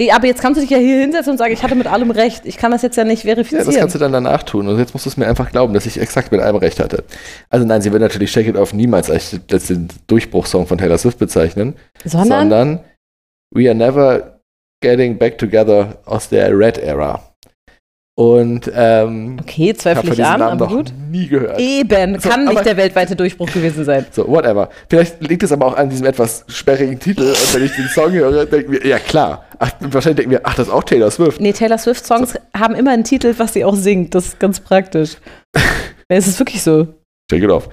Ja, 0.00 0.14
aber 0.14 0.26
jetzt 0.26 0.40
kannst 0.40 0.58
du 0.58 0.60
dich 0.60 0.70
ja 0.70 0.78
hier 0.78 1.00
hinsetzen 1.00 1.32
und 1.32 1.38
sagen, 1.38 1.52
ich 1.52 1.62
hatte 1.62 1.74
mit 1.74 1.86
allem 1.88 2.10
recht. 2.12 2.42
Ich 2.46 2.56
kann 2.56 2.70
das 2.70 2.82
jetzt 2.82 2.96
ja 2.96 3.02
nicht 3.04 3.24
Ja, 3.24 3.34
verifizieren. 3.34 3.66
das 3.66 3.74
kannst 3.76 3.94
du 3.96 3.98
dann 3.98 4.12
danach 4.12 4.44
tun. 4.44 4.68
Und 4.68 4.78
jetzt 4.78 4.92
musst 4.94 5.06
du 5.06 5.10
es 5.10 5.16
mir 5.16 5.26
einfach 5.26 5.50
glauben, 5.50 5.74
dass 5.74 5.86
ich 5.86 6.00
exakt 6.00 6.30
mit 6.30 6.40
allem 6.40 6.56
recht 6.56 6.78
hatte. 6.78 7.02
Also 7.50 7.66
nein, 7.66 7.82
sie 7.82 7.90
wird 7.90 8.02
natürlich 8.02 8.30
Shake 8.30 8.46
It 8.46 8.56
Off 8.56 8.72
niemals 8.72 9.10
als, 9.10 9.34
als 9.50 9.66
den 9.66 9.88
Durchbruchssong 10.06 10.66
von 10.68 10.78
Taylor 10.78 10.98
Swift 10.98 11.18
bezeichnen, 11.18 11.74
sondern, 12.04 12.50
sondern 12.50 12.80
We 13.50 13.66
Are 13.68 13.74
Never 13.74 14.38
Getting 14.82 15.18
Back 15.18 15.38
Together 15.38 15.98
aus 16.04 16.28
der 16.28 16.56
Red 16.56 16.78
Era. 16.78 17.20
Und 18.18 18.68
ähm, 18.74 19.36
Okay, 19.40 19.72
zweifle 19.74 20.12
ich 20.12 20.24
an, 20.24 20.40
Namen 20.40 20.60
aber 20.60 20.66
gut. 20.66 20.92
nie 21.08 21.28
gehört. 21.28 21.60
Eben, 21.60 22.18
So, 22.18 22.28
kann 22.28 22.46
nicht 22.46 22.64
der 22.66 22.76
weltweite 22.76 23.14
Durchbruch 23.14 23.48
gewesen 23.48 23.84
sein. 23.84 24.06
So, 24.10 24.26
whatever. 24.26 24.70
Vielleicht 24.90 25.22
liegt 25.22 25.44
es 25.44 25.52
aber 25.52 25.66
auch 25.66 25.76
an 25.76 25.88
diesem 25.88 26.04
etwas 26.04 26.44
sperrigen 26.48 26.98
Titel. 26.98 27.22
Und 27.22 27.54
wenn 27.54 27.62
ich 27.64 27.76
den 27.76 27.86
Song 27.86 28.10
höre, 28.10 28.44
denken 28.44 28.72
wir, 28.72 28.84
ja 28.84 28.98
klar. 28.98 29.44
Ach, 29.60 29.70
wahrscheinlich 29.82 30.16
denken 30.16 30.32
wir, 30.32 30.40
ach, 30.42 30.56
das 30.56 30.66
ist 30.66 30.72
auch 30.72 30.82
Taylor 30.82 31.12
Swift. 31.12 31.40
Nee, 31.40 31.52
Taylor 31.52 31.78
Swift-Songs 31.78 32.34
haben 32.56 32.74
immer 32.74 32.90
einen 32.90 33.04
Titel, 33.04 33.34
was 33.38 33.52
sie 33.52 33.64
auch 33.64 33.76
singt. 33.76 34.16
Das 34.16 34.26
ist 34.26 34.40
ganz 34.40 34.58
praktisch. 34.58 35.18
Es 36.10 36.26
ist 36.26 36.38
wirklich 36.40 36.62
so. 36.62 36.88
Check 37.30 37.42
it 37.44 37.50
off. 37.50 37.68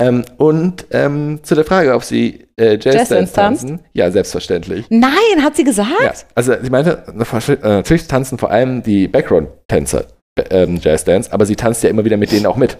Ähm, 0.00 0.24
und 0.38 0.86
ähm, 0.90 1.40
zu 1.42 1.54
der 1.54 1.64
Frage, 1.64 1.94
ob 1.94 2.02
sie 2.02 2.46
äh, 2.56 2.72
Jazz, 2.72 2.84
Jazz 2.84 2.94
Dance 2.94 3.14
Dance 3.14 3.32
tanzt? 3.32 3.62
tanzen. 3.62 3.80
Ja, 3.92 4.10
selbstverständlich. 4.10 4.86
Nein, 4.88 5.42
hat 5.42 5.56
sie 5.56 5.64
gesagt? 5.64 5.90
Ja, 6.02 6.12
also 6.34 6.54
sie 6.60 6.70
meinte, 6.70 7.04
äh, 7.06 7.68
natürlich 7.68 8.08
tanzen 8.08 8.38
vor 8.38 8.50
allem 8.50 8.82
die 8.82 9.08
Background-Tänzer 9.08 10.06
äh, 10.36 10.62
ähm, 10.62 10.80
Jazz 10.82 11.04
Dance, 11.04 11.32
aber 11.32 11.46
sie 11.46 11.56
tanzt 11.56 11.82
ja 11.82 11.90
immer 11.90 12.04
wieder 12.04 12.16
mit 12.16 12.32
denen 12.32 12.46
auch 12.46 12.56
mit. 12.56 12.78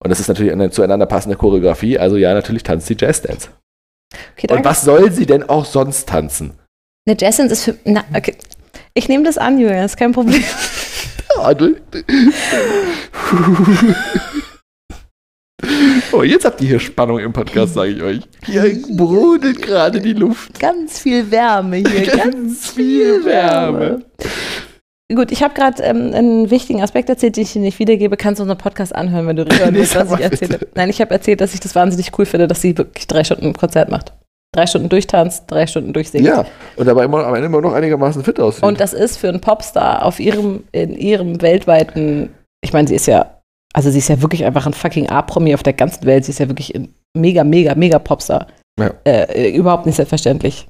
Und 0.00 0.10
das 0.10 0.20
ist 0.20 0.28
natürlich 0.28 0.52
eine 0.52 0.70
zueinander 0.70 1.06
passende 1.06 1.36
Choreografie, 1.36 1.98
also 1.98 2.16
ja, 2.16 2.34
natürlich 2.34 2.62
tanzt 2.62 2.86
sie 2.86 2.96
Jazz 2.98 3.22
Dance. 3.22 3.48
Okay, 4.36 4.54
Und 4.54 4.64
was 4.64 4.82
soll 4.82 5.10
sie 5.10 5.26
denn 5.26 5.48
auch 5.48 5.64
sonst 5.64 6.08
tanzen? 6.08 6.52
Eine 7.06 7.16
Jazzdance 7.18 7.52
ist 7.52 7.64
für. 7.64 7.74
Na, 7.84 8.04
okay. 8.14 8.34
Ich 8.94 9.08
nehme 9.08 9.24
das 9.24 9.38
an, 9.38 9.58
Julian, 9.58 9.84
ist 9.84 9.96
kein 9.96 10.12
Problem. 10.12 10.42
Oh, 16.10 16.22
jetzt 16.22 16.46
habt 16.46 16.60
ihr 16.62 16.68
hier 16.68 16.80
Spannung 16.80 17.18
im 17.18 17.32
Podcast, 17.34 17.74
sage 17.74 17.90
ich 17.90 18.02
euch. 18.02 18.20
Hier 18.46 18.80
brodelt 18.96 19.60
gerade 19.60 20.00
die 20.00 20.14
Luft. 20.14 20.58
Ganz 20.58 21.00
viel 21.00 21.30
Wärme 21.30 21.76
hier. 21.76 22.06
Ganz 22.06 22.70
viel 22.70 23.24
Wärme. 23.26 24.04
Gut, 25.14 25.30
ich 25.32 25.42
habe 25.42 25.52
gerade 25.52 25.82
ähm, 25.82 26.12
einen 26.14 26.50
wichtigen 26.50 26.82
Aspekt 26.82 27.10
erzählt, 27.10 27.36
den 27.36 27.42
ich 27.42 27.52
dir 27.52 27.60
nicht 27.60 27.78
wiedergebe. 27.78 28.16
Kannst 28.16 28.38
du 28.38 28.42
unseren 28.42 28.58
Podcast 28.58 28.94
anhören, 28.94 29.26
wenn 29.26 29.36
du 29.36 29.44
hören 29.44 29.74
willst, 29.74 29.96
was 29.96 30.12
ich 30.12 30.20
erzähle? 30.20 30.60
Nein, 30.74 30.88
ich 30.88 31.00
habe 31.00 31.12
erzählt, 31.12 31.42
dass 31.42 31.52
ich 31.52 31.60
das 31.60 31.74
wahnsinnig 31.74 32.18
cool 32.18 32.24
finde, 32.24 32.48
dass 32.48 32.62
sie 32.62 32.76
wirklich 32.76 33.06
drei 33.06 33.22
Stunden 33.22 33.46
ein 33.46 33.52
Konzert 33.54 33.90
macht. 33.90 34.14
Drei 34.52 34.66
Stunden 34.66 34.88
durchtanzt, 34.88 35.44
drei 35.46 35.66
Stunden 35.66 35.92
durchsingt. 35.92 36.24
Ja, 36.24 36.46
und 36.76 36.86
dabei 36.86 37.04
immer, 37.04 37.26
am 37.26 37.34
Ende 37.34 37.46
immer 37.46 37.60
noch 37.60 37.74
einigermaßen 37.74 38.24
fit 38.24 38.40
aussieht. 38.40 38.64
Und 38.64 38.80
das 38.80 38.94
ist 38.94 39.18
für 39.18 39.28
einen 39.28 39.40
Popstar 39.40 40.04
auf 40.04 40.20
ihrem, 40.20 40.64
in 40.72 40.96
ihrem 40.96 41.42
weltweiten, 41.42 42.30
ich 42.62 42.72
meine, 42.72 42.88
sie 42.88 42.94
ist 42.94 43.06
ja, 43.06 43.37
also 43.74 43.90
sie 43.90 43.98
ist 43.98 44.08
ja 44.08 44.20
wirklich 44.22 44.44
einfach 44.44 44.66
ein 44.66 44.72
fucking 44.74 45.08
A-Promi 45.08 45.54
auf 45.54 45.62
der 45.62 45.72
ganzen 45.74 46.04
Welt. 46.06 46.24
Sie 46.24 46.30
ist 46.32 46.38
ja 46.38 46.48
wirklich 46.48 46.74
ein 46.74 46.94
mega, 47.16 47.44
mega, 47.44 47.74
mega 47.74 47.98
Popstar. 47.98 48.46
Ja. 48.78 48.92
Äh, 49.04 49.48
äh, 49.48 49.56
überhaupt 49.56 49.86
nicht 49.86 49.96
selbstverständlich. 49.96 50.68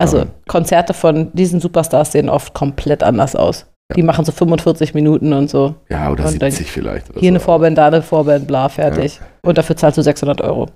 Also 0.00 0.18
Ja. 0.18 0.26
Konzerte 0.46 0.94
von 0.94 1.32
diesen 1.32 1.60
Superstars 1.60 2.12
sehen 2.12 2.28
oft 2.28 2.54
komplett 2.54 3.02
anders 3.02 3.34
aus. 3.34 3.66
Ja. 3.90 3.96
Die 3.96 4.02
machen 4.02 4.24
so 4.24 4.32
45 4.32 4.94
Minuten 4.94 5.32
und 5.32 5.48
so. 5.50 5.74
ja, 5.88 6.10
oder 6.10 6.26
und 6.26 6.40
dann 6.42 6.50
70 6.50 6.70
vielleicht. 6.70 7.10
Oder 7.10 7.20
Hier 7.20 7.30
eine 7.30 7.38
so. 7.40 7.46
Vorband, 7.46 7.78
da 7.78 7.86
eine 7.86 8.02
Vorband, 8.02 8.46
bla, 8.46 8.68
fertig. 8.68 9.18
Und 9.42 9.56
dafür 9.58 9.76
zahlst 9.76 9.96
du 9.98 10.02
600 10.02 10.40
Euro. 10.42 10.66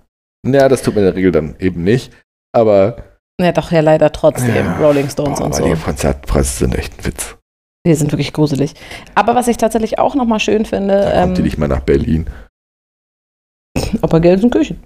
Ja, 0.47 0.69
das 0.69 0.83
tut 0.83 0.95
mir 0.95 1.03
in 1.03 1.07
der 1.07 1.15
Regel 1.15 1.31
dann 1.31 1.55
eben 1.61 1.85
nicht. 1.85 2.11
Aber, 2.55 2.97
Ja, 3.41 3.53
doch, 3.53 3.71
ja, 3.71 3.81
leider 3.81 4.11
trotzdem. 4.13 4.55
Ja. 4.55 4.77
Rolling 4.79 5.09
Stones 5.09 5.39
boah, 5.39 5.45
und 5.45 5.55
so. 5.55 5.65
die 5.65 5.75
Konzertpreise 5.75 6.59
sind 6.65 6.75
echt 6.75 6.99
ein 6.99 7.05
Witz. 7.05 7.37
Die 7.87 7.95
sind 7.95 8.13
wirklich 8.13 8.33
gruselig. 8.33 8.75
Aber 9.15 9.35
was 9.35 9.49
ich 9.49 9.57
tatsächlich 9.57 9.99
auch 9.99 10.15
nochmal 10.15 10.39
schön 10.41 10.65
finde, 10.65 11.01
Da 11.01 11.23
kommt 11.23 11.37
die 11.37 11.41
ähm, 11.41 11.45
nicht 11.47 11.59
mal 11.59 11.69
nach 11.69 11.81
Berlin. 11.81 12.27
aber 14.01 14.21
Gelsenkirchen. 14.21 14.79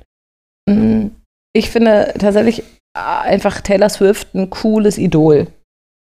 Mm, 0.68 1.08
Ich 1.54 1.70
finde 1.70 2.14
tatsächlich 2.18 2.62
einfach 2.94 3.60
Taylor 3.60 3.88
Swift 3.90 4.34
ein 4.34 4.48
cooles 4.50 4.96
Idol. 4.98 5.48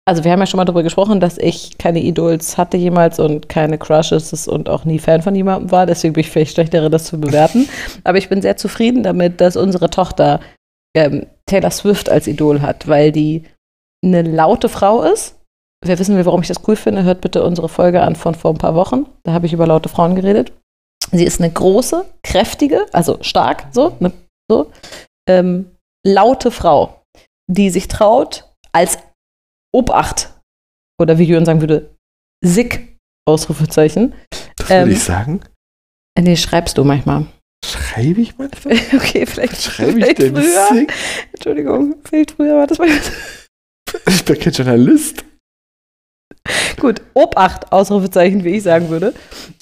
Also 0.08 0.24
wir 0.24 0.32
haben 0.32 0.40
ja 0.40 0.48
schon 0.48 0.58
mal 0.58 0.66
darüber 0.66 0.82
gesprochen, 0.82 1.20
dass 1.20 1.38
ich 1.38 1.78
keine 1.78 2.00
Idols 2.02 2.58
hatte 2.58 2.78
jemals 2.78 3.20
und 3.20 3.48
keine 3.48 3.78
Crushes 3.78 4.48
und 4.48 4.68
auch 4.70 4.86
nie 4.86 4.98
Fan 4.98 5.22
von 5.22 5.36
jemandem 5.36 5.70
war. 5.72 5.86
Deswegen 5.86 6.14
bin 6.14 6.22
ich 6.22 6.32
vielleicht 6.32 6.54
schlecht 6.54 6.74
darin, 6.74 6.92
das 6.92 7.04
zu 7.06 7.20
bewerten. 7.20 7.68
Aber 8.06 8.18
ich 8.18 8.30
bin 8.30 8.42
sehr 8.42 8.58
zufrieden 8.58 9.04
damit, 9.04 9.40
dass 9.40 9.56
unsere 9.56 9.90
Tochter 9.90 10.40
ähm, 10.96 11.28
Taylor 11.46 11.70
Swift 11.70 12.10
als 12.10 12.26
Idol 12.26 12.62
hat, 12.62 12.88
weil 12.88 13.12
die 13.12 13.44
eine 14.04 14.22
laute 14.24 14.70
Frau 14.70 15.04
ist. 15.04 15.36
Wer 15.86 15.98
wissen 15.98 16.16
will, 16.18 16.26
warum 16.26 16.42
ich 16.42 16.48
das 16.48 16.68
cool 16.68 16.76
finde, 16.76 17.04
hört 17.04 17.22
bitte 17.22 17.44
unsere 17.44 17.70
Folge 17.70 18.02
an 18.02 18.16
von 18.16 18.36
vor 18.36 18.52
ein 18.52 18.58
paar 18.58 18.76
Wochen. 18.76 19.06
Da 19.24 19.32
habe 19.32 19.46
ich 19.46 19.54
über 19.54 19.66
laute 19.66 19.88
Frauen 19.90 20.16
geredet. 20.16 20.52
Sie 21.12 21.24
ist 21.24 21.40
eine 21.40 21.52
große, 21.52 22.06
kräftige, 22.24 22.86
also 22.92 23.18
stark, 23.22 23.68
so, 23.72 23.96
ne, 24.00 24.12
so 24.52 24.72
ähm, 25.28 25.72
laute 26.06 26.52
Frau, 26.52 27.02
die 27.48 27.70
sich 27.70 27.88
traut, 27.88 28.46
als 28.74 29.00
Obacht 29.74 30.34
oder 31.02 31.18
wie 31.18 31.24
Jürgen 31.24 31.46
sagen 31.46 31.62
würde, 31.62 31.96
Sick, 32.46 32.98
Ausrufezeichen. 33.28 34.14
Das 34.58 34.70
würde 34.70 34.82
ähm, 34.84 34.92
ich 34.92 35.04
sagen. 35.04 35.42
Äh, 36.16 36.22
Nee, 36.22 36.36
schreibst 36.36 36.78
du 36.78 36.84
manchmal. 36.84 37.28
Schreibe 37.66 38.22
ich 38.22 38.38
manchmal? 38.38 38.76
Okay, 38.94 39.26
vielleicht, 39.26 39.54
Was 39.54 39.64
schreibe 39.64 39.92
ich 39.92 39.96
vielleicht 39.96 40.20
denn? 40.20 40.36
früher. 40.36 40.68
Sick? 40.68 40.94
Entschuldigung, 41.34 41.96
vielleicht 42.04 42.32
früher 42.32 42.58
war 42.58 42.68
das 42.68 42.78
mal. 42.78 42.90
Ich 44.08 44.24
bin 44.24 44.38
kein 44.40 44.54
Journalist. 44.54 45.26
Gut, 46.80 47.02
Obacht, 47.14 47.72
Ausrufezeichen, 47.72 48.44
wie 48.44 48.50
ich 48.50 48.64
sagen 48.64 48.90
würde. 48.90 49.14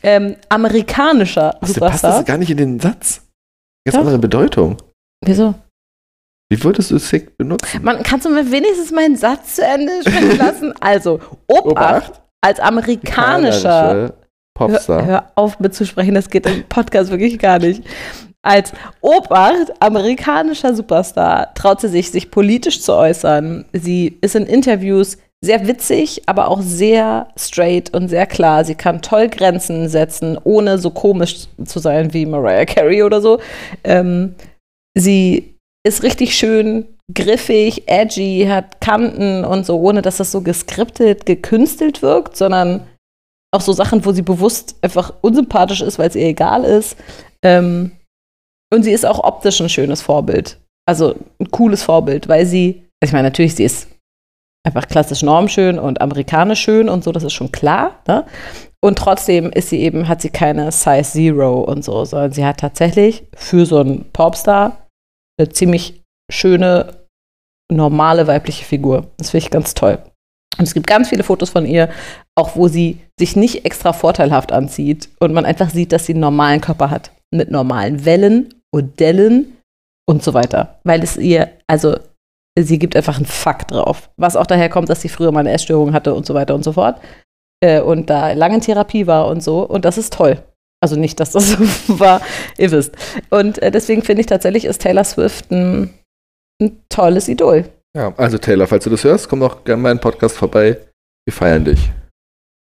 Ähm, 0.04 0.36
amerikanischer 0.50 1.58
passt 1.60 1.74
Superstar. 1.74 2.18
das 2.18 2.26
gar 2.26 2.38
nicht 2.38 2.52
in 2.52 2.58
den 2.58 2.80
Satz? 2.80 3.22
Ganz 3.86 3.96
Doch. 3.96 4.00
andere 4.02 4.20
Bedeutung. 4.20 4.78
Wieso? 5.26 5.56
Wie 6.50 6.64
würdest 6.64 6.92
du 6.92 6.98
sick 6.98 7.38
benutzen? 7.38 7.84
Man, 7.84 8.04
kannst 8.04 8.26
du 8.26 8.30
mir 8.30 8.50
wenigstens 8.52 8.92
meinen 8.92 9.16
Satz 9.18 9.56
zu 9.56 9.66
Ende 9.66 9.92
sprechen 10.02 10.38
lassen? 10.38 10.74
Also, 10.80 11.20
Obacht, 11.48 12.22
als 12.42 12.60
amerikanischer 12.60 13.82
Amerikanische 13.82 14.14
Popstar. 14.58 15.06
Hör, 15.06 15.08
hör 15.08 15.32
auf 15.36 15.60
mitzusprechen, 15.60 16.16
das 16.16 16.30
geht 16.30 16.46
im 16.46 16.64
Podcast 16.68 17.12
wirklich 17.12 17.38
gar 17.40 17.60
nicht. 17.60 17.84
Als 18.42 18.72
Obacht, 19.02 19.74
amerikanischer 19.82 20.74
Superstar, 20.74 21.54
traut 21.54 21.82
sie 21.82 21.90
sich, 21.90 22.12
sich 22.12 22.32
politisch 22.32 22.82
zu 22.82 22.94
äußern. 22.94 23.66
Sie 23.74 24.18
ist 24.22 24.36
in 24.36 24.46
Interviews 24.46 25.18
sehr 25.44 25.68
witzig, 25.68 26.24
aber 26.26 26.50
auch 26.50 26.62
sehr 26.62 27.28
straight 27.38 27.94
und 27.94 28.10
sehr 28.10 28.26
klar. 28.26 28.66
Sie 28.66 28.76
kann 28.76 29.02
toll 29.02 29.30
Grenzen 29.30 29.88
setzen, 29.88 30.38
ohne 30.44 30.80
so 30.80 30.90
komisch 30.90 31.48
zu 31.64 31.80
sein 31.80 32.14
wie 32.14 32.26
Mariah 32.26 32.66
Carey 32.66 33.04
oder 33.04 33.22
so. 33.22 33.40
Ähm, 33.84 34.36
sie 34.98 35.56
ist 35.86 36.04
richtig 36.04 36.36
schön 36.36 36.88
griffig, 37.14 37.84
edgy, 37.88 38.48
hat 38.50 38.82
Kanten 38.82 39.46
und 39.46 39.66
so, 39.66 39.80
ohne 39.80 40.02
dass 40.02 40.18
das 40.18 40.32
so 40.32 40.42
geskriptet, 40.42 41.26
gekünstelt 41.26 42.02
wirkt, 42.02 42.36
sondern 42.36 42.86
auch 43.54 43.62
so 43.62 43.72
Sachen, 43.72 44.06
wo 44.06 44.12
sie 44.12 44.24
bewusst 44.24 44.76
einfach 44.82 45.14
unsympathisch 45.22 45.82
ist, 45.82 46.00
weil 46.00 46.10
es 46.10 46.16
ihr 46.16 46.28
egal 46.28 46.64
ist. 46.66 46.98
Ähm, 47.44 47.92
und 48.74 48.84
sie 48.84 48.92
ist 48.92 49.06
auch 49.06 49.24
optisch 49.24 49.62
ein 49.62 49.70
schönes 49.70 50.02
Vorbild. 50.02 50.60
Also 50.86 51.16
ein 51.40 51.50
cooles 51.52 51.84
Vorbild, 51.84 52.28
weil 52.28 52.46
sie, 52.46 52.84
ich 53.02 53.14
meine, 53.14 53.30
natürlich, 53.30 53.56
sie 53.56 53.64
ist 53.64 53.88
einfach 54.68 54.88
klassisch 54.88 55.24
normschön 55.24 55.80
und 55.80 56.02
amerikanisch 56.02 56.62
schön 56.62 56.90
und 56.90 57.04
so, 57.04 57.12
das 57.12 57.24
ist 57.24 57.34
schon 57.34 57.52
klar. 57.52 58.00
Ne? 58.08 58.26
Und 58.84 59.00
trotzdem 59.00 59.50
ist 59.52 59.70
sie 59.70 59.80
eben, 59.80 60.08
hat 60.08 60.22
sie 60.22 60.30
keine 60.30 60.72
Size 60.72 61.04
Zero 61.04 61.62
und 61.62 61.84
so, 61.84 62.06
sondern 62.06 62.32
sie 62.32 62.46
hat 62.46 62.60
tatsächlich 62.60 63.24
für 63.36 63.66
so 63.66 63.80
einen 63.80 64.12
Popstar 64.12 64.88
eine 65.40 65.50
ziemlich 65.50 66.04
schöne, 66.32 67.08
normale 67.72 68.28
weibliche 68.28 68.66
Figur. 68.66 69.08
Das 69.18 69.32
finde 69.32 69.46
ich 69.46 69.52
ganz 69.52 69.74
toll. 69.74 70.00
Und 70.58 70.64
es 70.64 70.74
gibt 70.74 70.88
ganz 70.88 71.10
viele 71.10 71.24
Fotos 71.24 71.50
von 71.50 71.66
ihr, 71.66 71.90
auch 72.36 72.56
wo 72.56 72.68
sie 72.68 73.00
sich 73.20 73.36
nicht 73.36 73.66
extra 73.66 73.94
vorteilhaft 73.94 74.52
anzieht 74.52 75.10
und 75.20 75.34
man 75.34 75.46
einfach 75.46 75.70
sieht, 75.70 75.92
dass 75.92 76.06
sie 76.06 76.14
einen 76.14 76.22
normalen 76.22 76.62
Körper 76.62 76.90
hat. 76.90 77.12
Mit 77.34 77.52
normalen 77.52 78.06
Wellen 78.06 78.54
und 78.74 79.00
Dellen 79.00 79.58
und 80.08 80.24
so 80.24 80.34
weiter. 80.34 80.80
Weil 80.84 81.04
es 81.04 81.18
ihr, 81.18 81.50
also 81.68 81.98
sie 82.64 82.80
gibt 82.80 82.96
einfach 82.96 83.18
einen 83.18 83.26
Fakt 83.26 83.72
drauf. 83.72 84.10
Was 84.18 84.36
auch 84.36 84.48
daher 84.48 84.70
kommt, 84.70 84.90
dass 84.90 85.02
sie 85.02 85.10
früher 85.10 85.32
mal 85.32 85.42
eine 85.42 85.52
Essstörung 85.52 85.94
hatte 85.94 86.14
und 86.14 86.26
so 86.26 86.34
weiter 86.34 86.56
und 86.56 86.64
so 86.64 86.74
fort. 86.74 87.00
Äh, 87.64 87.82
und 87.82 88.10
da 88.10 88.34
lange 88.34 88.56
in 88.56 88.62
Therapie 88.62 89.08
war 89.08 89.28
und 89.28 89.42
so. 89.42 89.62
Und 89.64 89.86
das 89.86 89.98
ist 89.98 90.14
toll. 90.14 90.44
Also 90.82 90.96
nicht, 90.96 91.20
dass 91.20 91.32
das 91.32 91.52
so 91.88 92.00
war, 92.00 92.22
ihr 92.58 92.72
wisst. 92.72 92.96
Und 93.30 93.62
äh, 93.62 93.72
deswegen 93.72 94.02
finde 94.02 94.22
ich 94.22 94.28
tatsächlich, 94.28 94.66
ist 94.66 94.82
Taylor 94.82 95.04
Swift 95.04 95.52
ein, 95.52 95.94
ein 96.62 96.82
tolles 96.90 97.28
Idol. 97.28 97.66
Ja, 97.96 98.14
also 98.18 98.38
Taylor, 98.38 98.68
falls 98.68 98.84
du 98.84 98.90
das 98.90 99.04
hörst, 99.04 99.28
komm 99.30 99.40
doch 99.40 99.64
gerne 99.64 99.82
mal 99.82 99.92
in 99.92 99.98
den 99.98 100.02
Podcast 100.02 100.38
vorbei. 100.38 100.78
Wir 101.26 101.34
feiern 101.34 101.66
dich. 101.66 101.90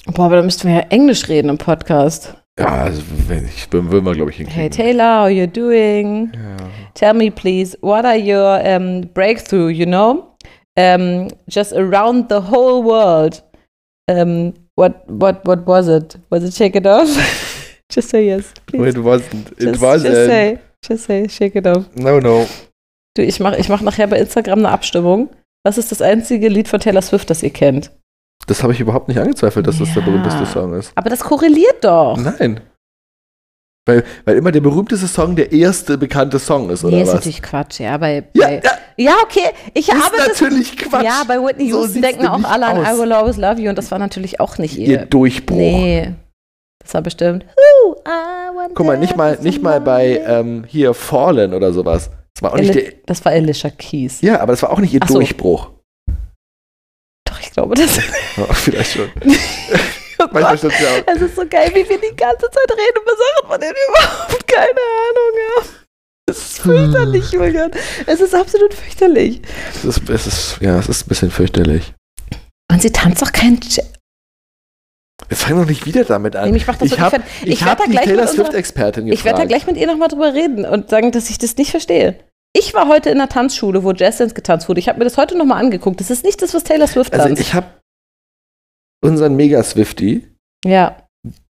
Boah, 0.07 0.26
aber 0.26 0.37
da 0.37 0.42
müssten 0.42 0.68
wir 0.68 0.74
ja 0.76 0.87
Englisch 0.90 1.28
reden 1.28 1.48
im 1.48 1.59
Podcast. 1.59 2.35
Ja, 2.58 2.84
also 2.84 3.02
wenn 3.26 3.46
ich, 3.46 3.72
würden 3.72 3.90
wir, 4.04 4.14
glaube 4.14 4.30
ich, 4.30 4.36
hinkriegen. 4.36 4.60
Hey 4.60 4.70
Taylor, 4.70 5.22
how 5.22 5.28
you 5.28 5.46
doing? 5.46 6.32
Ja. 6.34 6.56
Tell 6.94 7.14
me 7.14 7.30
please, 7.30 7.76
what 7.80 8.04
are 8.04 8.16
your 8.16 8.60
um, 8.64 9.08
breakthrough, 9.12 9.68
you 9.68 9.84
know? 9.84 10.36
Um, 10.76 11.28
just 11.48 11.72
around 11.72 12.28
the 12.28 12.40
whole 12.40 12.84
world. 12.84 13.42
Um, 14.08 14.54
what, 14.76 15.02
what, 15.08 15.44
what 15.44 15.66
was 15.66 15.88
it? 15.88 16.16
Was 16.30 16.44
it 16.44 16.54
Shake 16.54 16.76
It 16.76 16.86
Off? 16.86 17.08
just 17.88 18.10
say 18.10 18.26
yes, 18.26 18.52
please. 18.66 18.94
It 18.94 18.98
wasn't. 19.02 19.50
It 19.52 19.58
just, 19.58 19.82
wasn't. 19.82 20.14
just 20.14 20.26
say, 20.26 20.58
just 20.82 21.04
say 21.04 21.28
Shake 21.28 21.56
It 21.56 21.66
Off. 21.66 21.88
No, 21.96 22.20
no. 22.20 22.46
Du, 23.16 23.22
ich 23.22 23.40
mache 23.40 23.56
ich 23.56 23.68
mach 23.68 23.80
nachher 23.80 24.06
bei 24.06 24.18
Instagram 24.18 24.60
eine 24.60 24.70
Abstimmung. 24.70 25.30
Was 25.64 25.78
ist 25.78 25.90
das 25.90 26.02
einzige 26.02 26.48
Lied 26.48 26.68
von 26.68 26.78
Taylor 26.78 27.02
Swift, 27.02 27.30
das 27.30 27.42
ihr 27.42 27.50
kennt? 27.50 27.90
Das 28.46 28.62
habe 28.62 28.72
ich 28.72 28.80
überhaupt 28.80 29.09
nicht 29.09 29.18
angezweifelt, 29.18 29.66
dass 29.66 29.78
das 29.78 29.92
der 29.94 30.02
Ja. 30.02 30.09
berühmteste 30.09 30.46
Song 30.46 30.74
ist. 30.74 30.92
Aber 30.94 31.11
das 31.11 31.20
korreliert 31.20 31.83
doch. 31.83 32.16
Nein. 32.18 32.61
Weil, 33.87 34.02
weil 34.24 34.37
immer 34.38 34.50
der 34.50 34.61
berühmteste 34.62 35.07
Song 35.07 35.37
der 35.37 35.52
erste 35.52 35.98
bekannte 35.98 36.38
Song 36.38 36.70
ist, 36.70 36.85
oder 36.85 36.96
nee, 36.96 37.02
ist 37.02 37.09
was? 37.09 37.14
natürlich 37.16 37.42
Quatsch, 37.42 37.80
ja. 37.80 37.96
Bei, 37.98 38.24
Ja, 38.35 38.46
bei, 38.46 38.62
ja, 38.64 38.70
ja, 38.96 39.12
okay. 39.22 39.50
Ich 39.74 39.88
ist 39.90 39.94
habe 39.94 40.16
das. 40.16 40.28
natürlich 40.40 40.76
Quatsch. 40.78 41.04
Ja, 41.04 41.22
bei 41.28 41.38
Whitney 41.38 41.70
So 41.70 41.83
Houston 41.83 42.00
denken 42.00 42.26
auch 42.26 42.42
alle 42.44 42.66
an 42.66 42.78
aus. 42.78 42.96
I 42.96 43.00
Will 43.00 43.12
Always 43.12 43.37
Love 43.37 43.61
You 43.61 43.68
und 43.68 43.76
das 43.76 43.90
war 43.90 43.98
natürlich 43.98 44.40
auch 44.40 44.57
nicht 44.57 44.78
Ihr 44.78 44.88
ihr. 44.88 45.07
Durchbruch. 45.07 45.57
Nee. 45.59 46.14
Das 46.83 46.94
war 46.94 47.02
bestimmt. 47.02 47.44
Guck 48.74 48.87
mal, 48.87 48.96
nicht 48.98 49.16
mal, 49.16 49.38
nicht 49.42 49.62
mal 49.62 49.80
bei 49.80 50.22
ähm, 50.26 50.64
hier 50.66 50.94
Fallen 50.94 51.52
oder 51.54 51.72
sowas. 51.72 52.11
Das 52.35 52.42
war 52.42 52.52
auch 52.54 52.59
nicht 52.59 52.74
der, 52.74 52.85
Das 53.07 53.24
war 53.24 53.33
Alicia 53.33 53.70
Keys. 53.70 54.20
ja, 54.22 54.40
aber 54.40 54.52
das 54.52 54.62
war 54.62 54.70
auch 54.70 54.80
nicht 54.80 54.92
ihr 54.94 55.00
Ach 55.02 55.09
so. 55.09 55.14
Durchbruch. 55.14 55.68
Ich 55.70 55.73
glaube, 57.54 57.74
das. 57.74 57.96
Ja, 58.36 58.44
vielleicht 58.52 58.92
schon. 58.92 59.10
Oh 60.16 60.26
Manchmal 60.30 60.56
Gott. 60.56 60.80
ja 60.80 60.88
auch. 60.90 61.14
Es 61.16 61.22
ist 61.22 61.34
so 61.34 61.42
geil, 61.44 61.70
wie 61.74 61.88
wir 61.88 61.98
die 61.98 62.14
ganze 62.16 62.48
Zeit 62.48 62.70
reden 62.70 63.02
über 63.02 63.10
Sachen, 63.10 63.48
von 63.48 63.60
denen 63.60 63.74
wir 63.74 63.88
überhaupt 63.88 64.46
keine 64.46 64.70
Ahnung 64.70 65.56
haben. 65.56 65.68
Es 66.26 66.38
ist 66.38 66.58
fürchterlich, 66.60 67.32
Julian. 67.32 67.70
Es 68.06 68.20
ist 68.20 68.34
absolut 68.34 68.72
fürchterlich. 68.72 69.42
Es 69.74 69.84
ist, 69.84 70.08
es 70.08 70.26
ist, 70.26 70.58
ja, 70.60 70.78
es 70.78 70.88
ist 70.88 71.04
ein 71.04 71.08
bisschen 71.08 71.30
fürchterlich. 71.32 71.94
Und 72.70 72.80
sie 72.80 72.92
tanzt 72.92 73.22
doch 73.22 73.32
kein 73.32 73.60
Jazz. 73.60 73.90
Wir 75.28 75.36
fangen 75.36 75.60
doch 75.60 75.68
nicht 75.68 75.84
wieder 75.84 76.04
damit 76.04 76.36
an. 76.36 76.46
Nee, 76.46 76.52
mich 76.52 76.66
macht 76.66 76.80
das 76.80 76.92
ich 76.92 77.00
habe 77.00 77.16
fertig. 77.16 77.42
ich 77.42 77.48
Ich 77.54 77.64
hab 77.64 77.78
werd 77.80 77.80
da. 77.80 79.12
Ich 79.12 79.24
werde 79.24 79.38
da 79.40 79.44
gleich 79.46 79.66
mit 79.66 79.76
ihr 79.76 79.86
nochmal 79.86 80.08
drüber 80.08 80.32
reden 80.32 80.64
und 80.64 80.90
sagen, 80.90 81.12
dass 81.12 81.28
ich 81.28 81.38
das 81.38 81.56
nicht 81.56 81.70
verstehe. 81.72 82.18
Ich 82.56 82.72
war 82.72 82.86
heute 82.88 83.10
in 83.10 83.16
einer 83.20 83.28
Tanzschule, 83.28 83.82
wo 83.82 83.90
Jazzdance 83.92 84.34
getanzt 84.34 84.68
wurde. 84.68 84.78
Ich 84.78 84.88
habe 84.88 84.98
mir 84.98 85.04
das 85.04 85.16
heute 85.16 85.36
nochmal 85.36 85.60
angeguckt. 85.62 85.98
Das 86.00 86.10
ist 86.10 86.24
nicht 86.24 86.40
das, 86.40 86.54
was 86.54 86.62
Taylor 86.62 86.86
Swift 86.86 87.12
Also 87.12 87.26
tanzt. 87.26 87.42
ich 87.42 87.52
habe 87.52 87.66
unseren 89.02 89.34
Mega-Swifty, 89.36 90.26
ja. 90.64 90.96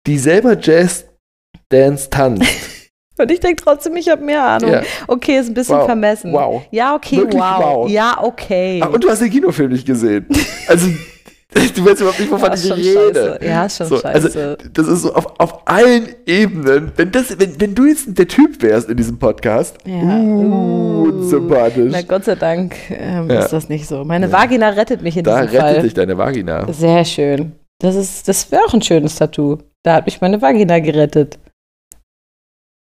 die 0.05 0.17
selber 0.19 0.57
Jazz-Dance 0.59 2.09
tanzt. 2.09 2.43
Und 3.17 3.29
ich 3.31 3.39
denke 3.39 3.61
trotzdem, 3.63 3.95
ich 3.97 4.09
habe 4.09 4.23
mehr 4.23 4.43
Ahnung. 4.43 4.71
ja. 4.71 4.83
Okay, 5.07 5.37
ist 5.37 5.47
ein 5.49 5.53
bisschen 5.53 5.77
Wow. 5.77 5.85
vermessen. 5.85 6.33
Wow. 6.33 6.63
Ja, 6.71 6.95
okay, 6.95 7.23
wow. 7.31 7.59
wow. 7.63 7.89
Ja, 7.89 8.17
okay. 8.23 8.79
Ach, 8.83 8.89
und 8.91 9.03
du 9.03 9.09
hast 9.09 9.21
den 9.21 9.29
Kinofilm 9.29 9.71
nicht 9.71 9.85
gesehen. 9.85 10.25
Also, 10.67 10.87
du 11.75 11.85
weißt 11.85 11.99
überhaupt 12.01 12.19
nicht, 12.19 12.31
wovon 12.31 12.49
ja, 12.49 12.53
ich 12.55 12.71
rede. 12.71 13.13
scheiße. 13.13 13.39
Ja, 13.45 13.65
ist 13.65 13.77
schon 13.77 13.87
So, 13.87 14.01
also, 14.03 14.27
scheiße. 14.29 14.57
das 14.73 14.87
ist 14.87 15.01
so 15.01 15.13
auf, 15.13 15.39
auf 15.39 15.67
allen 15.67 16.07
Ebenen. 16.25 16.91
Wenn, 16.95 17.11
das, 17.11 17.37
wenn, 17.39 17.59
wenn 17.59 17.75
du 17.75 17.85
jetzt 17.85 18.05
der 18.17 18.27
Typ 18.27 18.61
wärst 18.61 18.89
in 18.89 18.95
diesem 18.97 19.19
Podcast, 19.19 19.77
Ja. 19.85 19.95
uh, 20.17 21.05
Uh. 21.07 21.23
sympathisch. 21.23 21.91
Na 21.91 22.01
Gott 22.03 22.23
sei 22.25 22.35
Dank 22.35 22.75
ähm, 22.89 23.29
Ja. 23.29 23.41
ist 23.43 23.51
das 23.51 23.67
nicht 23.69 23.87
so. 23.87 24.03
Meine. 24.05 24.31
Vagina 24.31 24.69
rettet 24.69 25.01
mich 25.01 25.17
in 25.17 25.23
da 25.25 25.41
diesem 25.41 25.57
rettet 25.57 25.73
Fall. 25.75 25.81
dich 25.83 25.93
deine 25.93 26.17
Vagina. 26.17 26.71
Sehr 26.71 27.03
schön. 27.05 27.51
Das, 27.79 27.95
ist, 27.95 28.27
das 28.27 28.49
wäre 28.51 28.63
auch 28.65 28.73
ein 28.73 28.81
schönes 28.81 29.15
Tattoo. 29.15 29.57
Da 29.83 29.95
hat 29.95 30.05
mich 30.05 30.21
meine 30.21 30.41
Vagina 30.41 30.79
gerettet. 30.79 31.37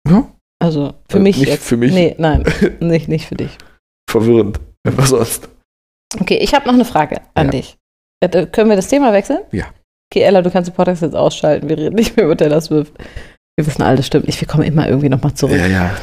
Ja. 0.09 0.27
Also 0.59 0.93
für 1.09 1.17
Also 1.17 1.19
mich 1.19 1.37
nicht 1.37 1.49
jetzt. 1.49 1.65
für 1.67 1.77
mich. 1.77 1.93
Nee, 1.93 2.15
nein, 2.17 2.43
nicht, 2.79 3.07
nicht 3.07 3.27
für 3.27 3.35
dich. 3.35 3.55
Verwirrend. 4.09 4.59
Was 4.83 5.09
sonst? 5.09 5.49
Okay, 6.19 6.37
ich 6.37 6.53
habe 6.55 6.65
noch 6.65 6.73
eine 6.73 6.85
Frage 6.85 7.17
an 7.35 7.51
dich. 7.51 7.77
Äh, 8.21 8.45
können 8.47 8.69
wir 8.69 8.75
das 8.75 8.87
Thema 8.87 9.13
wechseln? 9.13 9.39
Ja. 9.51 9.65
Okay, 10.11 10.23
Ella, 10.23 10.41
du 10.41 10.49
kannst 10.49 10.69
den 10.69 10.75
Podcast 10.75 11.01
jetzt 11.01 11.15
ausschalten. 11.15 11.69
Wir 11.69 11.77
reden 11.77 11.95
nicht 11.95 12.15
mehr 12.15 12.25
über 12.25 12.37
Taylor 12.37 12.61
Swift. 12.61 12.93
Wir 13.57 13.65
wissen 13.67 13.81
alle, 13.81 13.97
das 13.97 14.07
stimmt 14.07 14.27
nicht. 14.27 14.39
Wir 14.39 14.47
kommen 14.47 14.63
immer 14.63 14.87
irgendwie 14.87 15.09
nochmal 15.09 15.33
zurück. 15.33 15.57
Ja, 15.57 15.67
ja. 15.67 15.95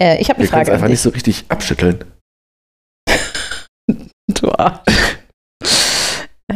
Äh, 0.00 0.20
ich 0.20 0.28
habe 0.28 0.40
Wir 0.40 0.42
eine 0.42 0.44
es 0.44 0.50
Frage 0.50 0.72
einfach 0.72 0.84
an 0.84 0.90
nicht 0.90 1.00
so 1.00 1.10
richtig 1.10 1.44
abschütteln. 1.48 2.04
Du 4.28 4.50
Arsch. 4.52 4.80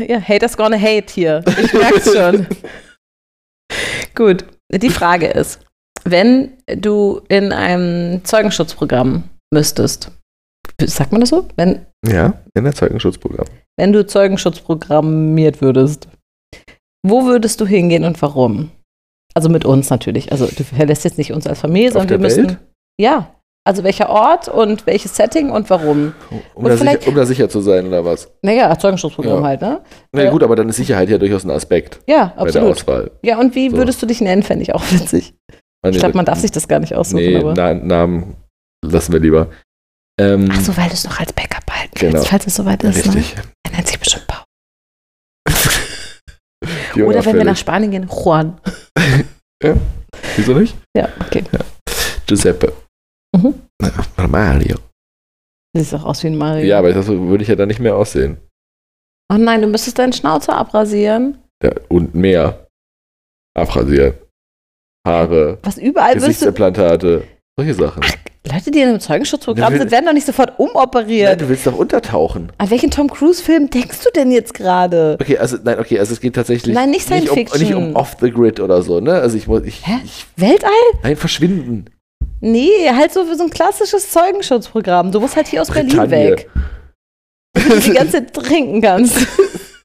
Ja, 0.09 0.21
haters 0.21 0.57
gonna 0.57 0.79
hate 0.79 1.13
hier. 1.13 1.43
Ich 1.47 1.73
merk's 1.73 2.13
schon. 2.17 2.47
Gut, 4.15 4.45
die 4.73 4.91
Frage 4.91 5.27
ist, 5.27 5.61
wenn 6.05 6.57
du 6.67 7.21
in 7.29 7.53
einem 7.53 8.25
Zeugenschutzprogramm 8.25 9.25
müsstest, 9.53 10.11
sagt 10.81 11.13
man 11.13 11.21
das 11.21 11.31
so? 11.31 11.49
Wenn, 11.57 11.85
Ja, 12.11 12.35
in 12.55 12.65
der 12.65 12.75
Zeugenschutzprogramm. 12.75 13.47
wenn 13.79 13.93
du 13.93 14.07
Zeugenschutz 14.07 14.61
programmiert 14.61 15.61
würdest, 15.61 16.09
wo 17.07 17.25
würdest 17.27 17.61
du 17.61 17.67
hingehen 17.67 18.05
und 18.05 18.21
warum? 18.23 18.71
Also 19.35 19.49
mit 19.49 19.65
uns 19.65 19.91
natürlich. 19.91 20.33
Also 20.33 20.47
du 20.47 20.65
verlässt 20.65 21.05
jetzt 21.05 21.19
nicht 21.19 21.33
uns 21.33 21.47
als 21.47 21.61
Familie, 21.61 21.93
sondern 21.93 22.09
wir 22.09 22.19
der 22.19 22.25
müssten. 22.27 22.49
Welt? 22.49 22.59
Ja. 23.01 23.33
Also 23.69 23.83
welcher 23.83 24.09
Ort 24.09 24.47
und 24.49 24.87
welches 24.87 25.17
Setting 25.17 25.51
und 25.51 25.69
warum? 25.71 26.13
Um, 26.55 26.65
Und 26.65 26.69
da 26.71 26.77
sicher, 26.77 26.99
um 27.09 27.15
da 27.17 27.27
sicher 27.27 27.49
zu 27.49 27.61
sein, 27.61 27.87
oder 27.89 28.05
was? 28.05 28.31
Naja, 28.43 28.79
Zeugenschutzprogramm 28.79 29.41
Ja. 29.41 29.45
halt, 29.49 29.61
ne? 29.61 29.81
Na 30.13 30.23
Ja. 30.23 30.31
gut, 30.31 30.45
aber 30.45 30.55
dann 30.55 30.69
ist 30.69 30.77
Sicherheit 30.77 31.09
ja 31.11 31.19
durchaus 31.19 31.43
ein 31.45 31.51
Aspekt 31.51 31.99
Ja, 32.07 32.27
bei 32.37 32.45
der 32.45 32.63
absolut. 32.63 32.71
Auswahl. 32.71 33.11
Ja, 33.23 33.39
und 33.41 33.55
wie 33.57 33.69
So. 33.71 33.77
würdest 33.77 34.01
du 34.01 34.07
dich 34.07 34.21
nennen, 34.21 34.45
fände 34.45 34.63
ich 34.63 34.73
auch 34.75 34.83
witzig. 34.93 35.35
Ah, 35.83 35.89
Ich 35.89 35.95
nee, 35.95 35.99
glaube, 35.99 36.17
man 36.17 36.25
darf 36.25 36.39
sich 36.39 36.53
das 36.53 36.69
gar 36.69 36.79
nicht 36.79 36.95
aussuchen. 36.95 37.17
Nee, 37.25 37.37
aber. 37.37 37.55
Na, 37.57 37.75
Namen 37.75 38.37
lassen 38.85 39.13
wir 39.13 39.19
lieber. 39.21 39.49
Ähm, 40.19 40.49
Ach 40.51 40.61
so, 40.61 40.77
weil 40.77 40.87
du 40.87 40.95
es 40.95 41.05
noch 41.05 41.19
als 41.21 41.33
Backup 41.33 41.56
Genau. 41.99 42.15
willst, 42.15 42.29
falls 42.29 42.47
es 42.47 42.55
soweit 42.55 42.83
ist. 42.85 43.07
Ne? 43.07 43.25
Er 43.65 43.73
nennt 43.73 43.87
sich 43.87 43.99
bestimmt 43.99 44.27
Paul. 44.27 44.45
Oder 47.07 47.25
wenn 47.25 47.37
wir 47.37 47.45
nach. 47.45 47.57
Spanien 47.57 47.91
gehen, 47.91 48.09
Juan. 48.09 48.61
Wieso 50.37 50.55
nicht? 50.55 50.77
Ja, 50.97 51.09
okay. 51.21 51.45
Giuseppe. 52.27 52.73
Mhm. 53.35 53.55
Oder 54.17 54.29
Mario. 54.29 54.77
Sieht 55.77 55.95
auch 55.95 56.05
aus 56.05 56.23
wie 56.23 56.29
ein 56.29 56.39
Mario. 56.39 56.65
Ja, 56.65 56.79
aber 56.79 56.93
das 56.93 57.07
würde 57.07 57.43
ich 57.43 57.49
ja 57.49 57.57
dann 57.57 57.69
nicht 57.69 57.81
mehr 57.81 57.97
aussehen. 57.97 58.39
Oh 59.33 59.37
nein, 59.37 59.61
du 59.61 59.69
müsstest 59.69 59.99
deinen 59.99 60.13
Schnauzer 60.13 60.57
abrasieren. 60.57 61.39
Ja, 61.63 61.73
und 61.89 62.15
mehr. 62.15 62.67
Abrasieren. 63.55 64.15
Haare. 65.07 65.59
Was 65.63 65.79
überall 65.79 66.15
du. 66.15 66.21
Gesichtsimplantate. 66.21 67.27
Solche 67.59 67.75
Sachen. 67.75 68.03
Leute, 68.47 68.71
die 68.71 68.81
in 68.81 68.89
einem 68.89 69.01
Zeugenschutzprogramm 69.01 69.73
Nein, 69.73 69.81
sind, 69.81 69.91
werden 69.91 70.07
doch 70.07 70.13
nicht 70.13 70.27
sofort 70.27 70.59
Nein, 70.59 70.69
umoperiert. 70.69 71.41
du 71.41 71.49
willst 71.49 71.67
doch 71.67 71.77
untertauchen. 71.77 72.53
An 72.59 72.71
welchen 72.71 72.91
Tom 72.91 73.09
Cruise-Film 73.11 73.71
denkst 73.71 73.99
du 74.05 74.11
denn 74.15 74.31
jetzt 74.31 74.55
gerade? 74.55 75.17
Okay, 75.21 75.39
also 75.39 75.57
nein, 75.63 75.79
okay, 75.79 75.99
also 75.99 76.13
es 76.13 76.21
geht 76.21 76.35
tatsächlich 76.35 76.75
Nein, 76.75 76.91
nicht 76.91 77.07
Science 77.07 77.31
nicht, 77.35 77.53
um, 77.53 77.61
nicht 77.61 77.75
um 77.75 77.97
off 77.97 78.17
the 78.21 78.31
grid 78.31 78.61
oder 78.61 78.83
so, 78.83 79.01
ne? 79.01 79.15
Also 79.15 79.37
ich 79.37 79.47
muss 79.49 79.63
ich, 79.65 79.87
Hä? 79.87 79.99
ich 80.05 80.27
Weltall? 80.37 80.71
nein, 81.03 81.17
verschwinden. 81.17 81.87
Nee, 82.41 82.89
halt 82.95 83.13
so 83.13 83.25
für 83.25 83.35
so 83.35 83.45
ein 83.45 83.51
klassisches 83.51 84.11
Zeugenschutzprogramm. 84.11 85.11
Du 85.11 85.21
musst 85.21 85.37
halt 85.37 85.49
hier 85.49 85.63
aus 85.63 85.71
Berlin 85.71 85.97
Bretagne. 85.97 86.31
weg. 86.33 86.51
Damit 87.55 87.71
du 87.73 87.81
die 87.81 87.93
ganze 87.97 88.13
Zeit 88.13 88.35
trinken 88.35 88.83
kannst. 88.83 89.27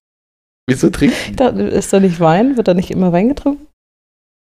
Wieso 0.67 0.89
trinken? 0.89 1.35
Dachte, 1.35 1.61
Ist 1.63 1.91
da 1.93 1.99
nicht 1.99 2.19
Wein? 2.19 2.57
Wird 2.57 2.67
da 2.67 2.73
nicht 2.73 2.91
immer 2.91 3.11
Wein 3.11 3.29
getrunken? 3.29 3.67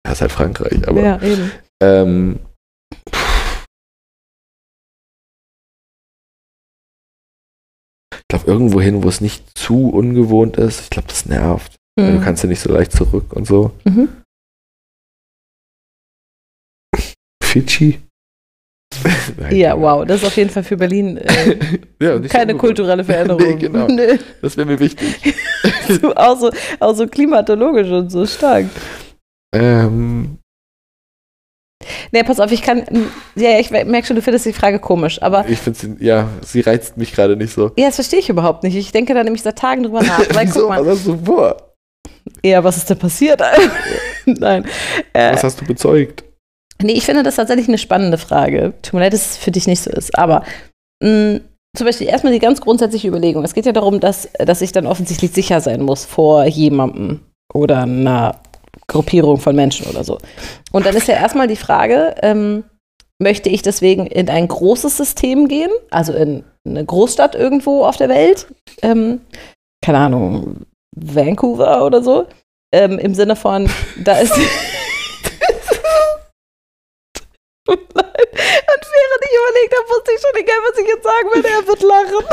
Das 0.03 0.13
ist 0.15 0.21
halt 0.21 0.31
Frankreich, 0.31 0.87
aber 0.87 1.01
ja, 1.01 1.21
eben. 1.21 1.51
ähm, 1.81 2.39
irgendwo 8.49 8.81
hin, 8.81 9.03
wo 9.03 9.07
es 9.09 9.21
nicht 9.21 9.43
zu 9.57 9.89
ungewohnt 9.89 10.57
ist. 10.57 10.81
Ich 10.81 10.89
glaube, 10.89 11.07
das 11.07 11.25
nervt. 11.25 11.75
Weil 11.99 12.17
Du 12.17 12.23
kannst 12.23 12.43
ja 12.43 12.49
nicht 12.49 12.61
so 12.61 12.71
leicht 12.71 12.91
zurück 12.93 13.33
und 13.33 13.45
so. 13.45 13.71
Mhm. 13.83 14.09
Fidschi? 17.43 17.99
Nein, 19.37 19.55
Ja, 19.55 19.71
keine 19.71 19.81
wow, 19.81 20.05
das 20.05 20.21
ist 20.21 20.27
auf 20.27 20.35
jeden 20.37 20.49
Fall 20.49 20.63
für 20.63 20.75
Berlin 20.75 21.17
äh, 21.17 21.57
ja, 22.01 22.19
keine 22.21 22.53
so 22.53 22.57
kulturelle 22.57 23.03
Veränderung. 23.05 23.41
Nee, 23.43 23.55
genau. 23.55 23.87
Nö, 23.87 24.17
Das 24.41 24.57
wäre 24.57 24.65
mir 24.67 24.79
wichtig. 24.79 25.35
so, 26.01 26.15
auch, 26.15 26.37
so, 26.39 26.51
auch 26.79 26.95
so 26.95 27.05
klimatologisch 27.07 27.89
und 27.89 28.09
so 28.09 28.25
stark. 28.25 28.65
ähm, 29.53 30.38
Nee, 32.11 32.23
pass 32.23 32.39
auf, 32.39 32.51
ich 32.51 32.61
kann. 32.61 32.83
Ja, 33.35 33.59
ich 33.59 33.69
merke 33.71 34.05
schon, 34.05 34.15
du 34.15 34.21
findest 34.21 34.45
die 34.45 34.53
Frage 34.53 34.79
komisch, 34.79 35.21
aber. 35.21 35.47
ich 35.47 35.59
finde 35.59 36.03
ja, 36.03 36.27
sie 36.45 36.61
reizt 36.61 36.97
mich 36.97 37.11
gerade 37.13 37.35
nicht 37.35 37.53
so. 37.53 37.71
Ja, 37.77 37.87
das 37.87 37.95
verstehe 37.95 38.19
ich 38.19 38.29
überhaupt 38.29 38.63
nicht. 38.63 38.75
Ich 38.75 38.91
denke 38.91 39.13
da 39.13 39.23
nämlich 39.23 39.41
seit 39.43 39.57
Tagen 39.57 39.83
drüber 39.83 40.01
nach. 40.01 40.19
Weil, 40.33 40.47
Wieso? 40.47 40.61
guck 40.61 40.69
mal, 40.69 40.85
Was 40.85 40.97
hast 40.99 41.07
du 41.07 41.17
vor? 41.23 41.57
ja, 42.43 42.63
was 42.63 42.77
ist 42.77 42.89
denn 42.89 42.97
passiert? 42.99 43.41
Nein. 44.25 44.65
Äh, 45.13 45.33
Was 45.33 45.43
hast 45.43 45.61
du 45.61 45.65
bezeugt? 45.65 46.23
Nee, 46.81 46.93
ich 46.93 47.05
finde 47.05 47.23
das 47.23 47.35
tatsächlich 47.35 47.67
eine 47.67 47.77
spannende 47.77 48.17
Frage. 48.17 48.73
Tut 48.81 48.93
mir 48.93 49.01
leid, 49.01 49.13
dass 49.13 49.31
es 49.31 49.37
für 49.37 49.51
dich 49.51 49.67
nicht 49.67 49.81
so 49.83 49.89
ist. 49.91 50.17
Aber 50.17 50.43
mh, 51.03 51.39
zum 51.77 51.85
Beispiel 51.85 52.07
erstmal 52.07 52.33
die 52.33 52.39
ganz 52.39 52.61
grundsätzliche 52.61 53.07
Überlegung. 53.07 53.43
Es 53.43 53.53
geht 53.53 53.65
ja 53.65 53.71
darum, 53.71 53.99
dass, 53.99 54.29
dass 54.39 54.61
ich 54.61 54.71
dann 54.71 54.87
offensichtlich 54.87 55.31
sicher 55.31 55.61
sein 55.61 55.81
muss 55.81 56.05
vor 56.05 56.45
jemandem 56.45 57.19
oder 57.53 57.83
einer 57.83 58.41
Gruppierung 58.89 59.37
von 59.37 59.55
Menschen 59.55 59.87
oder 59.87 60.03
so. 60.03 60.17
Und 60.73 60.85
dann 60.85 60.95
ist 60.95 61.07
ja 61.07 61.15
erstmal 61.15 61.47
die 61.47 61.55
Frage, 61.55 62.15
ähm, 62.21 62.65
möchte 63.21 63.47
ich 63.49 63.61
deswegen 63.61 64.05
in 64.07 64.29
ein 64.29 64.47
großes 64.47 64.97
System 64.97 65.47
gehen, 65.47 65.71
also 65.91 66.11
in 66.13 66.43
eine 66.65 66.83
Großstadt 66.83 67.35
irgendwo 67.35 67.85
auf 67.85 67.95
der 67.97 68.09
Welt, 68.09 68.47
ähm, 68.81 69.21
keine 69.83 69.99
Ahnung, 69.99 70.65
Vancouver 70.95 71.85
oder 71.85 72.03
so, 72.03 72.25
ähm, 72.73 72.99
im 72.99 73.13
Sinne 73.15 73.35
von, 73.35 73.69
da 74.03 74.17
ist. 74.19 74.35
Nein. 77.67 77.77
Und 77.77 77.95
während 77.95 79.21
ich 79.23 79.35
überlegt 79.37 79.73
habe, 79.77 79.89
wusste 79.89 80.11
ich 80.15 80.21
schon, 80.21 80.35
egal 80.41 80.57
was 80.69 80.79
ich 80.79 80.87
jetzt 80.87 81.03
sagen 81.03 81.29
werde, 81.33 81.49
er 81.49 81.67
wird 81.67 81.81
lachen. 81.83 82.25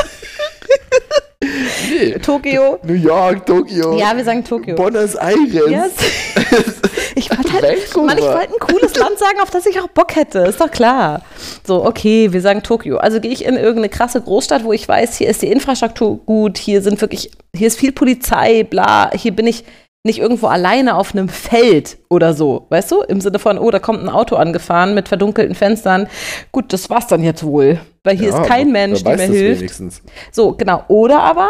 Nee. 1.43 2.13
Tokio. 2.19 2.79
New 2.83 2.93
York, 2.93 3.45
Tokio. 3.45 3.97
Ja, 3.97 4.15
wir 4.15 4.23
sagen 4.23 4.43
Tokio. 4.43 4.75
Buenos 4.75 5.15
Aires. 5.15 5.69
Yes. 5.69 5.91
Ich 7.17 7.31
wollte 7.31 7.51
halt. 7.51 7.95
Mann, 7.95 8.17
ich 8.17 8.23
wollte 8.23 8.53
ein 8.53 8.59
cooles 8.59 8.95
Land 8.95 9.17
sagen, 9.17 9.39
auf 9.41 9.49
das 9.49 9.65
ich 9.65 9.79
auch 9.81 9.87
Bock 9.87 10.15
hätte. 10.15 10.39
Ist 10.39 10.61
doch 10.61 10.69
klar. 10.69 11.23
So, 11.65 11.83
okay, 11.83 12.31
wir 12.31 12.41
sagen 12.41 12.61
Tokio. 12.61 12.97
Also 12.97 13.19
gehe 13.19 13.31
ich 13.31 13.43
in 13.43 13.55
irgendeine 13.55 13.89
krasse 13.89 14.21
Großstadt, 14.21 14.63
wo 14.63 14.71
ich 14.71 14.87
weiß, 14.87 15.17
hier 15.17 15.27
ist 15.27 15.41
die 15.41 15.47
Infrastruktur 15.47 16.17
gut, 16.17 16.59
hier 16.59 16.83
sind 16.83 17.01
wirklich, 17.01 17.31
hier 17.55 17.67
ist 17.67 17.79
viel 17.79 17.91
Polizei, 17.91 18.63
bla. 18.63 19.09
Hier 19.15 19.35
bin 19.35 19.47
ich 19.47 19.63
nicht 20.07 20.19
irgendwo 20.19 20.47
alleine 20.47 20.95
auf 20.95 21.13
einem 21.13 21.29
Feld 21.29 21.99
oder 22.09 22.33
so, 22.33 22.65
weißt 22.69 22.91
du? 22.91 23.01
Im 23.01 23.21
Sinne 23.21 23.37
von, 23.37 23.59
oh, 23.59 23.69
da 23.69 23.77
kommt 23.77 24.01
ein 24.01 24.09
Auto 24.09 24.35
angefahren 24.35 24.95
mit 24.95 25.07
verdunkelten 25.07 25.53
Fenstern. 25.53 26.07
Gut, 26.51 26.73
das 26.73 26.89
war's 26.89 27.05
dann 27.05 27.23
jetzt 27.23 27.43
wohl. 27.43 27.79
Weil 28.03 28.17
hier 28.17 28.29
Ja, 28.29 28.41
ist 28.41 28.47
kein 28.47 28.71
Mensch, 28.71 29.03
der 29.03 29.17
mir 29.17 29.23
hilft. 29.23 29.61
Wenigstens. 29.61 30.01
So, 30.31 30.53
genau. 30.53 30.83
Oder 30.87 31.19
aber 31.19 31.49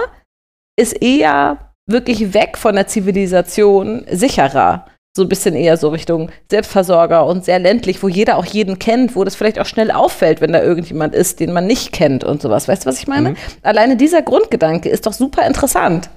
ist 0.78 1.02
eher 1.02 1.74
wirklich 1.89 2.34
weg 2.34 2.58
von 2.58 2.76
der 2.76 2.88
Zivilisation 2.88 4.06
sicherer. 4.12 4.86
So 5.15 5.24
ein 5.24 5.30
bisschen 5.30 5.56
eher 5.56 5.78
so 5.78 5.89
Richtung 5.89 6.30
Selbstversorger 6.52 7.26
und 7.26 7.43
sehr 7.43 7.58
ländlich, 7.58 8.04
wo 8.04 8.08
jeder 8.08 8.38
auch 8.38 8.46
jeden 8.46 8.78
kennt, 8.78 9.15
wo 9.15 9.24
das 9.24 9.36
vielleicht 9.36 9.58
auch 9.58 9.65
schnell 9.65 9.89
auffällt, 9.89 10.41
wenn 10.41 10.54
da 10.54 10.62
irgendjemand 10.62 11.15
ist, 11.15 11.39
den 11.39 11.54
man 11.54 11.65
nicht 11.65 11.91
kennt 11.91 12.24
und 12.24 12.41
sowas. 12.41 12.67
Weißt 12.67 12.86
du, 12.86 12.89
was 12.89 13.00
ich 13.00 13.08
meine? 13.08 13.32
Mhm. 13.32 13.38
Alleine 13.63 13.98
dieser 13.98 14.22
Grundgedanke 14.22 14.89
ist 14.89 15.08
doch 15.08 15.13
super 15.13 15.48
interessant. 15.48 16.10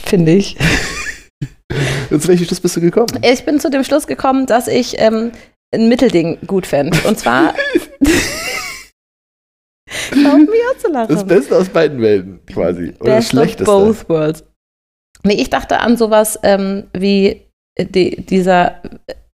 Finde 0.00 0.32
ich. 0.32 0.56
Und 2.10 2.20
zu 2.22 2.28
welchem 2.28 2.44
Schluss 2.46 2.60
bist 2.60 2.76
du 2.76 2.80
gekommen? 2.80 3.08
Ich 3.22 3.44
bin 3.44 3.58
zu 3.60 3.70
dem 3.70 3.84
Schluss 3.84 4.06
gekommen, 4.06 4.46
dass 4.46 4.68
ich 4.68 4.98
ähm, 5.00 5.32
ein 5.74 5.88
Mittelding 5.88 6.38
gut 6.46 6.66
fände. 6.66 6.96
Und 7.08 7.18
zwar. 7.18 7.54
Hör 10.12 10.32
auf 10.32 10.38
mich 10.38 10.60
anzulachen. 10.74 11.14
Das 11.14 11.24
Beste 11.26 11.56
aus 11.56 11.68
beiden 11.68 12.00
Welten, 12.00 12.40
quasi. 12.46 12.94
Oder 13.00 13.16
das 13.16 13.24
Best 13.26 13.34
of 13.34 13.40
Schlechteste. 13.40 13.64
both 13.64 14.08
worlds. 14.08 14.44
Nee, 15.22 15.34
ich 15.34 15.50
dachte 15.50 15.78
an 15.80 15.96
sowas 15.96 16.38
ähm, 16.42 16.84
wie 16.92 17.42
die, 17.78 18.16
dieser, 18.24 18.82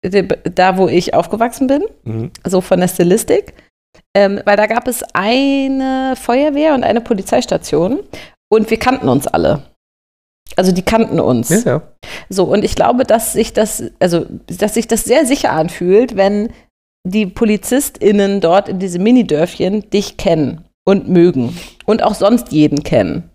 äh, 0.02 0.08
die, 0.10 0.26
da 0.54 0.76
wo 0.76 0.88
ich 0.88 1.14
aufgewachsen 1.14 1.66
bin, 1.66 1.84
Mhm. 2.04 2.30
so 2.46 2.60
von 2.60 2.80
der 2.80 2.88
Stilistik. 2.88 3.54
Ähm, 4.16 4.40
weil 4.44 4.56
da 4.56 4.66
gab 4.66 4.86
es 4.88 5.02
eine 5.12 6.14
Feuerwehr 6.16 6.74
und 6.74 6.84
eine 6.84 7.00
Polizeistation 7.00 8.00
und 8.52 8.70
wir 8.70 8.78
kannten 8.78 9.08
uns 9.08 9.26
alle. 9.26 9.62
Also 10.57 10.72
die 10.72 10.83
kannten 10.83 11.20
uns. 11.20 11.48
Ja, 11.48 11.59
ja. 11.64 11.83
So, 12.28 12.44
und 12.44 12.64
ich 12.64 12.76
glaube, 12.76 13.04
dass 13.04 13.33
sich 13.33 13.52
das, 13.52 13.85
also, 13.98 14.26
dass 14.46 14.74
sich 14.74 14.87
das 14.87 15.04
sehr 15.04 15.26
sicher 15.26 15.52
anfühlt, 15.52 16.16
wenn 16.16 16.52
die 17.07 17.26
PolizistInnen 17.26 18.40
dort 18.40 18.68
in 18.68 18.78
diesem 18.78 19.02
Minidörfchen 19.02 19.90
dich 19.90 20.16
kennen 20.16 20.64
und 20.87 21.09
mögen 21.09 21.59
und 21.87 22.02
auch 22.02 22.14
sonst 22.14 22.52
jeden 22.52 22.83
kennen. 22.83 23.30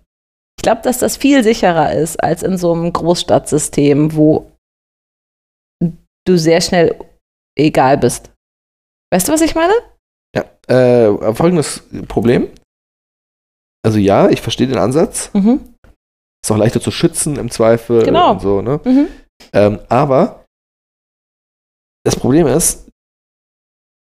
Ich 0.58 0.62
glaube, 0.62 0.82
dass 0.82 0.98
das 0.98 1.16
viel 1.16 1.42
sicherer 1.42 1.92
ist 1.92 2.22
als 2.22 2.42
in 2.42 2.58
so 2.58 2.72
einem 2.72 2.92
Großstadtsystem, 2.92 4.14
wo 4.14 4.50
du 6.26 6.36
sehr 6.36 6.60
schnell 6.60 6.96
egal 7.58 7.96
bist. 7.98 8.30
Weißt 9.12 9.28
du, 9.28 9.32
was 9.32 9.40
ich 9.40 9.54
meine? 9.54 9.72
ja. 10.34 10.44
Äh, 10.68 11.34
folgendes 11.34 11.82
Problem. 12.08 12.48
Also 13.82 13.98
ja, 13.98 14.28
ich 14.28 14.40
verstehe 14.40 14.66
den 14.66 14.78
Ansatz. 14.78 15.30
Mhm. 15.32 15.69
Ist 16.44 16.50
auch 16.50 16.56
leichter 16.56 16.80
zu 16.80 16.90
schützen 16.90 17.36
im 17.36 17.50
Zweifel 17.50 18.02
Genau. 18.04 18.32
und 18.32 18.40
so, 18.40 18.62
ne? 18.62 18.80
Mhm. 18.84 19.08
Ähm, 19.52 19.78
aber 19.88 20.44
das 22.04 22.16
Problem 22.16 22.46
ist, 22.46 22.88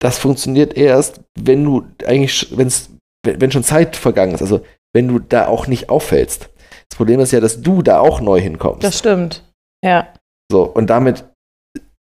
das 0.01 0.17
funktioniert 0.17 0.75
erst, 0.75 1.21
wenn 1.39 1.63
du 1.63 1.85
eigentlich, 2.05 2.55
wenn's, 2.57 2.89
wenn 3.25 3.39
wenn 3.39 3.51
schon 3.51 3.63
Zeit 3.63 3.95
vergangen 3.95 4.33
ist. 4.33 4.41
Also 4.41 4.65
wenn 4.95 5.07
du 5.07 5.19
da 5.19 5.47
auch 5.47 5.67
nicht 5.67 5.89
auffällst. 5.89 6.49
Das 6.89 6.97
Problem 6.97 7.19
ist 7.19 7.31
ja, 7.31 7.39
dass 7.39 7.61
du 7.61 7.81
da 7.81 7.99
auch 7.99 8.19
neu 8.19 8.39
hinkommst. 8.41 8.83
Das 8.83 8.99
stimmt. 8.99 9.43
Ja. 9.83 10.13
So, 10.51 10.63
und 10.63 10.87
damit 10.89 11.25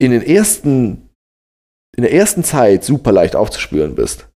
in 0.01 0.11
den 0.11 0.21
ersten, 0.21 1.09
in 1.95 2.03
der 2.03 2.13
ersten 2.13 2.43
Zeit 2.43 2.83
super 2.83 3.11
leicht 3.11 3.35
aufzuspüren 3.35 3.95
bist. 3.95 4.27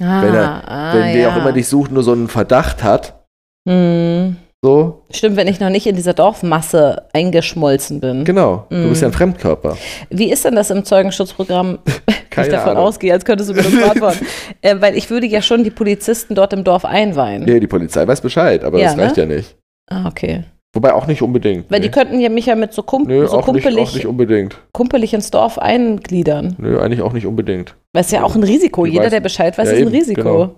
Ah, 0.00 0.22
Wenn 0.22 0.34
er- 0.34 0.68
ah, 0.68 0.94
wenn 0.94 1.14
wer 1.14 1.20
ja. 1.22 1.32
auch 1.32 1.36
immer 1.36 1.52
dich 1.52 1.68
sucht, 1.68 1.90
nur 1.92 2.02
so 2.02 2.12
einen 2.12 2.28
Verdacht 2.28 2.82
hat, 2.82 3.22
Hm. 3.68 4.36
So, 4.64 5.02
Stimmt, 5.10 5.36
wenn 5.36 5.48
ich 5.48 5.58
noch 5.58 5.70
nicht 5.70 5.86
in 5.88 5.96
dieser 5.96 6.14
Dorfmasse 6.14 7.08
eingeschmolzen 7.12 7.98
bin. 8.00 8.24
genau, 8.24 8.66
du 8.70 8.88
bist 8.90 9.02
ja 9.02 9.08
ein 9.08 9.10
Mhm. 9.10 9.14
Fremdkörper. 9.16 9.76
Wie 10.08 10.30
ist 10.30 10.44
denn 10.44 10.54
das 10.54 10.70
im 10.70 10.84
Zeugenschutzprogramm? 10.84 11.78
Wenn 12.34 12.44
ich 12.44 12.50
davon 12.50 12.70
Ahnung. 12.70 12.84
ausgehe, 12.84 13.12
als 13.12 13.24
könntest 13.24 13.50
du 13.50 13.54
mir 13.54 13.62
das 13.62 13.72
beantworten. 13.78 14.24
äh, 14.62 14.76
weil 14.80 14.96
ich 14.96 15.10
würde 15.10 15.26
ja 15.26 15.42
schon 15.42 15.64
die 15.64 15.70
Polizisten 15.70 16.34
dort 16.34 16.52
im 16.54 16.64
Dorf 16.64 16.84
einweihen. 16.84 17.42
Nee, 17.44 17.60
die 17.60 17.66
Polizei 17.66 18.06
weiß 18.06 18.20
Bescheid, 18.22 18.64
aber 18.64 18.78
Ja, 18.78 18.86
das 18.94 18.98
reicht 18.98 19.16
ne? 19.18 19.22
ja 19.24 19.28
nicht. 19.36 19.56
Ah, 19.90 20.06
okay. 20.08 20.44
Wobei 20.74 20.94
auch 20.94 21.06
nicht 21.06 21.20
unbedingt. 21.20 21.70
Weil 21.70 21.80
nee. 21.80 21.86
die 21.86 21.90
könnten 21.90 22.18
ja 22.20 22.30
mich 22.30 22.46
ja 22.46 22.54
mit 22.54 22.72
so, 22.72 22.82
Kump 22.82 23.06
Nö, 23.08 23.26
so 23.26 23.32
auch, 23.36 23.52
nicht, 23.52 23.64
kumpelig, 23.64 23.88
auch 23.90 23.94
nicht 23.94 24.06
unbedingt. 24.06 24.56
kumpelig 24.72 25.12
ins 25.12 25.30
Dorf 25.30 25.58
eingliedern. 25.58 26.54
Nö, 26.58 26.80
eigentlich 26.80 27.02
auch 27.02 27.12
nicht 27.12 27.26
unbedingt. 27.26 27.74
Weil 27.92 28.00
es 28.04 28.10
ja 28.10 28.22
auch 28.22 28.34
ein 28.34 28.42
Risiko. 28.44 28.86
Die 28.86 28.92
Jeder, 28.92 29.04
weiß- 29.06 29.10
der 29.10 29.20
Bescheid 29.20 29.58
weiß, 29.58 29.66
Ja, 29.68 29.72
ist 29.74 29.80
ein 29.80 29.88
eben, 29.88 29.96
Risiko. 29.96 30.22
genau. 30.22 30.54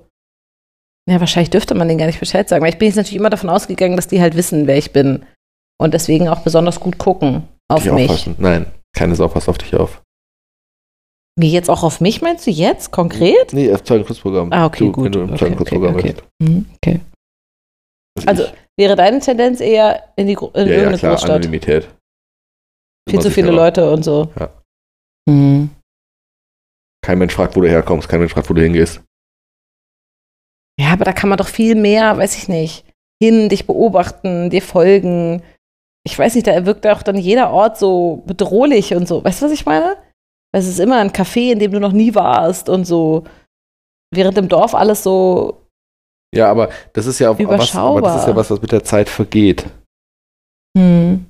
Ja, 1.08 1.20
wahrscheinlich 1.20 1.50
dürfte 1.50 1.74
man 1.74 1.86
denen 1.88 1.98
gar 1.98 2.06
nicht 2.06 2.20
Bescheid 2.20 2.48
sagen. 2.48 2.62
Weil 2.64 2.72
ich 2.72 2.78
bin 2.78 2.86
jetzt 2.88 2.96
natürlich 2.96 3.16
immer 3.18 3.30
davon 3.30 3.50
ausgegangen, 3.50 3.96
dass 3.96 4.08
die 4.08 4.20
halt 4.20 4.36
wissen, 4.36 4.66
wer 4.66 4.78
ich 4.78 4.92
bin. 4.92 5.24
Und 5.80 5.92
deswegen 5.92 6.28
auch 6.28 6.40
besonders 6.40 6.80
gut 6.80 6.98
gucken 6.98 7.46
auf 7.68 7.82
Die 7.82 7.90
mich. 7.90 8.08
aufpassen. 8.08 8.36
Nein, 8.38 8.66
keine 8.96 9.14
Sau 9.14 9.28
passt 9.28 9.48
auf 9.48 9.58
dich 9.58 9.74
auf. 9.74 10.00
Wie 11.38 11.50
jetzt 11.52 11.68
auch 11.68 11.82
auf 11.82 12.00
mich, 12.00 12.22
meinst 12.22 12.46
du 12.46 12.50
jetzt 12.52 12.92
konkret? 12.92 13.52
Nee, 13.52 13.72
auf 13.72 13.82
Zeugenschutzprogramm. 13.82 14.52
Ah, 14.52 14.66
okay, 14.66 14.84
du, 14.84 14.92
gut. 14.92 15.04
Wenn 15.06 15.12
du 15.12 15.20
im 15.22 15.28
Okay, 15.30 15.38
Zeugenschutzprogramm 15.38 15.94
okay, 15.96 16.12
bist. 16.12 16.24
Mhm, 16.40 16.66
okay. 16.76 17.00
Also, 18.26 18.44
ich- 18.44 18.52
Wäre 18.76 18.96
deine 18.96 19.20
Tendenz 19.20 19.60
eher 19.60 20.02
in, 20.16 20.26
die, 20.26 20.34
Gro- 20.34 20.50
in 20.54 20.62
ja, 20.62 20.64
ja, 20.66 20.70
irgendeine 20.72 20.98
klar, 20.98 21.12
Großstadt? 21.12 21.30
Anonymität. 21.36 21.88
Viel 23.08 23.20
zu 23.20 23.30
viele. 23.30 23.50
Leute 23.52 23.88
und 23.92 24.02
so. 24.04 24.32
Ja. 24.38 24.50
Mhm. 25.28 25.70
Kein 27.04 27.18
Mensch 27.18 27.34
fragt, 27.34 27.54
wo 27.54 27.60
du 27.60 27.68
herkommst, 27.68 28.08
kein 28.08 28.18
Mensch 28.20 28.32
fragt, 28.32 28.48
wo 28.50 28.54
du 28.54 28.62
hingehst. 28.62 29.00
Ja, 30.80 30.92
aber 30.92 31.04
da 31.04 31.12
kann 31.12 31.28
man 31.28 31.38
doch 31.38 31.48
viel 31.48 31.74
mehr, 31.74 32.16
weiß 32.16 32.36
ich 32.36 32.48
nicht, 32.48 32.84
hin, 33.22 33.48
dich 33.48 33.66
beobachten, 33.66 34.50
dir 34.50 34.62
folgen. 34.62 35.42
Ich 36.06 36.18
weiß 36.18 36.34
nicht, 36.34 36.46
da 36.46 36.66
wirkt 36.66 36.86
auch 36.86 37.02
dann 37.02 37.16
jeder 37.16 37.50
Ort 37.50 37.78
so 37.78 38.22
bedrohlich 38.26 38.94
und 38.94 39.06
so. 39.08 39.24
Weißt 39.24 39.40
du, 39.40 39.46
was 39.46 39.52
ich 39.52 39.64
meine? 39.66 39.96
Weil 40.52 40.60
es 40.62 40.68
ist 40.68 40.80
immer 40.80 40.98
ein 40.98 41.10
Café, 41.10 41.52
in 41.52 41.58
dem 41.58 41.72
du 41.72 41.80
noch 41.80 41.92
nie 41.92 42.14
warst 42.14 42.68
und 42.68 42.84
so. 42.84 43.24
Während 44.12 44.36
im 44.38 44.48
Dorf 44.48 44.74
alles 44.74 45.02
so. 45.02 45.62
Ja, 46.34 46.50
aber 46.50 46.68
das 46.92 47.06
ist 47.06 47.20
ja 47.20 47.30
was, 47.38 47.74
aber 47.76 48.00
das 48.02 48.20
ist 48.22 48.28
ja 48.28 48.36
was, 48.36 48.50
was 48.50 48.60
mit 48.60 48.72
der 48.72 48.84
Zeit 48.84 49.08
vergeht. 49.08 49.66
Hm. 50.76 51.26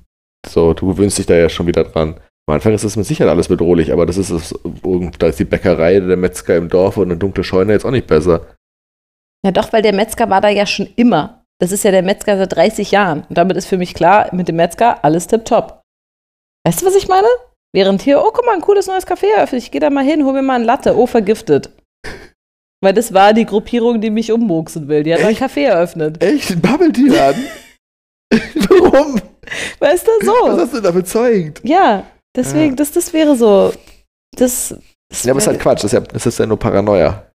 So, 0.46 0.74
du 0.74 0.86
gewöhnst 0.88 1.18
dich 1.18 1.26
da 1.26 1.34
ja 1.34 1.48
schon 1.48 1.66
wieder 1.66 1.84
dran. 1.84 2.14
Am 2.46 2.54
Anfang 2.54 2.74
ist 2.74 2.84
das 2.84 2.96
mit 2.96 3.06
Sicherheit 3.06 3.30
alles 3.30 3.48
bedrohlich, 3.48 3.92
aber 3.92 4.04
das 4.06 4.16
ist 4.18 4.30
es, 4.30 4.52
irgend- 4.82 5.22
da 5.22 5.28
ist 5.28 5.38
die 5.38 5.44
Bäckerei, 5.46 6.00
der 6.00 6.16
Metzger 6.16 6.56
im 6.56 6.68
Dorf 6.68 6.96
und 6.96 7.04
eine 7.10 7.16
dunkle 7.16 7.44
Scheune 7.44 7.72
jetzt 7.72 7.84
auch 7.86 7.90
nicht 7.90 8.06
besser. 8.06 8.53
Ja, 9.44 9.50
doch, 9.52 9.72
weil 9.72 9.82
der 9.82 9.94
Metzger 9.94 10.30
war 10.30 10.40
da 10.40 10.48
ja 10.48 10.66
schon 10.66 10.88
immer. 10.96 11.44
Das 11.60 11.70
ist 11.70 11.84
ja 11.84 11.90
der 11.90 12.02
Metzger 12.02 12.38
seit 12.38 12.54
30 12.54 12.90
Jahren. 12.90 13.24
Und 13.28 13.36
damit 13.36 13.56
ist 13.56 13.66
für 13.66 13.78
mich 13.78 13.94
klar, 13.94 14.34
mit 14.34 14.48
dem 14.48 14.56
Metzger 14.56 15.04
alles 15.04 15.26
tipptopp. 15.26 15.82
Weißt 16.66 16.80
du, 16.80 16.86
was 16.86 16.94
ich 16.94 17.08
meine? 17.08 17.28
Während 17.74 18.02
hier, 18.02 18.20
oh, 18.20 18.30
guck 18.32 18.46
mal, 18.46 18.54
ein 18.54 18.60
cooles 18.60 18.86
neues 18.86 19.06
Café 19.06 19.26
eröffnet. 19.36 19.62
Ich 19.62 19.70
gehe 19.70 19.80
da 19.80 19.90
mal 19.90 20.04
hin, 20.04 20.24
hol 20.24 20.32
mir 20.32 20.42
mal 20.42 20.54
einen 20.54 20.64
Latte. 20.64 20.96
Oh, 20.96 21.06
vergiftet. 21.06 21.70
Weil 22.82 22.94
das 22.94 23.12
war 23.12 23.34
die 23.34 23.44
Gruppierung, 23.44 24.00
die 24.00 24.10
mich 24.10 24.32
ummurksen 24.32 24.88
will. 24.88 25.02
Die 25.02 25.12
hat 25.12 25.20
ein 25.20 25.28
Echt? 25.28 25.42
Café 25.42 25.66
eröffnet. 25.66 26.22
Echt? 26.22 26.50
Ein 26.50 26.60
Bubble 26.60 26.92
Tea 26.92 27.08
Laden? 27.08 27.44
Warum? 28.68 29.20
Weißt 29.78 30.06
du, 30.06 30.10
Was 30.10 30.26
so. 30.26 30.60
hast 30.62 30.74
du 30.74 30.80
da 30.80 30.90
bezeugt? 30.90 31.60
Ja, 31.64 32.04
deswegen, 32.34 32.70
Ja. 32.70 32.76
Das, 32.76 32.92
das 32.92 33.12
wäre 33.12 33.36
so. 33.36 33.72
Das, 34.36 34.74
das 35.10 35.24
Ja, 35.24 35.32
aber 35.32 35.38
es 35.38 35.44
ist 35.44 35.48
halt 35.48 35.60
Quatsch, 35.60 35.84
das 35.84 35.92
ist 35.92 35.92
ja, 35.92 36.00
das 36.00 36.26
ist 36.26 36.38
ja 36.38 36.46
nur 36.46 36.58
Paranoia. 36.58 37.30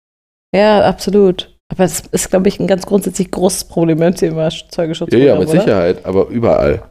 ja, 0.54 0.82
absolut. 0.82 1.55
Aber 1.72 1.82
das 1.84 2.00
ist, 2.12 2.30
glaube 2.30 2.48
ich, 2.48 2.60
ein 2.60 2.66
ganz 2.66 2.86
grundsätzlich 2.86 3.30
großes 3.30 3.64
Problem 3.64 3.98
beim 3.98 4.14
Thema 4.14 4.48
Zeugenschutz. 4.70 5.12
Ja, 5.12 5.18
ja, 5.18 5.38
mit 5.38 5.48
oder? 5.48 5.60
Sicherheit, 5.60 6.04
aber 6.04 6.28
überall. 6.28 6.82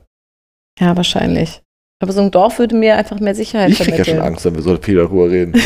Ja, 0.79 0.95
wahrscheinlich. 0.97 1.61
Aber 2.03 2.11
so 2.11 2.21
ein 2.21 2.29
Dorf 2.31 2.59
würde 2.59 2.75
mir 2.75 2.97
einfach 2.97 3.19
mehr 3.21 3.33
Sicherheit 3.35 3.69
Ich 3.71 3.77
krieg 3.79 3.87
ja 3.89 3.95
vermitteln. 3.95 4.17
schon 4.17 4.25
Angst, 4.25 4.45
wenn 4.45 4.55
wir 4.55 4.61
so 4.61 4.75
viel 4.77 4.95
darüber 4.95 5.29
reden. 5.29 5.53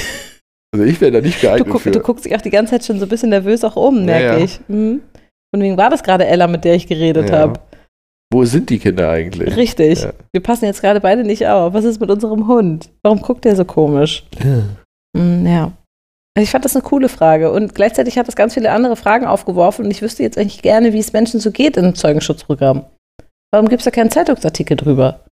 Also 0.72 0.86
ich 0.86 1.02
wäre 1.02 1.12
da 1.14 1.20
nicht 1.22 1.38
Du, 1.42 1.48
geeignet 1.48 1.68
guck, 1.72 1.82
für. 1.82 1.90
du 1.90 2.00
guckst 2.00 2.26
dich 2.26 2.36
auch 2.36 2.42
die 2.42 2.52
ganze 2.52 2.74
Zeit 2.74 2.86
schon 2.86 3.00
so 3.00 3.08
ein 3.08 3.10
bisschen 3.10 3.32
nervös 3.32 3.64
auch 3.64 3.76
um, 3.76 3.98
Ja, 4.02 4.06
merke 4.06 4.38
ja. 4.38 4.46
ich. 4.46 4.60
Mhm. 4.68 5.02
Und 5.52 5.62
wegen 5.62 5.78
war 5.78 5.90
das 5.90 6.04
gerade 6.04 6.28
Ella, 6.28 6.46
mit 6.46 6.64
der 6.64 6.76
ich 6.76 6.86
geredet 6.86 7.32
Ja. 7.32 7.40
habe. 7.40 7.60
Wo 8.32 8.46
sind 8.46 8.70
die 8.70 8.78
Kinder 8.78 9.10
eigentlich? 9.10 9.56
Richtig. 9.58 10.04
Ja. 10.04 10.14
Wir 10.32 10.44
passen 10.44 10.66
jetzt 10.66 10.82
gerade 10.82 11.02
beide 11.02 11.24
nicht 11.24 11.48
auf. 11.48 11.74
Was 11.74 11.86
ist 11.86 12.00
mit 12.00 12.12
unserem 12.12 12.48
Hund? 12.48 12.92
Warum 13.02 13.20
guckt 13.20 13.46
der 13.46 13.56
so 13.56 13.66
komisch? 13.66 14.24
Mm, 15.18 15.48
ja. 15.48 15.72
Also 16.36 16.44
ich 16.44 16.52
fand 16.52 16.66
das 16.66 16.76
eine 16.76 16.84
coole 16.84 17.10
Frage. 17.10 17.52
Und 17.52 17.76
gleichzeitig 17.76 18.18
hat 18.18 18.28
das 18.28 18.36
ganz 18.36 18.54
viele 18.54 18.72
andere 18.72 18.96
Fragen 18.96 19.26
aufgeworfen. 19.26 19.86
Und 19.86 19.92
ich 19.92 20.02
wüsste 20.02 20.24
jetzt 20.24 20.38
eigentlich 20.38 20.62
gerne, 20.62 20.94
wie 20.94 21.00
es 21.00 21.14
Menschen 21.14 21.40
so 21.40 21.52
geht 21.52 21.78
im 21.78 21.96
Zeugenschutzprogramm. 21.96 22.86
Warum 23.52 23.68
gibt 23.68 23.82
es 23.82 23.86
da 23.86 23.92
keinen 23.92 24.12
Zeitungsartikel 24.12 24.78
drüber? 24.78 25.26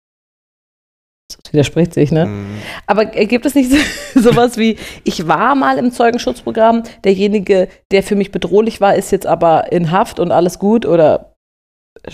Das 1.28 1.54
widerspricht 1.54 1.94
sich, 1.94 2.12
ne? 2.12 2.28
Mhm. 2.28 2.58
Aber 2.86 3.16
äh, 3.16 3.26
gibt 3.26 3.46
es 3.46 3.56
nicht 3.56 3.72
so, 3.72 3.78
sowas 4.20 4.58
wie, 4.58 4.78
ich 5.04 5.28
war 5.28 5.56
mal 5.56 5.78
im 5.78 5.92
Zeugenschutzprogramm, 5.92 6.84
derjenige, 7.04 7.68
der 7.92 8.04
für 8.04 8.16
mich 8.16 8.32
bedrohlich 8.32 8.80
war, 8.80 8.96
ist 8.96 9.12
jetzt 9.12 9.26
aber 9.26 9.72
in 9.72 9.92
Haft 9.92 10.20
und 10.20 10.32
alles 10.32 10.60
gut 10.60 10.86
oder 10.86 11.36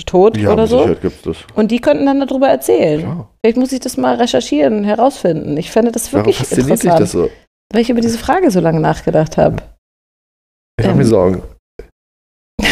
tot 0.05 0.37
Ja, 0.37 0.53
oder 0.53 0.67
so? 0.67 0.95
Gibt's 1.01 1.21
das. 1.23 1.37
Und 1.55 1.71
die 1.71 1.79
könnten 1.79 2.05
dann 2.05 2.19
darüber 2.19 2.47
erzählen. 2.47 3.01
Klar. 3.01 3.29
Vielleicht 3.43 3.57
muss 3.57 3.71
ich 3.71 3.81
das 3.81 3.97
mal 3.97 4.15
recherchieren, 4.15 4.83
herausfinden. 4.83 5.57
Ich 5.57 5.71
fände 5.71 5.91
das 5.91 6.11
Warum 6.13 6.27
wirklich 6.27 6.47
sich 6.47 6.59
interessant, 6.59 6.99
das 7.01 7.11
so? 7.11 7.29
Weil 7.71 7.81
ich 7.81 7.89
über 7.89 8.01
diese 8.01 8.17
Frage 8.17 8.51
so 8.51 8.59
lange 8.59 8.79
nachgedacht 8.79 9.37
habe. 9.37 9.57
Ich 10.79 10.85
mache 10.85 10.91
Ähm. 10.93 10.97
mir 10.97 11.05
Sorgen. 11.05 11.43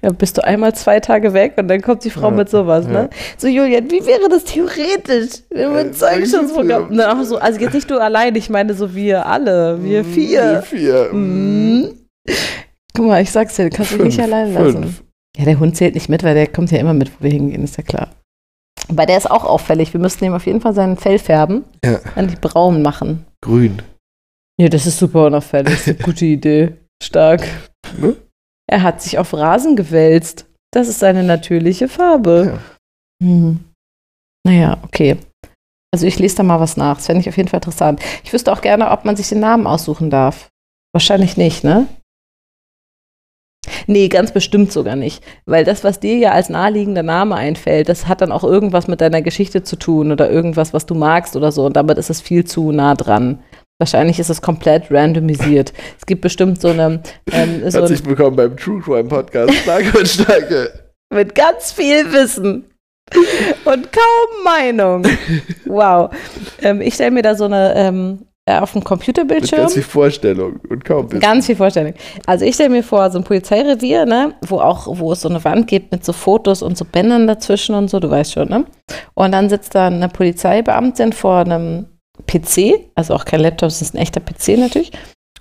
Ja, 0.00 0.10
bist 0.12 0.38
du 0.38 0.44
einmal 0.44 0.76
zwei 0.76 1.00
Tage 1.00 1.32
weg 1.34 1.54
und 1.56 1.66
dann 1.66 1.82
kommt 1.82 2.04
die 2.04 2.10
Frau 2.10 2.28
Ja, 2.30 2.36
mit 2.36 2.48
sowas, 2.48 2.84
ja. 2.86 2.92
ne? 2.92 3.10
So, 3.36 3.48
Julian, 3.48 3.90
wie 3.90 4.06
wäre 4.06 4.28
das 4.28 4.44
theoretisch, 4.44 5.42
wenn 5.50 5.72
wir 5.72 5.78
Äh, 5.78 5.84
ein 5.86 5.92
Zeugenschutzprogramm. 5.92 6.86
Na, 6.90 7.24
so, 7.24 7.36
also 7.38 7.58
jetzt 7.58 7.74
nicht 7.74 7.90
du 7.90 7.98
allein, 7.98 8.36
ich 8.36 8.48
meine 8.48 8.74
so 8.74 8.94
wir 8.94 9.26
alle, 9.26 9.82
wir 9.82 10.04
Wir 10.04 10.04
vier. 10.04 10.62
vier. 10.62 11.08
Mhm. 11.12 11.98
Guck 12.94 13.06
mal, 13.06 13.20
ich 13.22 13.32
sag's 13.32 13.56
dir, 13.56 13.68
du 13.70 13.76
kannst 13.76 13.90
dich 13.90 13.98
nicht 14.00 14.14
Fünf, 14.20 14.32
allein 14.32 14.54
lassen. 14.54 14.82
fünf. 14.84 15.02
Ja, 15.36 15.44
der 15.46 15.58
Hund 15.58 15.76
zählt 15.76 15.94
nicht 15.96 16.08
mit, 16.08 16.22
weil 16.22 16.34
der 16.36 16.46
kommt 16.46 16.70
ja 16.70 16.78
immer 16.78 16.94
mit, 16.94 17.10
wo 17.18 17.24
wir 17.24 17.32
hingehen, 17.32 17.64
ist 17.64 17.76
ja 17.76 17.82
klar. 17.82 18.08
Aber 18.88 19.04
der 19.04 19.16
ist 19.18 19.28
auch 19.28 19.44
auffällig. 19.44 19.92
Wir 19.94 20.00
müssten 20.00 20.24
ihm 20.24 20.32
auf 20.32 20.46
jeden 20.46 20.60
Fall 20.60 20.74
sein 20.74 20.96
Fell 20.96 21.18
färben, 21.18 21.64
Ja. 21.84 21.98
an 22.14 22.28
die 22.28 22.36
braun 22.36 22.82
machen. 22.82 23.24
Grün. 23.44 23.82
Ja, 24.60 24.68
das 24.68 24.86
ist 24.86 24.98
super 24.98 25.26
unauffällig. 25.26 25.72
Das 25.72 25.86
ist 25.86 25.88
eine 25.88 25.98
gute 26.04 26.24
Idee. 26.24 26.74
Stark. 27.02 27.46
Ne? 27.98 28.16
Er 28.70 28.82
hat 28.82 29.00
sich 29.02 29.18
auf 29.18 29.32
Rasen 29.32 29.76
gewälzt. 29.76 30.46
Das 30.72 30.88
ist 30.88 30.98
seine 30.98 31.22
natürliche 31.22 31.88
Farbe. 31.88 32.60
Ja. 33.22 33.26
Hm. 33.26 33.64
Naja, 34.46 34.78
okay. 34.82 35.16
Also 35.92 36.06
ich 36.06 36.18
lese 36.18 36.36
da 36.36 36.42
mal 36.42 36.60
was 36.60 36.76
nach. 36.76 36.96
Das 36.96 37.06
fände 37.06 37.20
ich 37.20 37.28
auf 37.28 37.36
jeden 37.36 37.48
Fall 37.48 37.58
interessant. 37.58 38.00
Ich 38.24 38.32
wüsste 38.32 38.52
auch 38.52 38.60
gerne, 38.60 38.90
ob 38.90 39.04
man 39.04 39.16
sich 39.16 39.28
den 39.28 39.40
Namen 39.40 39.66
aussuchen 39.66 40.10
darf. 40.10 40.48
Wahrscheinlich 40.92 41.36
nicht, 41.36 41.64
ne? 41.64 41.86
Nee, 43.86 44.08
ganz 44.08 44.32
bestimmt 44.32 44.72
sogar 44.72 44.96
nicht. 44.96 45.22
Weil 45.46 45.64
das, 45.64 45.84
was 45.84 46.00
dir 46.00 46.16
ja 46.16 46.32
als 46.32 46.48
naheliegender 46.48 47.02
Name 47.02 47.34
einfällt, 47.34 47.88
das 47.88 48.08
hat 48.08 48.20
dann 48.20 48.32
auch 48.32 48.44
irgendwas 48.44 48.88
mit 48.88 49.00
deiner 49.00 49.22
Geschichte 49.22 49.62
zu 49.62 49.76
tun 49.76 50.12
oder 50.12 50.30
irgendwas, 50.30 50.72
was 50.72 50.86
du 50.86 50.94
magst 50.94 51.36
oder 51.36 51.52
so. 51.52 51.64
Und 51.66 51.76
damit 51.76 51.98
ist 51.98 52.10
es 52.10 52.20
viel 52.20 52.44
zu 52.44 52.72
nah 52.72 52.94
dran. 52.94 53.40
Wahrscheinlich 53.80 54.18
ist 54.18 54.28
es 54.28 54.42
komplett 54.42 54.90
randomisiert. 54.90 55.72
Es 55.98 56.06
gibt 56.06 56.22
bestimmt 56.22 56.60
so 56.60 56.68
eine. 56.68 57.00
Ähm, 57.30 57.62
so 57.70 57.78
Herzlich 57.78 58.04
willkommen 58.04 58.36
beim 58.36 58.56
True 58.56 58.80
Crime 58.80 59.08
Podcast. 59.08 59.54
Starke 59.54 59.96
und 59.96 60.08
Starke. 60.08 60.72
mit 61.14 61.34
ganz 61.34 61.72
viel 61.72 62.12
Wissen 62.12 62.64
und 63.64 63.92
kaum 63.92 64.44
Meinung. 64.44 65.06
Wow. 65.66 66.10
Ähm, 66.62 66.80
ich 66.80 66.94
stelle 66.94 67.10
mir 67.10 67.22
da 67.22 67.34
so 67.34 67.44
eine 67.44 67.74
ähm, 67.76 68.20
äh, 68.22 68.27
auf 68.56 68.72
dem 68.72 68.80
Mit 68.80 68.86
Computerbildschirm. 68.86 69.60
ganz 69.62 69.74
viel 69.74 69.82
Vorstellung 69.82 70.60
und 70.68 70.84
kaum 70.84 71.10
Wissen. 71.10 71.20
Ganz 71.20 71.46
viel 71.46 71.56
Vorstellung. 71.56 71.94
Also 72.26 72.44
ich 72.44 72.54
stelle 72.54 72.70
mir 72.70 72.82
vor, 72.82 73.10
so 73.10 73.18
ein 73.18 73.24
Polizeirevier, 73.24 74.06
ne, 74.06 74.34
wo 74.46 74.60
auch, 74.60 74.86
wo 74.98 75.12
es 75.12 75.20
so 75.20 75.28
eine 75.28 75.42
Wand 75.44 75.66
gibt 75.66 75.92
mit 75.92 76.04
so 76.04 76.12
Fotos 76.12 76.62
und 76.62 76.76
so 76.76 76.84
Bändern 76.84 77.26
dazwischen 77.26 77.74
und 77.74 77.88
so, 77.88 78.00
du 78.00 78.10
weißt 78.10 78.32
schon, 78.32 78.48
ne? 78.48 78.64
Und 79.14 79.32
dann 79.32 79.48
sitzt 79.48 79.74
da 79.74 79.86
eine 79.86 80.08
Polizeibeamtin 80.08 81.12
vor 81.12 81.38
einem 81.38 81.86
PC, 82.26 82.90
also 82.94 83.14
auch 83.14 83.24
kein 83.24 83.40
Laptop, 83.40 83.68
es 83.68 83.82
ist 83.82 83.94
ein 83.94 83.98
echter 83.98 84.20
PC 84.20 84.58
natürlich. 84.58 84.92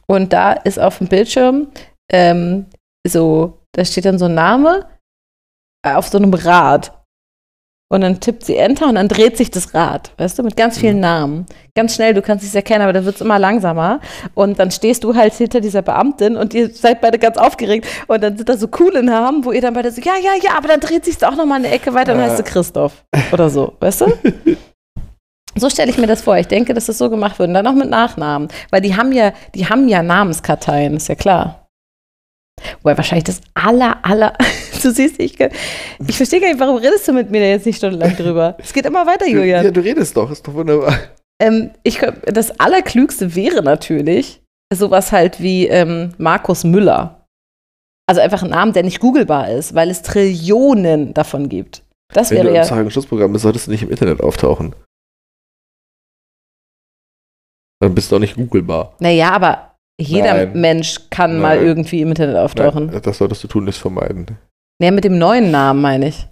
Und 0.08 0.34
da 0.34 0.54
ist 0.54 0.80
auf 0.80 1.00
dem 1.00 1.08
Bildschirm 1.08 1.68
ähm, 2.12 2.66
so, 3.06 3.60
da 3.74 3.86
steht 3.86 4.06
dann 4.06 4.20
so 4.20 4.26
ein 4.26 4.34
Name 4.34 4.88
äh, 5.86 5.94
auf 5.94 6.08
so 6.08 6.18
einem 6.18 6.34
Rad. 6.34 6.94
Und 7.90 8.02
dann 8.02 8.20
tippt 8.20 8.44
sie 8.44 8.58
Enter 8.58 8.90
und 8.90 8.96
dann 8.96 9.08
dreht 9.08 9.38
sich 9.38 9.50
das 9.50 9.74
Rad, 9.74 10.12
weißt 10.18 10.38
du, 10.38 10.44
mit 10.44 10.58
ganz 10.58 10.78
vielen 10.78 10.96
Mhm. 10.96 11.02
Namen. 11.02 11.46
Ganz 11.74 11.96
schnell, 11.96 12.14
du 12.14 12.22
kannst 12.22 12.44
es 12.44 12.54
erkennen, 12.54 12.82
aber 12.82 12.92
dann 12.92 13.06
wird 13.06 13.16
es 13.16 13.22
immer 13.22 13.40
langsamer. 13.40 14.02
Und 14.34 14.60
dann 14.60 14.72
stehst 14.72 15.06
du 15.06 15.16
halt 15.16 15.34
hinter 15.34 15.62
dieser 15.62 15.82
Beamtin 15.82 16.36
und 16.36 16.54
ihr 16.54 16.70
seid 16.70 17.00
beide 17.00 17.18
ganz 17.18 17.38
aufgeregt. 17.38 17.88
Und 18.08 18.22
dann 18.22 18.36
sind 18.36 18.50
da 18.50 18.58
so 18.58 18.68
coole 18.68 19.04
Namen, 19.04 19.46
wo 19.46 19.54
ihr 19.54 19.62
dann 19.62 19.74
beide 19.74 19.90
so, 19.92 20.02
ja, 20.02 20.16
ja, 20.22 20.32
ja, 20.42 20.58
aber 20.58 20.68
dann 20.68 20.82
dreht 20.82 21.06
sich 21.06 21.26
auch 21.26 21.36
noch 21.36 21.46
mal 21.46 21.56
eine 21.56 21.70
Ecke 21.70 21.94
weiter 21.94 22.14
und 22.14 22.20
heißt 22.20 22.40
du 22.40 22.44
Christoph 22.44 23.06
oder 23.32 23.50
so, 23.50 23.74
weißt 23.80 24.02
du? 24.02 24.08
So 25.56 25.72
stelle 25.72 25.90
ich 25.90 25.98
mir 25.98 26.06
das 26.06 26.22
vor. 26.22 26.38
Ich 26.38 26.48
denke, 26.48 26.76
dass 26.76 26.86
das 26.86 27.00
so 27.00 27.10
gemacht 27.10 27.40
wird. 27.40 27.48
Und 27.48 27.56
dann 27.56 27.66
auch 27.66 27.74
mit 27.74 27.90
Nachnamen. 27.90 28.48
Weil 28.70 28.82
die 28.82 28.96
haben 28.96 29.12
ja, 29.12 29.34
die 29.56 29.68
haben 29.68 29.88
ja 29.88 30.04
Namenskarteien, 30.04 30.98
ist 30.98 31.10
ja 31.10 31.16
klar. 31.16 31.67
Wobei 32.82 32.98
wahrscheinlich 32.98 33.26
das 33.26 33.42
aller, 33.54 33.98
aller, 34.04 34.34
du 34.82 34.92
siehst, 34.92 35.20
ich, 35.20 35.40
ich 35.40 36.18
verstehe 36.18 36.42
gar 36.42 36.48
nicht, 36.48 36.60
warum 36.60 36.78
redest 36.78 37.08
du 37.08 37.14
mit 37.14 37.30
mir 37.30 37.42
da 37.42 37.48
jetzt 37.48 37.66
nicht 37.66 37.78
stundenlang 37.78 38.16
drüber? 38.16 38.56
Es 38.58 38.74
geht 38.74 38.86
immer 38.86 39.06
weiter, 39.06 39.28
Julian. 39.28 39.64
Ja, 39.64 39.72
du 39.72 39.82
redest 39.82 40.16
doch, 40.18 40.30
ist 40.32 40.48
doch 40.48 40.54
wunderbar. 40.54 40.98
Ähm, 41.40 41.72
ich, 41.84 42.00
das 42.26 42.60
Allerklügste 42.60 43.36
wäre 43.36 43.62
natürlich 43.62 44.42
sowas 44.74 45.12
halt 45.12 45.40
wie 45.40 45.68
ähm, 45.68 46.14
Markus 46.18 46.64
Müller. 46.64 47.26
Also 48.10 48.22
einfach 48.22 48.44
ein 48.44 48.50
Name, 48.50 48.72
der 48.72 48.84
nicht 48.84 49.00
googelbar 49.00 49.52
ist, 49.52 49.76
weil 49.76 49.90
es 49.90 50.02
Trillionen 50.02 51.14
davon 51.14 51.50
gibt. 51.50 51.84
Das 52.14 52.32
Wenn 52.32 52.38
du 52.38 52.44
wäre 52.44 52.50
im 52.50 52.56
ja. 52.56 52.64
Zeugenschutzprogramm 52.64 53.34
bist, 53.34 53.44
solltest 53.44 53.68
du 53.68 53.72
nicht 53.72 53.84
im 53.84 53.90
Internet 53.90 54.22
auftauchen. 54.22 54.74
Dann 57.82 57.94
bist 57.94 58.12
du 58.12 58.16
auch 58.16 58.20
nicht 58.20 58.36
googelbar. 58.36 58.96
Naja, 59.00 59.32
aber 59.32 59.76
jeder 60.00 60.34
Nein. 60.34 60.52
Mensch 60.54 61.10
kann 61.10 61.40
mal 61.40 61.58
Nein. 61.58 61.66
irgendwie 61.68 62.02
im 62.02 62.10
Internet 62.10 62.36
auftauchen. 62.38 62.88
Nein, 62.88 63.02
das 63.02 63.18
solltest 63.18 63.44
du 63.44 63.48
tunlichst 63.48 63.82
vermeiden. 63.82 64.38
Naja, 64.80 64.92
mit 64.92 65.04
dem 65.04 65.18
neuen 65.18 65.52
Namen 65.52 65.82
meine 65.82 66.10
ich. 66.10 66.28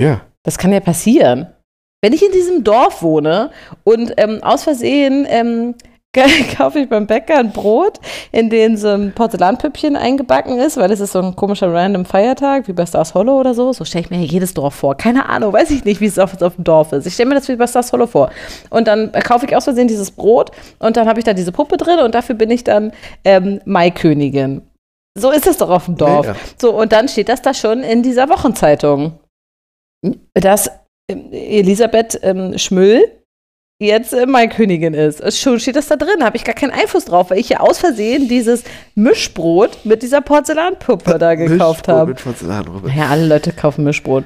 Ja. 0.00 0.22
Das 0.44 0.58
kann 0.58 0.72
ja 0.72 0.80
passieren. 0.80 1.46
Wenn 2.02 2.12
ich 2.12 2.24
in 2.24 2.32
diesem 2.32 2.64
Dorf 2.64 3.02
wohne 3.02 3.50
und 3.84 4.12
ähm, 4.16 4.42
aus 4.42 4.64
Versehen 4.64 5.24
ähm, 5.28 5.76
kaufe 6.56 6.80
ich 6.80 6.88
beim 6.90 7.06
Bäcker 7.06 7.38
ein 7.38 7.52
Brot, 7.52 7.98
in 8.32 8.50
dem 8.50 8.76
so 8.76 8.88
ein 8.88 9.12
Porzellanpüppchen 9.14 9.96
eingebacken 9.96 10.58
ist, 10.58 10.76
weil 10.76 10.90
es 10.92 11.00
ist 11.00 11.12
so 11.12 11.20
ein 11.20 11.34
komischer 11.36 11.72
random 11.72 12.04
Feiertag, 12.04 12.68
wie 12.68 12.74
bei 12.74 12.84
Stars 12.84 13.14
Hollow 13.14 13.40
oder 13.40 13.54
so. 13.54 13.72
So 13.72 13.86
stelle 13.86 14.04
ich 14.04 14.10
mir 14.10 14.18
ja 14.18 14.24
jedes 14.24 14.52
Dorf 14.52 14.74
vor. 14.74 14.94
Keine 14.94 15.28
Ahnung, 15.28 15.54
weiß 15.54 15.70
ich 15.70 15.84
nicht, 15.84 16.02
wie 16.02 16.06
es 16.06 16.18
auf, 16.18 16.40
auf 16.42 16.56
dem 16.56 16.64
Dorf 16.64 16.92
ist. 16.92 17.06
Ich 17.06 17.14
stelle 17.14 17.30
mir 17.30 17.36
das 17.36 17.48
wie 17.48 17.56
bei 17.56 17.66
Stars 17.66 17.92
Hollow 17.92 18.06
vor. 18.06 18.30
Und 18.68 18.88
dann 18.88 19.10
kaufe 19.12 19.46
ich 19.46 19.56
aus 19.56 19.64
Versehen 19.64 19.88
dieses 19.88 20.10
Brot 20.10 20.50
und 20.78 20.98
dann 20.98 21.08
habe 21.08 21.18
ich 21.18 21.24
da 21.24 21.32
diese 21.32 21.52
Puppe 21.52 21.78
drin 21.78 22.00
und 22.00 22.14
dafür 22.14 22.34
bin 22.34 22.50
ich 22.50 22.62
dann 22.62 22.92
ähm, 23.24 23.60
Maikönigin. 23.64 24.60
So 25.18 25.30
ist 25.30 25.46
es 25.46 25.56
doch 25.56 25.70
auf 25.70 25.86
dem 25.86 25.96
Dorf. 25.96 26.26
Ja. 26.26 26.36
So, 26.60 26.74
und 26.74 26.92
dann 26.92 27.08
steht 27.08 27.28
das 27.28 27.40
da 27.40 27.54
schon 27.54 27.82
in 27.82 28.02
dieser 28.02 28.28
Wochenzeitung. 28.28 29.18
Dass 30.34 30.70
ähm, 31.08 31.32
Elisabeth 31.32 32.18
ähm, 32.22 32.58
Schmüll 32.58 33.21
jetzt 33.82 34.12
äh, 34.12 34.26
Maikönigin 34.26 34.94
ist. 34.94 35.20
Es 35.20 35.38
Schon 35.40 35.58
steht 35.60 35.76
das 35.76 35.88
da 35.88 35.96
drin, 35.96 36.22
habe 36.24 36.36
ich 36.36 36.44
gar 36.44 36.54
keinen 36.54 36.70
Einfluss 36.72 37.04
drauf, 37.04 37.30
weil 37.30 37.38
ich 37.38 37.48
ja 37.48 37.60
aus 37.60 37.78
Versehen 37.78 38.28
dieses 38.28 38.64
Mischbrot 38.94 39.84
mit 39.84 40.02
dieser 40.02 40.20
Porzellanpuppe 40.20 41.18
da 41.18 41.34
gekauft 41.34 41.86
Mischbrot 41.86 41.88
habe. 41.94 42.10
Mit 42.12 42.22
Porzellanrobe. 42.22 42.90
Ja, 42.96 43.08
alle 43.08 43.26
Leute 43.26 43.52
kaufen 43.52 43.84
Mischbrot. 43.84 44.24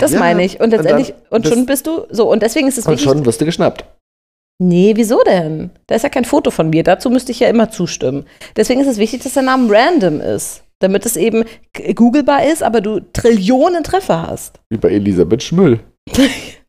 Das 0.00 0.12
Ja, 0.12 0.18
meine 0.18 0.44
ich. 0.44 0.58
Und 0.60 0.64
und 0.66 0.70
letztendlich, 0.72 1.08
dann- 1.08 1.16
und, 1.30 1.44
das- 1.46 1.52
schon 1.52 1.66
bist 1.66 1.86
du, 1.86 2.06
so, 2.10 2.30
und 2.30 2.42
deswegen 2.42 2.66
ist 2.68 2.78
es 2.78 2.86
Und 2.86 2.92
wichtig. 2.94 3.08
schon 3.08 3.24
wirst 3.26 3.40
du 3.40 3.44
geschnappt. 3.44 3.84
Nee, 4.62 4.92
wieso 4.96 5.20
denn? 5.24 5.70
Da 5.88 5.94
ist 5.96 6.02
ja 6.02 6.08
kein 6.08 6.24
Foto 6.24 6.50
von 6.50 6.70
mir. 6.70 6.82
Dazu 6.84 7.10
müsste 7.10 7.32
ich 7.32 7.40
ja 7.40 7.48
immer 7.48 7.70
zustimmen. 7.70 8.26
Deswegen 8.56 8.80
ist 8.80 8.86
es 8.86 8.98
wichtig, 8.98 9.22
dass 9.22 9.34
der 9.34 9.42
Name 9.42 9.68
random 9.72 10.20
ist. 10.20 10.62
Damit 10.78 11.06
es 11.06 11.16
eben 11.16 11.44
g- 11.72 11.94
googelbar 11.94 12.44
ist, 12.46 12.62
aber 12.62 12.80
du 12.80 13.00
Trillionen 13.12 13.82
Treffer 13.84 14.26
hast. 14.28 14.60
Wie 14.70 14.76
bei 14.78 14.90
Elisabeth 14.90 15.42
Schmüll. 15.42 15.80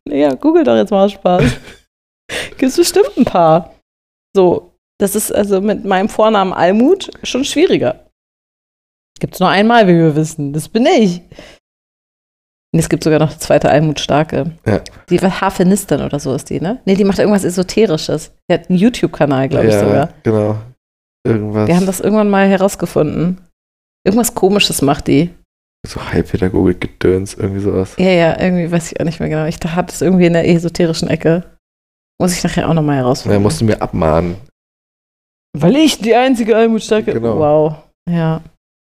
Ja, 0.06 0.34
google 0.34 0.64
doch 0.64 0.76
jetzt 0.76 0.90
mal 0.90 1.06
aus 1.06 1.12
Spaß. 1.12 1.42
Gibt's 2.58 2.76
bestimmt 2.76 3.16
ein 3.16 3.24
paar. 3.24 3.74
So, 4.34 4.72
das 4.98 5.14
ist 5.14 5.34
also 5.34 5.60
mit 5.60 5.84
meinem 5.84 6.08
Vornamen 6.08 6.52
Almut 6.52 7.10
schon 7.22 7.44
schwieriger. 7.44 8.06
Gibt's 9.20 9.40
nur 9.40 9.48
einmal, 9.48 9.86
wie 9.86 9.94
wir 9.94 10.16
wissen. 10.16 10.52
Das 10.52 10.68
bin 10.68 10.86
ich. 10.86 11.20
Und 12.72 12.80
es 12.80 12.88
gibt 12.88 13.04
sogar 13.04 13.20
noch 13.20 13.30
eine 13.30 13.38
zweite 13.38 13.70
Almut 13.70 14.00
Starke. 14.00 14.52
Ja. 14.66 14.80
Die 15.08 15.22
war 15.22 15.40
Harfenistin 15.40 16.00
oder 16.00 16.18
so 16.18 16.34
ist 16.34 16.50
die, 16.50 16.60
ne? 16.60 16.80
Nee, 16.84 16.96
die 16.96 17.04
macht 17.04 17.20
irgendwas 17.20 17.44
Esoterisches. 17.44 18.32
Die 18.50 18.54
hat 18.54 18.68
einen 18.68 18.78
YouTube-Kanal, 18.78 19.48
glaube 19.48 19.66
ich 19.68 19.74
ja, 19.74 19.80
sogar. 19.80 20.08
genau. 20.24 20.56
Irgendwas. 21.26 21.68
Wir 21.68 21.76
haben 21.76 21.86
das 21.86 22.00
irgendwann 22.00 22.30
mal 22.30 22.48
herausgefunden. 22.48 23.40
Irgendwas 24.04 24.34
Komisches 24.34 24.82
macht 24.82 25.06
die. 25.06 25.30
so 25.86 26.00
Heilpädagogik-Gedöns, 26.12 27.34
irgendwie 27.34 27.60
sowas. 27.60 27.94
Ja, 27.96 28.10
ja, 28.10 28.40
irgendwie 28.40 28.70
weiß 28.70 28.90
ich 28.92 29.00
auch 29.00 29.04
nicht 29.04 29.20
mehr 29.20 29.28
genau. 29.28 29.46
Ich 29.46 29.58
hatte 29.64 29.94
es 29.94 30.02
irgendwie 30.02 30.26
in 30.26 30.32
der 30.32 30.48
esoterischen 30.48 31.08
Ecke. 31.08 31.44
Muss 32.20 32.32
ich 32.36 32.42
nachher 32.44 32.68
auch 32.68 32.74
nochmal 32.74 32.96
herausfinden. 32.96 33.36
er 33.36 33.40
musste 33.40 33.64
mir 33.64 33.80
abmahnen. 33.82 34.36
Weil 35.56 35.76
ich 35.76 35.98
die 35.98 36.14
einzige 36.14 36.56
Almutstarke. 36.56 37.12
Genau. 37.12 37.38
Wow. 37.38 37.74
Ja, 38.10 38.40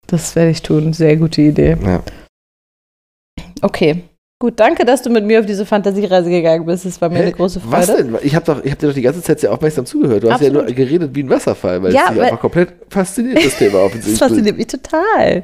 das 0.07 0.35
werde 0.35 0.51
ich 0.51 0.61
tun. 0.61 0.93
Sehr 0.93 1.17
gute 1.17 1.41
Idee. 1.41 1.77
Ja. 1.83 2.03
Okay. 3.61 4.03
Gut, 4.41 4.57
danke, 4.57 4.85
dass 4.85 5.01
du 5.01 5.09
mit 5.09 5.25
mir 5.25 5.41
auf 5.41 5.45
diese 5.45 5.65
Fantasiereise 5.65 6.29
gegangen 6.29 6.65
bist. 6.65 6.85
Es 6.85 7.01
war 7.01 7.09
mir 7.09 7.17
Hä? 7.17 7.21
eine 7.23 7.31
große 7.33 7.59
Freude. 7.59 7.73
Was 7.73 7.87
denn? 7.87 8.17
Ich 8.23 8.33
habe 8.35 8.45
doch, 8.45 8.63
ich 8.63 8.71
hab 8.71 8.79
dir 8.79 8.87
doch 8.87 8.93
die 8.93 9.01
ganze 9.01 9.21
Zeit 9.21 9.41
sehr 9.41 9.51
aufmerksam 9.51 9.85
zugehört. 9.85 10.23
Du 10.23 10.31
hast 10.31 10.39
ja 10.39 10.47
Absolut. 10.47 10.67
nur 10.67 10.75
geredet 10.75 11.13
wie 11.13 11.23
ein 11.23 11.29
Wasserfall, 11.29 11.83
weil 11.83 11.93
Ja, 11.93 12.03
es 12.07 12.13
dich 12.13 12.21
einfach 12.21 12.39
komplett 12.39 12.69
fasziniert, 12.89 13.43
das 13.45 13.57
Thema 13.57 13.73
Das 13.79 13.83
offensichtlich. 13.87 14.17
fasziniert 14.19 14.57
mich 14.57 14.67
total. 14.67 15.43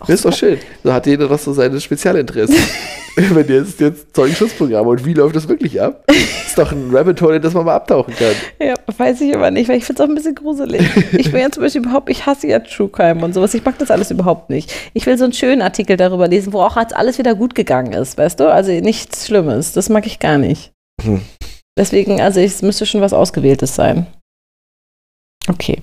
Das 0.00 0.08
ist 0.08 0.24
doch 0.24 0.32
schön. 0.32 0.58
So 0.82 0.92
hat 0.92 1.06
jeder 1.06 1.28
doch 1.28 1.38
so 1.38 1.52
seine 1.52 1.80
Spezialinteressen. 1.80 2.56
Wenn 3.16 3.48
jetzt, 3.48 3.80
jetzt 3.80 4.14
Zeugenschutzprogramm 4.14 4.86
und 4.86 5.04
wie 5.04 5.12
läuft 5.12 5.36
das 5.36 5.48
wirklich 5.48 5.80
ab? 5.80 6.04
ist 6.52 6.58
doch 6.58 6.72
ein 6.72 6.90
Rabbit 6.94 7.20
Hole, 7.20 7.36
in 7.36 7.42
das 7.42 7.54
man 7.54 7.64
mal 7.64 7.74
abtauchen 7.74 8.14
kann. 8.14 8.34
Ja, 8.60 8.74
weiß 8.96 9.20
ich 9.20 9.34
aber 9.34 9.50
nicht, 9.50 9.68
weil 9.68 9.78
ich 9.78 9.84
finde 9.84 10.02
es 10.02 10.06
auch 10.06 10.10
ein 10.10 10.14
bisschen 10.14 10.34
gruselig. 10.34 10.82
Ich 11.12 11.30
bin 11.30 11.40
ja 11.40 11.50
zum 11.50 11.62
Beispiel 11.62 11.82
überhaupt, 11.82 12.08
ich 12.10 12.26
hasse 12.26 12.46
ja 12.46 12.58
True 12.58 12.88
Crime 12.88 13.24
und 13.24 13.34
sowas. 13.34 13.54
Ich 13.54 13.64
mag 13.64 13.78
das 13.78 13.90
alles 13.90 14.10
überhaupt 14.10 14.50
nicht. 14.50 14.72
Ich 14.94 15.06
will 15.06 15.16
so 15.18 15.24
einen 15.24 15.32
schönen 15.32 15.62
Artikel 15.62 15.96
darüber 15.96 16.28
lesen, 16.28 16.52
wo 16.52 16.60
auch 16.60 16.76
als 16.76 16.92
alles 16.92 17.18
wieder 17.18 17.34
gut 17.34 17.54
gegangen 17.54 17.92
ist, 17.92 18.18
weißt 18.18 18.40
du? 18.40 18.52
Also 18.52 18.72
nichts 18.72 19.26
Schlimmes. 19.26 19.72
Das 19.72 19.88
mag 19.88 20.06
ich 20.06 20.18
gar 20.18 20.38
nicht. 20.38 20.72
Hm. 21.02 21.20
Deswegen, 21.78 22.20
also 22.20 22.40
es 22.40 22.62
müsste 22.62 22.86
schon 22.86 23.00
was 23.00 23.12
Ausgewähltes 23.12 23.74
sein. 23.74 24.06
Okay. 25.48 25.80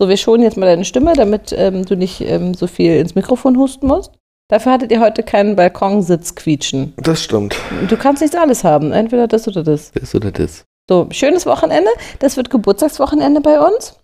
So, 0.00 0.08
wir 0.08 0.16
schonen 0.16 0.42
jetzt 0.42 0.56
mal 0.56 0.66
deine 0.66 0.84
Stimme, 0.84 1.14
damit 1.14 1.52
ähm, 1.56 1.84
du 1.84 1.96
nicht 1.96 2.20
ähm, 2.20 2.54
so 2.54 2.66
viel 2.66 2.96
ins 2.96 3.14
Mikrofon 3.14 3.56
husten 3.56 3.86
musst. 3.86 4.12
Dafür 4.48 4.72
hattet 4.72 4.92
ihr 4.92 5.00
heute 5.00 5.22
keinen 5.24 5.56
Balkonsitz 5.56 6.34
quietschen. 6.36 6.94
Das 6.98 7.22
stimmt. 7.22 7.56
Du 7.88 7.96
kannst 7.96 8.22
nicht 8.22 8.36
alles 8.36 8.62
haben, 8.62 8.92
entweder 8.92 9.26
das 9.26 9.48
oder 9.48 9.64
das. 9.64 9.90
Das 9.92 10.14
oder 10.14 10.30
das. 10.30 10.64
So, 10.88 11.08
schönes 11.10 11.46
Wochenende. 11.46 11.90
Das 12.20 12.36
wird 12.36 12.48
Geburtstagswochenende 12.50 13.40
bei 13.40 13.58
uns, 13.58 13.98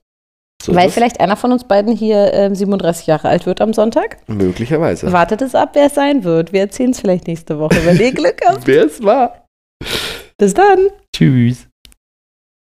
So 0.61 0.74
weil 0.74 0.90
vielleicht 0.90 1.20
einer 1.20 1.36
von 1.36 1.53
uns 1.53 1.62
beiden 1.62 1.95
hier 1.95 2.32
ähm, 2.34 2.57
37 2.57 3.07
Jahre 3.07 3.28
alt 3.28 3.47
wird 3.47 3.61
am 3.61 3.72
Sonntag. 3.72 4.16
Möglicherweise. 4.26 5.12
Wartet 5.12 5.43
es 5.43 5.55
ab, 5.55 5.70
wer 5.74 5.86
es 5.86 5.95
sein 5.95 6.24
wird. 6.24 6.53
Wir 6.53 6.62
erzählen 6.62 6.90
es 6.90 6.99
vielleicht 6.99 7.28
nächste 7.28 7.61
Woche, 7.61 7.76
wenn 7.84 8.01
ihr 8.01 8.12
Glück 8.14 8.40
habt. 8.45 8.66
Wer 8.66 8.86
es 8.86 9.01
war. 9.03 9.47
Bis 10.38 10.55
dann. 10.55 10.88
Tschüss. 11.14 11.68